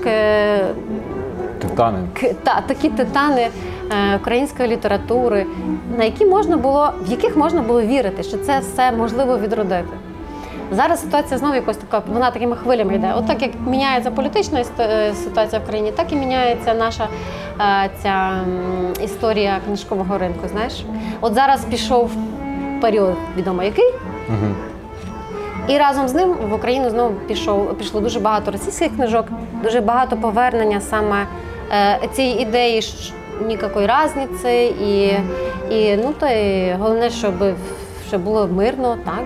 Титани. 1.61 1.97
К- 2.21 2.33
та, 2.43 2.61
такі 2.67 2.89
титани 2.89 3.47
е, 4.11 4.15
української 4.15 4.69
літератури, 4.69 5.45
на 5.97 6.03
які 6.03 6.25
можна 6.25 6.57
було, 6.57 6.89
в 7.01 7.11
яких 7.11 7.37
можна 7.37 7.61
було 7.61 7.81
вірити, 7.81 8.23
що 8.23 8.37
це 8.37 8.59
все 8.59 8.91
можливо 8.91 9.37
відродити. 9.37 9.89
Зараз 10.71 11.01
ситуація 11.01 11.37
знову 11.37 11.55
якось 11.55 11.77
така, 11.77 12.01
вона 12.13 12.31
такими 12.31 12.55
хвилями 12.55 12.95
йде. 12.95 13.13
От 13.17 13.27
так 13.27 13.41
як 13.41 13.51
міняється 13.67 14.11
політична 14.11 14.63
е, 14.79 15.13
ситуація 15.23 15.61
в 15.61 15.67
країні, 15.67 15.91
так 15.91 16.11
і 16.13 16.15
міняється 16.15 16.73
наша 16.73 17.07
е, 17.61 17.89
ця 18.03 18.31
історія 19.03 19.57
книжкового 19.65 20.17
ринку. 20.17 20.47
Знаєш, 20.51 20.85
от 21.21 21.33
зараз 21.33 21.65
пішов 21.65 22.11
період, 22.81 23.15
відомо 23.37 23.63
який, 23.63 23.93
Угу. 24.29 24.47
і 25.67 25.77
разом 25.77 26.07
з 26.07 26.13
ним 26.13 26.33
в 26.49 26.53
Україну 26.53 26.89
знову 26.89 27.13
пішов 27.27 27.73
пішло 27.77 28.01
дуже 28.01 28.19
багато 28.19 28.51
російських 28.51 28.95
книжок, 28.95 29.25
дуже 29.63 29.81
багато 29.81 30.17
повернення 30.17 30.81
саме 30.81 31.25
цієї 32.13 32.41
ідеї 32.41 32.81
ніякої 33.47 33.87
різниці, 33.87 34.75
і, 34.85 35.13
і 35.75 35.97
ну 35.97 36.13
то 36.19 36.27
і 36.27 36.73
головне, 36.73 37.09
щоб, 37.09 37.33
щоб 38.07 38.21
було 38.21 38.47
мирно, 38.47 38.97
так. 39.05 39.23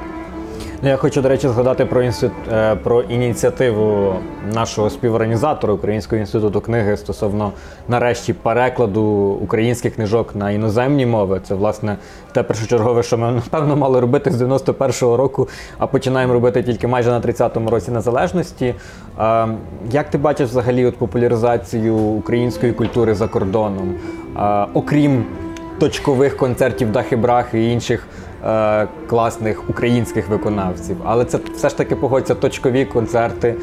Ну, 0.84 0.90
я 0.90 0.98
хочу, 0.98 1.22
до 1.22 1.30
речі, 1.30 1.48
згадати 1.48 1.86
про 1.86 2.04
інститут 2.04 2.38
е, 2.52 2.76
про 2.76 3.02
ініціативу 3.02 4.16
нашого 4.54 4.90
співорганізатора 4.90 5.74
Українського 5.74 6.20
інституту 6.20 6.62
книги 6.62 6.98
стосовно 6.98 7.52
нарешті 7.88 8.34
перекладу 8.34 9.04
українських 9.42 9.96
книжок 9.96 10.36
на 10.36 10.52
іноземні 10.52 11.06
мови. 11.06 11.42
Це 11.44 11.56
власне 11.56 11.98
те 12.32 12.44
першочергове, 12.44 13.04
що 13.04 13.18
ми 13.18 13.32
напевно 13.32 13.76
мали 13.76 14.00
робити 14.00 14.32
з 14.32 14.42
91-го 14.42 15.18
року, 15.18 15.50
а 15.78 15.88
починаємо 15.88 16.34
робити 16.34 16.64
тільки 16.64 16.88
майже 16.88 17.10
на 17.10 17.22
30-му 17.22 17.70
році 17.70 17.92
незалежності. 17.92 18.76
Е, 19.20 19.48
Як 19.92 20.10
ти 20.10 20.18
бачиш 20.18 20.50
взагалі 20.50 20.86
от 20.86 20.98
популяризацію 20.98 21.96
української 21.96 22.74
культури 22.74 23.16
за 23.16 23.28
кордоном, 23.28 23.96
Е, 24.38 24.66
окрім 24.74 25.26
точкових 25.80 26.38
концертів 26.38 26.92
Дахи-Брахи 26.92 27.56
і 27.56 27.72
інших 27.72 28.08
е, 28.46 28.88
класних 29.08 29.70
українських 29.70 30.30
виконавців. 30.30 30.98
Але 31.06 31.26
це 31.26 31.40
все 31.56 31.70
ж 31.70 31.78
таки 31.78 31.96
погодься 31.96 32.36
точкові 32.36 32.86
концерти. 32.86 33.48
Е, 33.48 33.56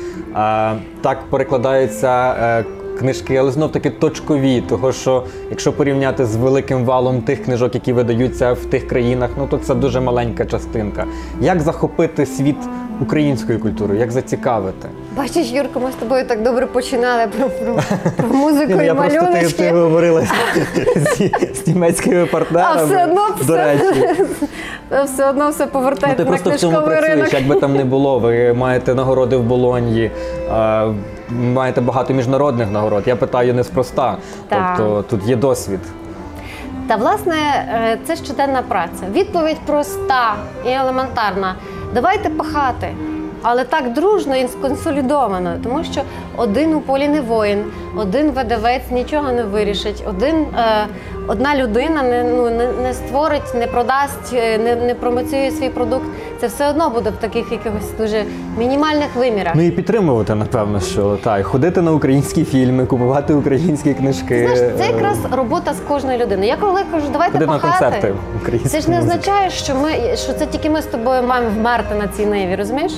так 1.00 1.18
перекладаються 1.30 2.34
е, 2.40 2.64
книжки, 2.99 3.36
але 3.36 3.51
знов 3.51 3.72
таки 3.72 3.90
точкові. 3.90 4.61
Того 4.61 4.92
що 4.92 5.24
якщо 5.51 5.72
порівняти 5.72 6.26
з 6.26 6.36
великим 6.36 6.84
валом 6.84 7.20
тих 7.22 7.44
книжок, 7.44 7.74
які 7.74 7.92
видаються 7.92 8.53
в 8.53 8.64
тих 8.64 8.88
країнах, 8.88 9.30
ну 9.38 9.46
то 9.46 9.59
це 9.59 9.74
дуже 9.74 10.01
маленька 10.01 10.44
частинка. 10.44 11.05
Як 11.40 11.61
захопити 11.61 12.26
світ 12.26 12.57
українською 13.01 13.61
культурою, 13.61 14.01
як 14.01 14.11
зацікавити? 14.11 14.88
Бачиш, 15.16 15.51
Юрко, 15.53 15.80
ми 15.80 15.90
з 15.92 15.94
тобою 15.94 16.24
так 16.24 16.42
добре 16.42 16.66
починали 16.66 17.26
про, 17.26 17.49
про, 17.49 17.82
про 18.16 18.28
музику 18.36 18.80
і 18.82 18.84
я 18.84 18.94
просто 18.94 19.53
ти, 19.57 19.70
говорила 19.70 20.22
з, 21.55 21.66
німецькими 21.66 22.26
партнерами. 22.26 22.80
А 22.80 22.84
все 22.84 23.05
одно 23.05 23.28
до 23.46 23.57
речі. 23.57 23.84
все, 24.88 25.05
все 25.05 25.30
одно 25.30 25.51
все 25.51 25.64
Ну, 25.64 25.70
повертається 25.72 26.24
ти 26.24 26.30
на 26.30 26.36
просто 26.36 26.51
в 26.51 26.55
цьому 26.57 26.72
книжковий 26.72 26.99
працюєш, 26.99 27.18
ринок. 27.18 27.34
як 27.34 27.46
би 27.46 27.61
там 27.61 27.76
не 27.76 27.84
було. 27.84 28.18
Ви 28.18 28.53
маєте 28.53 28.94
нагороди 28.94 29.36
в 29.36 29.42
Болоньї, 29.42 30.11
маєте 31.30 31.80
багато 31.80 32.14
міжнародних 32.14 32.70
нагород. 32.70 33.02
Я 33.06 33.16
питаю 33.16 33.54
неспроста. 33.54 34.16
Так. 34.48 34.74
Тобто 34.76 35.02
тут 35.02 35.28
є 35.28 35.36
досвід. 35.36 35.80
Та 36.88 36.96
власне 36.96 37.36
е, 37.36 37.98
це 38.04 38.16
щоденна 38.16 38.62
праця. 38.62 39.06
Відповідь 39.12 39.58
проста 39.66 40.34
і 40.66 40.70
елементарна. 40.70 41.54
Давайте 41.94 42.30
пахати. 42.30 42.94
Але 43.43 43.64
так 43.64 43.93
дружно 43.93 44.36
і 44.36 44.49
сконсолідовано, 44.49 45.55
тому 45.62 45.84
що 45.84 46.01
один 46.36 46.74
у 46.74 46.80
полі 46.80 47.09
не 47.09 47.20
воїн, 47.20 47.64
один 47.97 48.30
видавець 48.30 48.91
нічого 48.91 49.32
не 49.32 49.43
вирішить, 49.43 50.05
один, 50.09 50.34
е, 50.34 50.86
одна 51.26 51.57
людина 51.57 52.03
не, 52.03 52.24
ну, 52.24 52.51
не, 52.51 52.68
не 52.82 52.95
створить, 52.95 53.55
не 53.55 53.66
продасть, 53.66 54.32
е, 54.34 54.59
не, 54.59 54.76
не 54.76 54.95
промоцює 54.95 55.51
свій 55.51 55.68
продукт. 55.68 56.05
Це 56.41 56.47
все 56.47 56.68
одно 56.68 56.91
буде 56.91 57.11
в 57.11 57.16
таких 57.16 57.53
якихось 57.53 57.97
дуже 57.99 58.24
мінімальних 58.59 59.16
вимірах. 59.16 59.55
Ну 59.55 59.62
і 59.62 59.70
підтримувати, 59.70 60.34
напевно, 60.34 60.80
що 60.80 61.16
так, 61.24 61.47
ходити 61.47 61.82
на 61.82 61.93
українські 61.93 62.45
фільми, 62.45 62.86
купувати 62.86 63.34
українські 63.34 63.95
книжки. 63.95 64.49
Знаєш, 64.55 64.76
це 64.78 64.84
е, 64.84 64.93
якраз 64.93 65.18
робота 65.32 65.72
з 65.72 65.80
кожної 65.89 66.18
людини. 66.18 66.47
Я 66.47 66.57
коли 66.57 66.82
кажу, 66.93 67.07
давайте 67.12 67.32
ходити 67.32 67.53
на 67.53 67.59
концерти 67.59 68.14
української 68.43 68.80
Це 68.82 68.86
ж 68.86 68.91
не 68.91 68.99
означає, 68.99 69.51
що 69.51 69.74
ми 69.74 70.16
що 70.16 70.32
це 70.32 70.47
тільки 70.47 70.70
ми 70.70 70.82
з 70.82 70.86
тобою 70.86 71.22
маємо 71.22 71.51
вмерти 71.59 71.95
на 71.95 72.09
цій 72.09 72.26
ниві, 72.26 72.57
розумієш? 72.57 72.93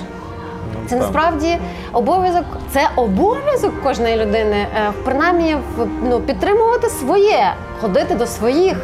Це 0.91 0.97
насправді 0.97 1.59
обов'язок, 1.93 2.45
це 2.72 2.88
обов'язок 2.97 3.82
кожної 3.82 4.16
людини, 4.16 4.57
е, 4.57 4.93
принаймні 5.05 5.57
ну, 6.11 6.20
підтримувати 6.20 6.88
своє, 6.88 7.53
ходити 7.80 8.14
до 8.14 8.26
своїх. 8.26 8.76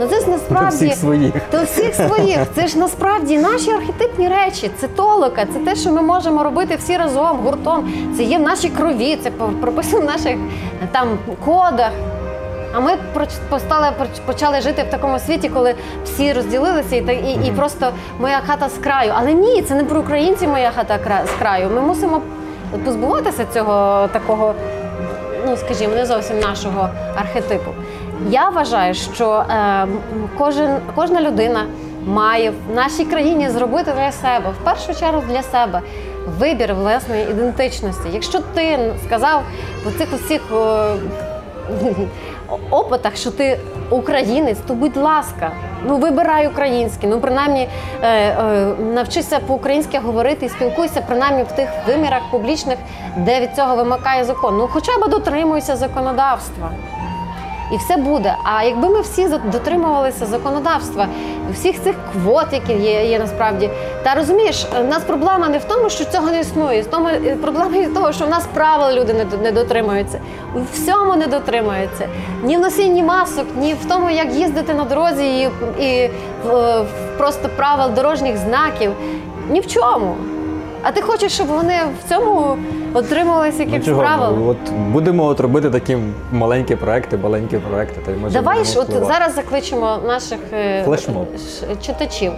Ну 0.00 0.06
це 0.06 0.20
ж 0.20 0.24
До 0.26 0.30
насправді 0.32 0.76
всіх 0.76 0.94
своїх. 0.94 1.32
до 1.52 1.62
всіх 1.62 1.94
своїх. 1.94 2.38
Це 2.54 2.66
ж 2.66 2.78
насправді 2.78 3.38
наші 3.38 3.70
архетипні 3.70 4.28
речі. 4.28 4.70
Це 4.80 4.88
толока, 4.88 5.46
це 5.52 5.58
те, 5.58 5.76
що 5.76 5.92
ми 5.92 6.02
можемо 6.02 6.42
робити 6.44 6.76
всі 6.76 6.96
разом, 6.96 7.38
гуртом. 7.44 7.92
Це 8.16 8.22
є 8.22 8.38
в 8.38 8.42
нашій 8.42 8.68
крові, 8.68 9.18
це 9.22 9.30
прописано 9.60 10.02
в 10.02 10.04
наших 10.04 10.32
е, 10.82 10.88
там 10.92 11.08
кодах. 11.44 11.90
А 12.72 12.80
ми 12.80 12.92
постали, 13.50 13.86
почали 14.26 14.60
жити 14.60 14.82
в 14.82 14.90
такому 14.90 15.18
світі, 15.18 15.48
коли 15.48 15.74
всі 16.04 16.32
розділилися, 16.32 16.96
і, 16.96 17.00
і, 17.00 17.46
і 17.48 17.52
просто 17.52 17.92
моя 18.20 18.40
хата 18.46 18.68
з 18.68 18.78
краю. 18.78 19.12
Але 19.16 19.32
ні, 19.32 19.62
це 19.62 19.74
не 19.74 19.84
про 19.84 20.00
українців 20.00 20.48
моя 20.48 20.70
хата 20.70 20.98
з 21.26 21.30
краю. 21.38 21.70
Ми 21.74 21.80
мусимо 21.80 22.22
позбуватися 22.84 23.46
цього 23.54 24.08
такого, 24.12 24.54
ну 25.46 25.56
скажімо, 25.56 25.94
не 25.94 26.06
зовсім 26.06 26.38
нашого 26.40 26.88
архетипу. 27.16 27.70
Я 28.30 28.48
вважаю, 28.48 28.94
що 28.94 29.30
е, 29.50 29.86
кожен, 30.38 30.76
кожна 30.94 31.20
людина 31.20 31.66
має 32.06 32.50
в 32.50 32.74
нашій 32.74 33.04
країні 33.04 33.48
зробити 33.50 33.92
для 33.96 34.12
себе, 34.12 34.50
в 34.60 34.64
першу 34.64 35.00
чергу 35.00 35.22
для 35.28 35.42
себе, 35.42 35.80
вибір 36.38 36.74
власної 36.74 37.22
ідентичності. 37.30 38.08
Якщо 38.12 38.38
ти 38.54 38.78
сказав 39.06 39.42
по 39.84 39.90
цих 39.90 40.08
усіх. 40.14 40.42
Опитах, 42.70 43.16
що 43.16 43.30
ти 43.30 43.58
українець, 43.90 44.58
то 44.66 44.74
будь 44.74 44.96
ласка, 44.96 45.52
ну 45.86 45.96
вибирай 45.96 46.46
українське, 46.46 47.06
ну 47.06 47.20
принаймні 47.20 47.68
е, 48.02 48.08
е, 48.08 48.74
навчися 48.94 49.38
по-українськи 49.46 49.98
говорити 49.98 50.46
і 50.46 50.48
спілкуйся, 50.48 51.00
принаймні 51.06 51.42
в 51.42 51.52
тих 51.52 51.68
вимірах 51.86 52.22
публічних, 52.30 52.78
де 53.16 53.40
від 53.40 53.56
цього 53.56 53.76
вимикає 53.76 54.24
закон. 54.24 54.56
Ну 54.56 54.68
хоча 54.72 54.98
б 54.98 55.10
дотримуйся 55.10 55.76
законодавства. 55.76 56.70
І 57.72 57.76
все 57.76 57.96
буде. 57.96 58.36
А 58.44 58.62
якби 58.62 58.88
ми 58.88 59.00
всі 59.00 59.28
дотримувалися 59.52 60.26
законодавства, 60.26 61.06
всіх 61.54 61.82
цих 61.82 61.94
квот, 62.12 62.46
які 62.52 62.72
є, 62.72 63.04
є 63.04 63.18
насправді, 63.18 63.70
та 64.02 64.14
розумієш, 64.14 64.66
у 64.80 64.84
нас 64.84 65.02
проблема 65.02 65.48
не 65.48 65.58
в 65.58 65.64
тому, 65.64 65.90
що 65.90 66.04
цього 66.04 66.30
не 66.30 66.40
існує. 66.40 66.82
з 66.82 66.86
тому 66.86 67.08
е, 67.08 67.36
проблема 67.42 67.70
від 67.70 67.94
того, 67.94 68.12
що 68.12 68.26
в 68.26 68.28
нас 68.30 68.46
правил 68.54 68.98
люди 68.98 69.14
не, 69.14 69.24
не 69.42 69.52
дотримуються. 69.52 70.20
У 70.54 70.58
всьому 70.72 71.16
не 71.16 71.26
дотримуються. 71.26 72.08
Ні 72.42 72.56
в 72.56 72.60
носінні 72.60 73.02
масок, 73.02 73.46
ні 73.56 73.74
в 73.74 73.84
тому, 73.88 74.10
як 74.10 74.32
їздити 74.34 74.74
на 74.74 74.84
дорозі, 74.84 75.38
і, 75.40 75.48
і 75.84 76.10
в- 76.46 76.82
в 76.82 76.86
просто 77.18 77.48
правил 77.56 77.90
дорожніх 77.94 78.36
знаків. 78.36 78.92
Ні 79.50 79.60
в 79.60 79.66
чому. 79.66 80.14
А 80.82 80.92
ти 80.92 81.00
хочеш, 81.02 81.32
щоб 81.32 81.46
вони 81.46 81.74
в 82.04 82.08
цьому 82.08 82.56
отримувалися 82.94 83.66
Ну, 83.72 83.80
чого? 83.80 84.00
правил? 84.00 84.32
Ну, 84.38 84.48
от 84.48 84.72
будемо 84.92 85.24
от 85.24 85.40
робити 85.40 85.70
такі 85.70 85.96
маленькі 86.32 86.76
проекти, 86.76 87.16
маленькі 87.16 87.58
проекти. 87.58 88.00
Та 88.06 88.10
й 88.12 88.14
може 88.16 88.34
Давай 88.34 88.64
ж, 88.64 88.80
от 88.80 88.90
зараз 89.06 89.34
закличемо 89.34 89.98
наших 90.06 90.38
е, 90.52 90.82
Флешмоб. 90.84 91.26
читачів. 91.86 92.32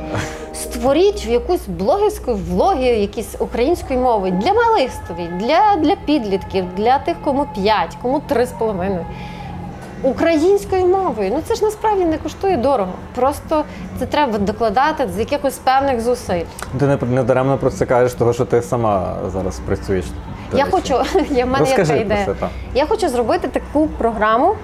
Створіть 0.55 1.27
якусь 1.27 1.67
блогерську 1.69 2.35
влоги, 2.51 2.85
якісь 2.87 3.37
української 3.39 3.99
мови 3.99 4.31
для 4.31 4.53
малих 4.53 4.91
створіть, 4.93 5.37
для, 5.37 5.77
для 5.83 5.97
підлітків, 6.07 6.65
для 6.77 6.99
тих, 6.99 7.17
кому 7.25 7.47
5, 7.55 7.97
кому 8.03 8.23
3,5. 8.31 8.99
Українською 10.03 10.87
мовою. 10.87 11.31
Ну 11.35 11.41
це 11.45 11.55
ж 11.55 11.65
насправді 11.65 12.05
не 12.05 12.19
коштує 12.19 12.57
дорого. 12.57 12.93
Просто 13.15 13.65
це 13.99 14.07
треба 14.07 14.39
докладати 14.39 15.09
з 15.15 15.19
якихось 15.19 15.59
певних 15.59 16.01
зусиль. 16.01 16.45
Ти 16.79 16.87
не, 16.87 16.99
не 17.11 17.23
даремно 17.23 17.59
про 17.59 17.71
це 17.71 17.87
кажеш, 17.87 18.13
того 18.13 18.33
що 18.33 18.45
ти 18.45 18.63
сама 18.63 19.17
зараз 19.33 19.59
працюєш. 19.67 20.05
Я 20.57 20.65
хочу, 20.71 20.95
я 21.31 21.45
в 21.45 21.49
мене 21.49 21.59
Розкажи 21.65 21.93
така 21.93 22.01
ідея. 22.05 22.27
це. 22.41 22.49
Я 22.75 22.87
хочу 22.87 23.09
зробити 23.09 23.49
таку 23.49 23.87
програму, 23.87 24.55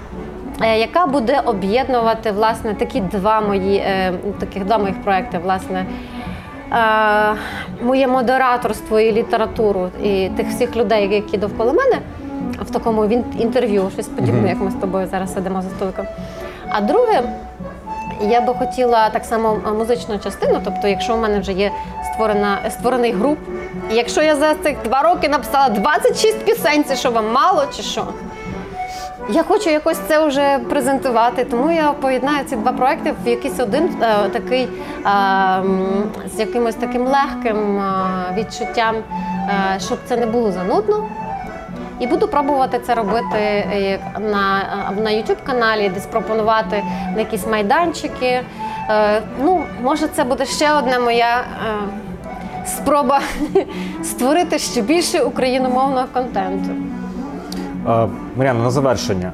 е, 0.62 0.78
яка 0.78 1.07
буде 1.07 1.41
об'єднувати 1.45 2.30
власне 2.32 2.74
такі 2.74 3.01
два 3.01 3.41
мої 3.41 3.76
е, 3.76 4.12
таких 4.41 4.64
два 4.64 4.78
моїх 4.78 5.03
проекти, 5.03 5.39
власне. 5.39 5.87
е, 6.72 7.34
Моє 7.82 8.09
модераторство 8.09 9.01
і 9.01 9.12
літературу 9.12 9.89
і 10.03 10.28
тих 10.37 10.49
всіх 10.49 10.76
людей, 10.76 11.14
які 11.14 11.39
довкола 11.39 11.72
мене 11.72 11.99
в 12.66 12.70
такому 12.70 13.07
він- 13.07 13.24
інтерв'ю, 13.38 13.90
щось 13.92 14.07
подібне, 14.09 14.49
як 14.49 14.61
ми 14.61 14.70
з 14.70 14.74
тобою 14.74 15.07
зараз 15.07 15.34
сидимо 15.34 15.62
за 15.62 15.68
столиком. 15.68 16.07
А 16.68 16.80
друге, 16.80 17.22
я 18.20 18.40
би 18.40 18.55
хотіла 18.55 19.09
так 19.11 19.24
само 19.24 19.59
е, 19.66 19.70
музичну 19.70 20.18
частину, 20.18 20.61
тобто, 20.64 20.88
якщо 20.88 21.14
у 21.14 21.18
мене 21.18 21.40
вже 21.40 21.53
є 21.53 21.70
створена, 22.12 22.59
створений 22.70 23.12
груп, 23.12 23.38
і 23.90 23.94
якщо 23.94 24.22
я 24.22 24.36
за 24.36 24.55
цих 24.55 24.76
два 24.84 25.03
роки 25.03 25.28
написала 25.28 25.68
26 25.68 26.44
пісень, 26.44 26.84
це 26.84 26.97
що 26.97 27.11
вам 27.11 27.32
мало 27.32 27.64
чи 27.76 27.82
що? 27.82 28.05
Я 29.30 29.42
хочу 29.42 29.70
якось 29.70 29.99
це 30.09 30.26
вже 30.26 30.59
презентувати, 30.59 31.44
тому 31.44 31.70
я 31.70 31.92
поєднаю 31.92 32.44
ці 32.44 32.57
два 32.57 32.72
проекти 32.72 33.14
в 33.24 33.28
якийсь 33.28 33.61
один 33.61 33.90
е, 34.03 34.28
такий 34.32 34.62
е, 34.62 34.68
з 36.36 36.38
якимось 36.40 36.74
таким 36.74 37.07
легким 37.07 37.80
е, 37.80 37.92
відчуттям, 38.36 38.94
е, 38.97 39.80
щоб 39.80 39.99
це 40.09 40.16
не 40.16 40.26
було 40.26 40.53
занудно. 40.53 41.09
І 42.01 42.07
буду 42.07 42.28
пробувати 42.28 42.78
це 42.86 42.94
робити 42.94 43.36
е, 43.38 43.99
на, 44.20 44.61
е, 44.99 45.01
на 45.03 45.11
YouTube 45.11 45.42
каналі, 45.47 45.88
десь 45.88 46.07
пропонувати 46.07 46.82
якісь 47.18 47.47
майданчики. 47.47 48.40
Е, 48.90 49.22
Ну, 49.44 49.62
може, 49.82 50.09
це 50.09 50.24
буде 50.24 50.44
ще 50.47 50.72
одна 50.72 50.99
моя 51.01 51.44
спроба 52.66 53.20
створити 54.03 54.59
ще 54.59 54.82
більше 54.82 55.20
україномовного 55.22 56.07
контенту. 56.12 56.70
Мар'яна, 58.36 58.64
на 58.64 58.70
завершення. 58.70 59.32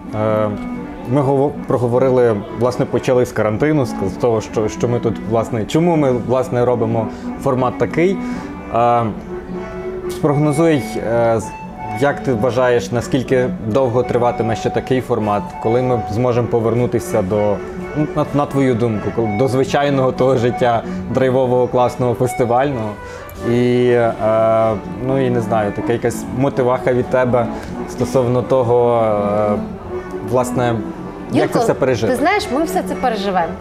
Ми 1.10 1.20
гово- 1.20 1.50
проговорили, 1.66 2.36
власне, 2.58 2.84
почали 2.86 3.26
з 3.26 3.32
карантину, 3.32 3.86
з 3.86 3.92
того, 4.20 4.40
що, 4.40 4.68
що 4.68 4.88
ми 4.88 4.98
тут, 5.00 5.14
власне, 5.30 5.64
чому 5.64 5.96
ми 5.96 6.12
власне 6.12 6.64
робимо 6.64 7.06
формат 7.42 7.78
такий. 7.78 8.16
Спрогнозуй, 10.10 10.82
як 12.02 12.20
ти 12.20 12.32
вважаєш, 12.32 12.92
наскільки 12.92 13.48
довго 13.66 14.02
триватиме 14.02 14.56
ще 14.56 14.70
такий 14.70 15.00
формат, 15.00 15.42
коли 15.62 15.82
ми 15.82 16.02
зможемо 16.10 16.48
повернутися 16.48 17.22
до, 17.22 17.56
ну, 17.96 18.06
на, 18.16 18.26
на 18.34 18.46
твою 18.46 18.74
думку, 18.74 19.30
до 19.38 19.48
звичайного 19.48 20.12
того 20.12 20.36
життя 20.36 20.82
драйвового 21.10 21.66
класного 21.68 22.14
фестивального. 22.14 22.90
І 23.50 23.86
е, 23.90 24.12
ну 25.06 25.26
і 25.26 25.30
не 25.30 25.40
знаю, 25.40 25.72
така 25.72 25.92
якась 25.92 26.24
мотиваха 26.38 26.92
від 26.92 27.06
тебе 27.06 27.46
стосовно 27.90 28.42
того, 28.42 29.02
е, 29.02 29.58
власне, 30.28 30.74
як 31.32 31.44
Юрко, 31.44 31.58
це 31.58 31.64
все 31.64 31.74
пережити. 31.74 32.12
Ти 32.12 32.18
знаєш, 32.18 32.46
ми 32.52 32.64
все 32.64 32.82
це 32.82 32.94
переживемо. 32.94 33.52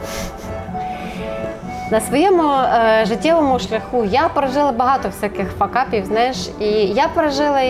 На 1.91 2.01
своєму 2.01 2.43
е, 2.43 3.05
життєвому 3.05 3.59
шляху 3.59 4.05
я 4.05 4.29
пережила 4.33 4.71
багато 4.71 5.09
всяких 5.09 5.51
факапів, 5.59 6.05
знаєш, 6.05 6.49
і 6.59 6.65
я 6.71 7.07
пережила 7.07 7.61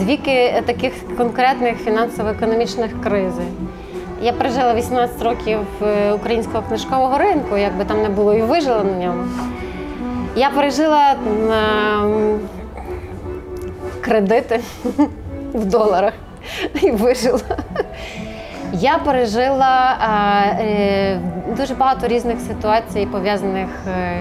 й 0.00 0.04
дві 0.04 0.16
ки- 0.16 0.62
таких 0.66 1.16
конкретних 1.16 1.76
фінансово-економічних 1.76 3.00
кризи. 3.02 3.42
Я 4.22 4.32
пережила 4.32 4.74
18 4.74 5.22
років 5.22 5.58
е, 5.82 6.12
українського 6.12 6.62
книжкового 6.68 7.18
ринку, 7.18 7.56
як 7.56 7.76
би 7.76 7.84
там 7.84 8.02
не 8.02 8.08
було, 8.08 8.34
і 8.34 8.42
вижила 8.42 8.84
на 8.84 9.04
ньому. 9.04 9.24
Я 10.36 10.50
пережила 10.50 11.14
м, 12.02 12.40
кредити 14.00 14.60
в 15.54 15.64
доларах 15.64 16.12
і 16.82 16.90
вижила. 16.90 17.40
Я 18.72 18.98
пережила 18.98 19.96
е, 20.60 21.20
дуже 21.56 21.74
багато 21.74 22.08
різних 22.08 22.36
ситуацій, 22.40 23.08
пов'язаних 23.12 23.68
е, 23.88 24.20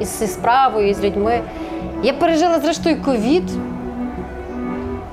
із 0.00 0.32
справою, 0.32 0.88
із 0.88 1.04
людьми. 1.04 1.40
Я 2.02 2.12
пережила, 2.12 2.60
зрештою, 2.60 3.02
ковід. 3.02 3.50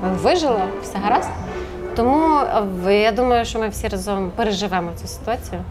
Вижила, 0.02 0.68
все 0.82 0.97
гаразд. 0.97 1.30
Тому 1.95 2.39
я 2.89 3.12
думаю, 3.12 3.45
що 3.45 3.60
ми 3.60 3.70
всі 3.70 3.88
разом 3.88 4.32
переживемо 4.36 4.91
цю 5.02 5.08
ситуацію. 5.08 5.62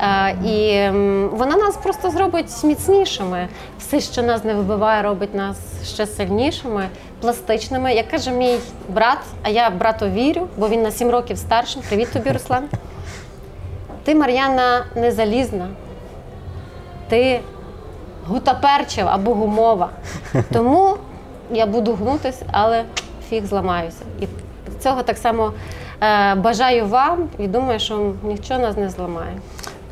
Е, 0.00 0.30
І 0.44 0.88
вона 1.36 1.56
нас 1.56 1.76
просто 1.76 2.10
зробить 2.10 2.64
міцнішими. 2.64 3.48
Все, 3.78 4.00
що 4.00 4.22
нас 4.22 4.44
не 4.44 4.54
вибиває, 4.54 5.02
робить 5.02 5.34
нас 5.34 5.56
ще 5.84 6.06
сильнішими, 6.06 6.88
пластичними. 7.20 7.94
Як 7.94 8.08
каже 8.08 8.30
мій 8.30 8.58
брат, 8.88 9.18
а 9.42 9.48
я 9.48 9.70
брату 9.70 10.08
вірю, 10.08 10.48
бо 10.56 10.68
він 10.68 10.82
на 10.82 10.90
7 10.90 11.10
років 11.10 11.38
старший. 11.38 11.82
Привіт 11.88 12.12
тобі, 12.12 12.30
Руслан. 12.30 12.64
Ти, 14.04 14.14
Мар'яна, 14.14 14.84
не 14.94 15.12
залізна. 15.12 15.68
Ти 17.08 17.40
гутаперчева 18.26 19.10
або 19.14 19.34
гумова. 19.34 19.90
Тому 20.52 20.96
я 21.50 21.66
буду 21.66 21.94
гнутись, 21.94 22.42
але 22.52 22.84
фіг 23.30 23.46
зламаюся. 23.46 24.02
І 24.20 24.26
цього 24.80 25.02
так 25.02 25.18
само 25.18 25.52
е, 26.02 26.34
бажаю 26.34 26.86
вам 26.86 27.18
і 27.38 27.46
думаю, 27.48 27.78
що 27.80 28.12
нічого 28.22 28.60
нас 28.60 28.76
не 28.76 28.90
зламає. 28.90 29.32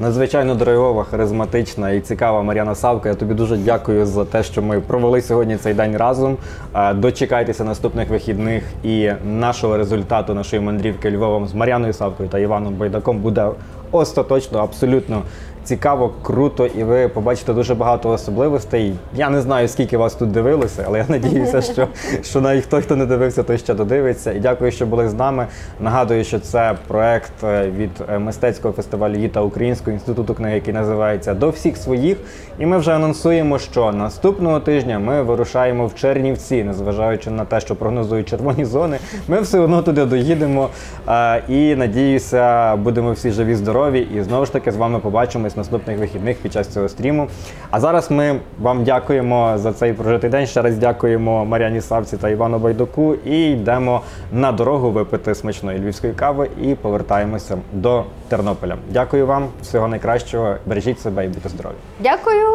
Надзвичайно 0.00 0.54
драйвова, 0.54 1.04
харизматична 1.04 1.90
і 1.90 2.00
цікава 2.00 2.42
Мар'яна 2.42 2.74
Савка. 2.74 3.08
Я 3.08 3.14
тобі 3.14 3.34
дуже 3.34 3.56
дякую 3.56 4.06
за 4.06 4.24
те, 4.24 4.42
що 4.42 4.62
ми 4.62 4.80
провели 4.80 5.22
сьогодні 5.22 5.56
цей 5.56 5.74
день 5.74 5.96
разом. 5.96 6.36
Е, 6.74 6.94
Дочекайтеся 6.94 7.64
наступних 7.64 8.08
вихідних 8.08 8.64
і 8.84 9.10
нашого 9.24 9.76
результату 9.76 10.34
нашої 10.34 10.62
мандрівки 10.62 11.10
Львовом 11.10 11.48
з 11.48 11.54
Мар'яною 11.54 11.92
Савкою 11.92 12.28
та 12.28 12.38
Іваном 12.38 12.74
Байдаком 12.74 13.18
буде 13.18 13.48
остаточно, 13.92 14.58
абсолютно 14.58 15.22
цікаво, 15.64 16.12
круто, 16.22 16.66
і 16.66 16.84
ви 16.84 17.08
побачите 17.08 17.52
дуже 17.52 17.74
багато 17.74 18.10
особливостей. 18.10 18.94
Я 19.14 19.30
не 19.30 19.40
знаю, 19.40 19.68
скільки 19.68 19.96
вас 19.96 20.14
тут 20.14 20.30
дивилося, 20.32 20.84
але 20.86 20.98
я 20.98 21.04
надіюся, 21.08 21.60
що, 21.72 21.88
що 22.22 22.40
навіть 22.40 22.64
хто, 22.64 22.80
хто 22.80 22.96
не 22.96 23.06
дивився, 23.06 23.42
той 23.42 23.58
ще 23.58 23.74
додивиться. 23.74 24.32
І 24.32 24.40
дякую, 24.40 24.72
що 24.72 24.86
були 24.86 25.08
з 25.08 25.14
нами. 25.14 25.46
Нагадую, 25.80 26.24
що 26.24 26.38
це 26.38 26.74
проект 26.86 27.32
е, 27.44 27.70
від 27.76 27.90
е, 28.12 28.18
мистецького 28.18 28.74
фестивалю 28.74 29.14
«Їта 29.16 29.40
Українського 29.40 29.92
інституту 29.92 30.34
книги, 30.34 30.54
який 30.54 30.74
називається 30.74 31.34
До 31.34 31.50
всіх 31.50 31.76
своїх. 31.76 32.16
І 32.58 32.66
ми 32.66 32.78
вже 32.78 32.94
анонсуємо, 32.94 33.58
що 33.58 33.92
наступного 33.92 34.60
тижня 34.60 34.98
ми 34.98 35.22
вирушаємо 35.22 35.86
в 35.86 35.94
Чернівці, 35.94 36.64
незважаючи 36.64 37.30
на 37.30 37.44
те, 37.44 37.60
що 37.60 37.76
прогнозують 37.76 38.28
червоні 38.28 38.64
зони. 38.64 38.98
Ми 39.28 39.40
все 39.40 39.58
одно 39.58 39.82
туди 39.82 40.04
доїдемо. 40.04 40.68
е, 41.08 41.42
І 41.48 41.74
надіюся, 41.74 42.76
будемо 42.76 43.12
всі 43.12 43.30
живі, 43.30 43.54
здорові. 43.54 44.08
І 44.16 44.22
знову 44.22 44.46
ж 44.46 44.52
таки 44.52 44.72
з 44.72 44.76
вами 44.76 44.98
побачимось 44.98 45.51
наступних 45.56 45.98
вихідних 45.98 46.36
під 46.36 46.52
час 46.52 46.68
цього 46.68 46.88
стріму. 46.88 47.28
А 47.70 47.80
зараз 47.80 48.10
ми 48.10 48.40
вам 48.60 48.84
дякуємо 48.84 49.52
за 49.56 49.72
цей 49.72 49.92
прожитий 49.92 50.30
день. 50.30 50.46
Ще 50.46 50.62
раз 50.62 50.78
дякуємо 50.78 51.44
Мар'яні 51.44 51.80
Савці 51.80 52.16
та 52.16 52.28
Івану 52.28 52.58
Байдуку. 52.58 53.14
І 53.14 53.50
йдемо 53.50 54.00
на 54.32 54.52
дорогу 54.52 54.90
випити 54.90 55.34
смачної 55.34 55.78
львівської 55.78 56.12
кави 56.12 56.50
і 56.62 56.74
повертаємося 56.74 57.58
до 57.72 58.04
Тернополя. 58.28 58.76
Дякую 58.90 59.26
вам, 59.26 59.46
всього 59.62 59.88
найкращого. 59.88 60.54
Бережіть 60.66 61.00
себе 61.00 61.24
і 61.24 61.28
будьте 61.28 61.48
здорові. 61.48 61.74
Дякую! 62.00 62.46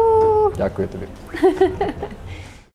Дякую 0.58 0.88
тобі. 0.88 1.06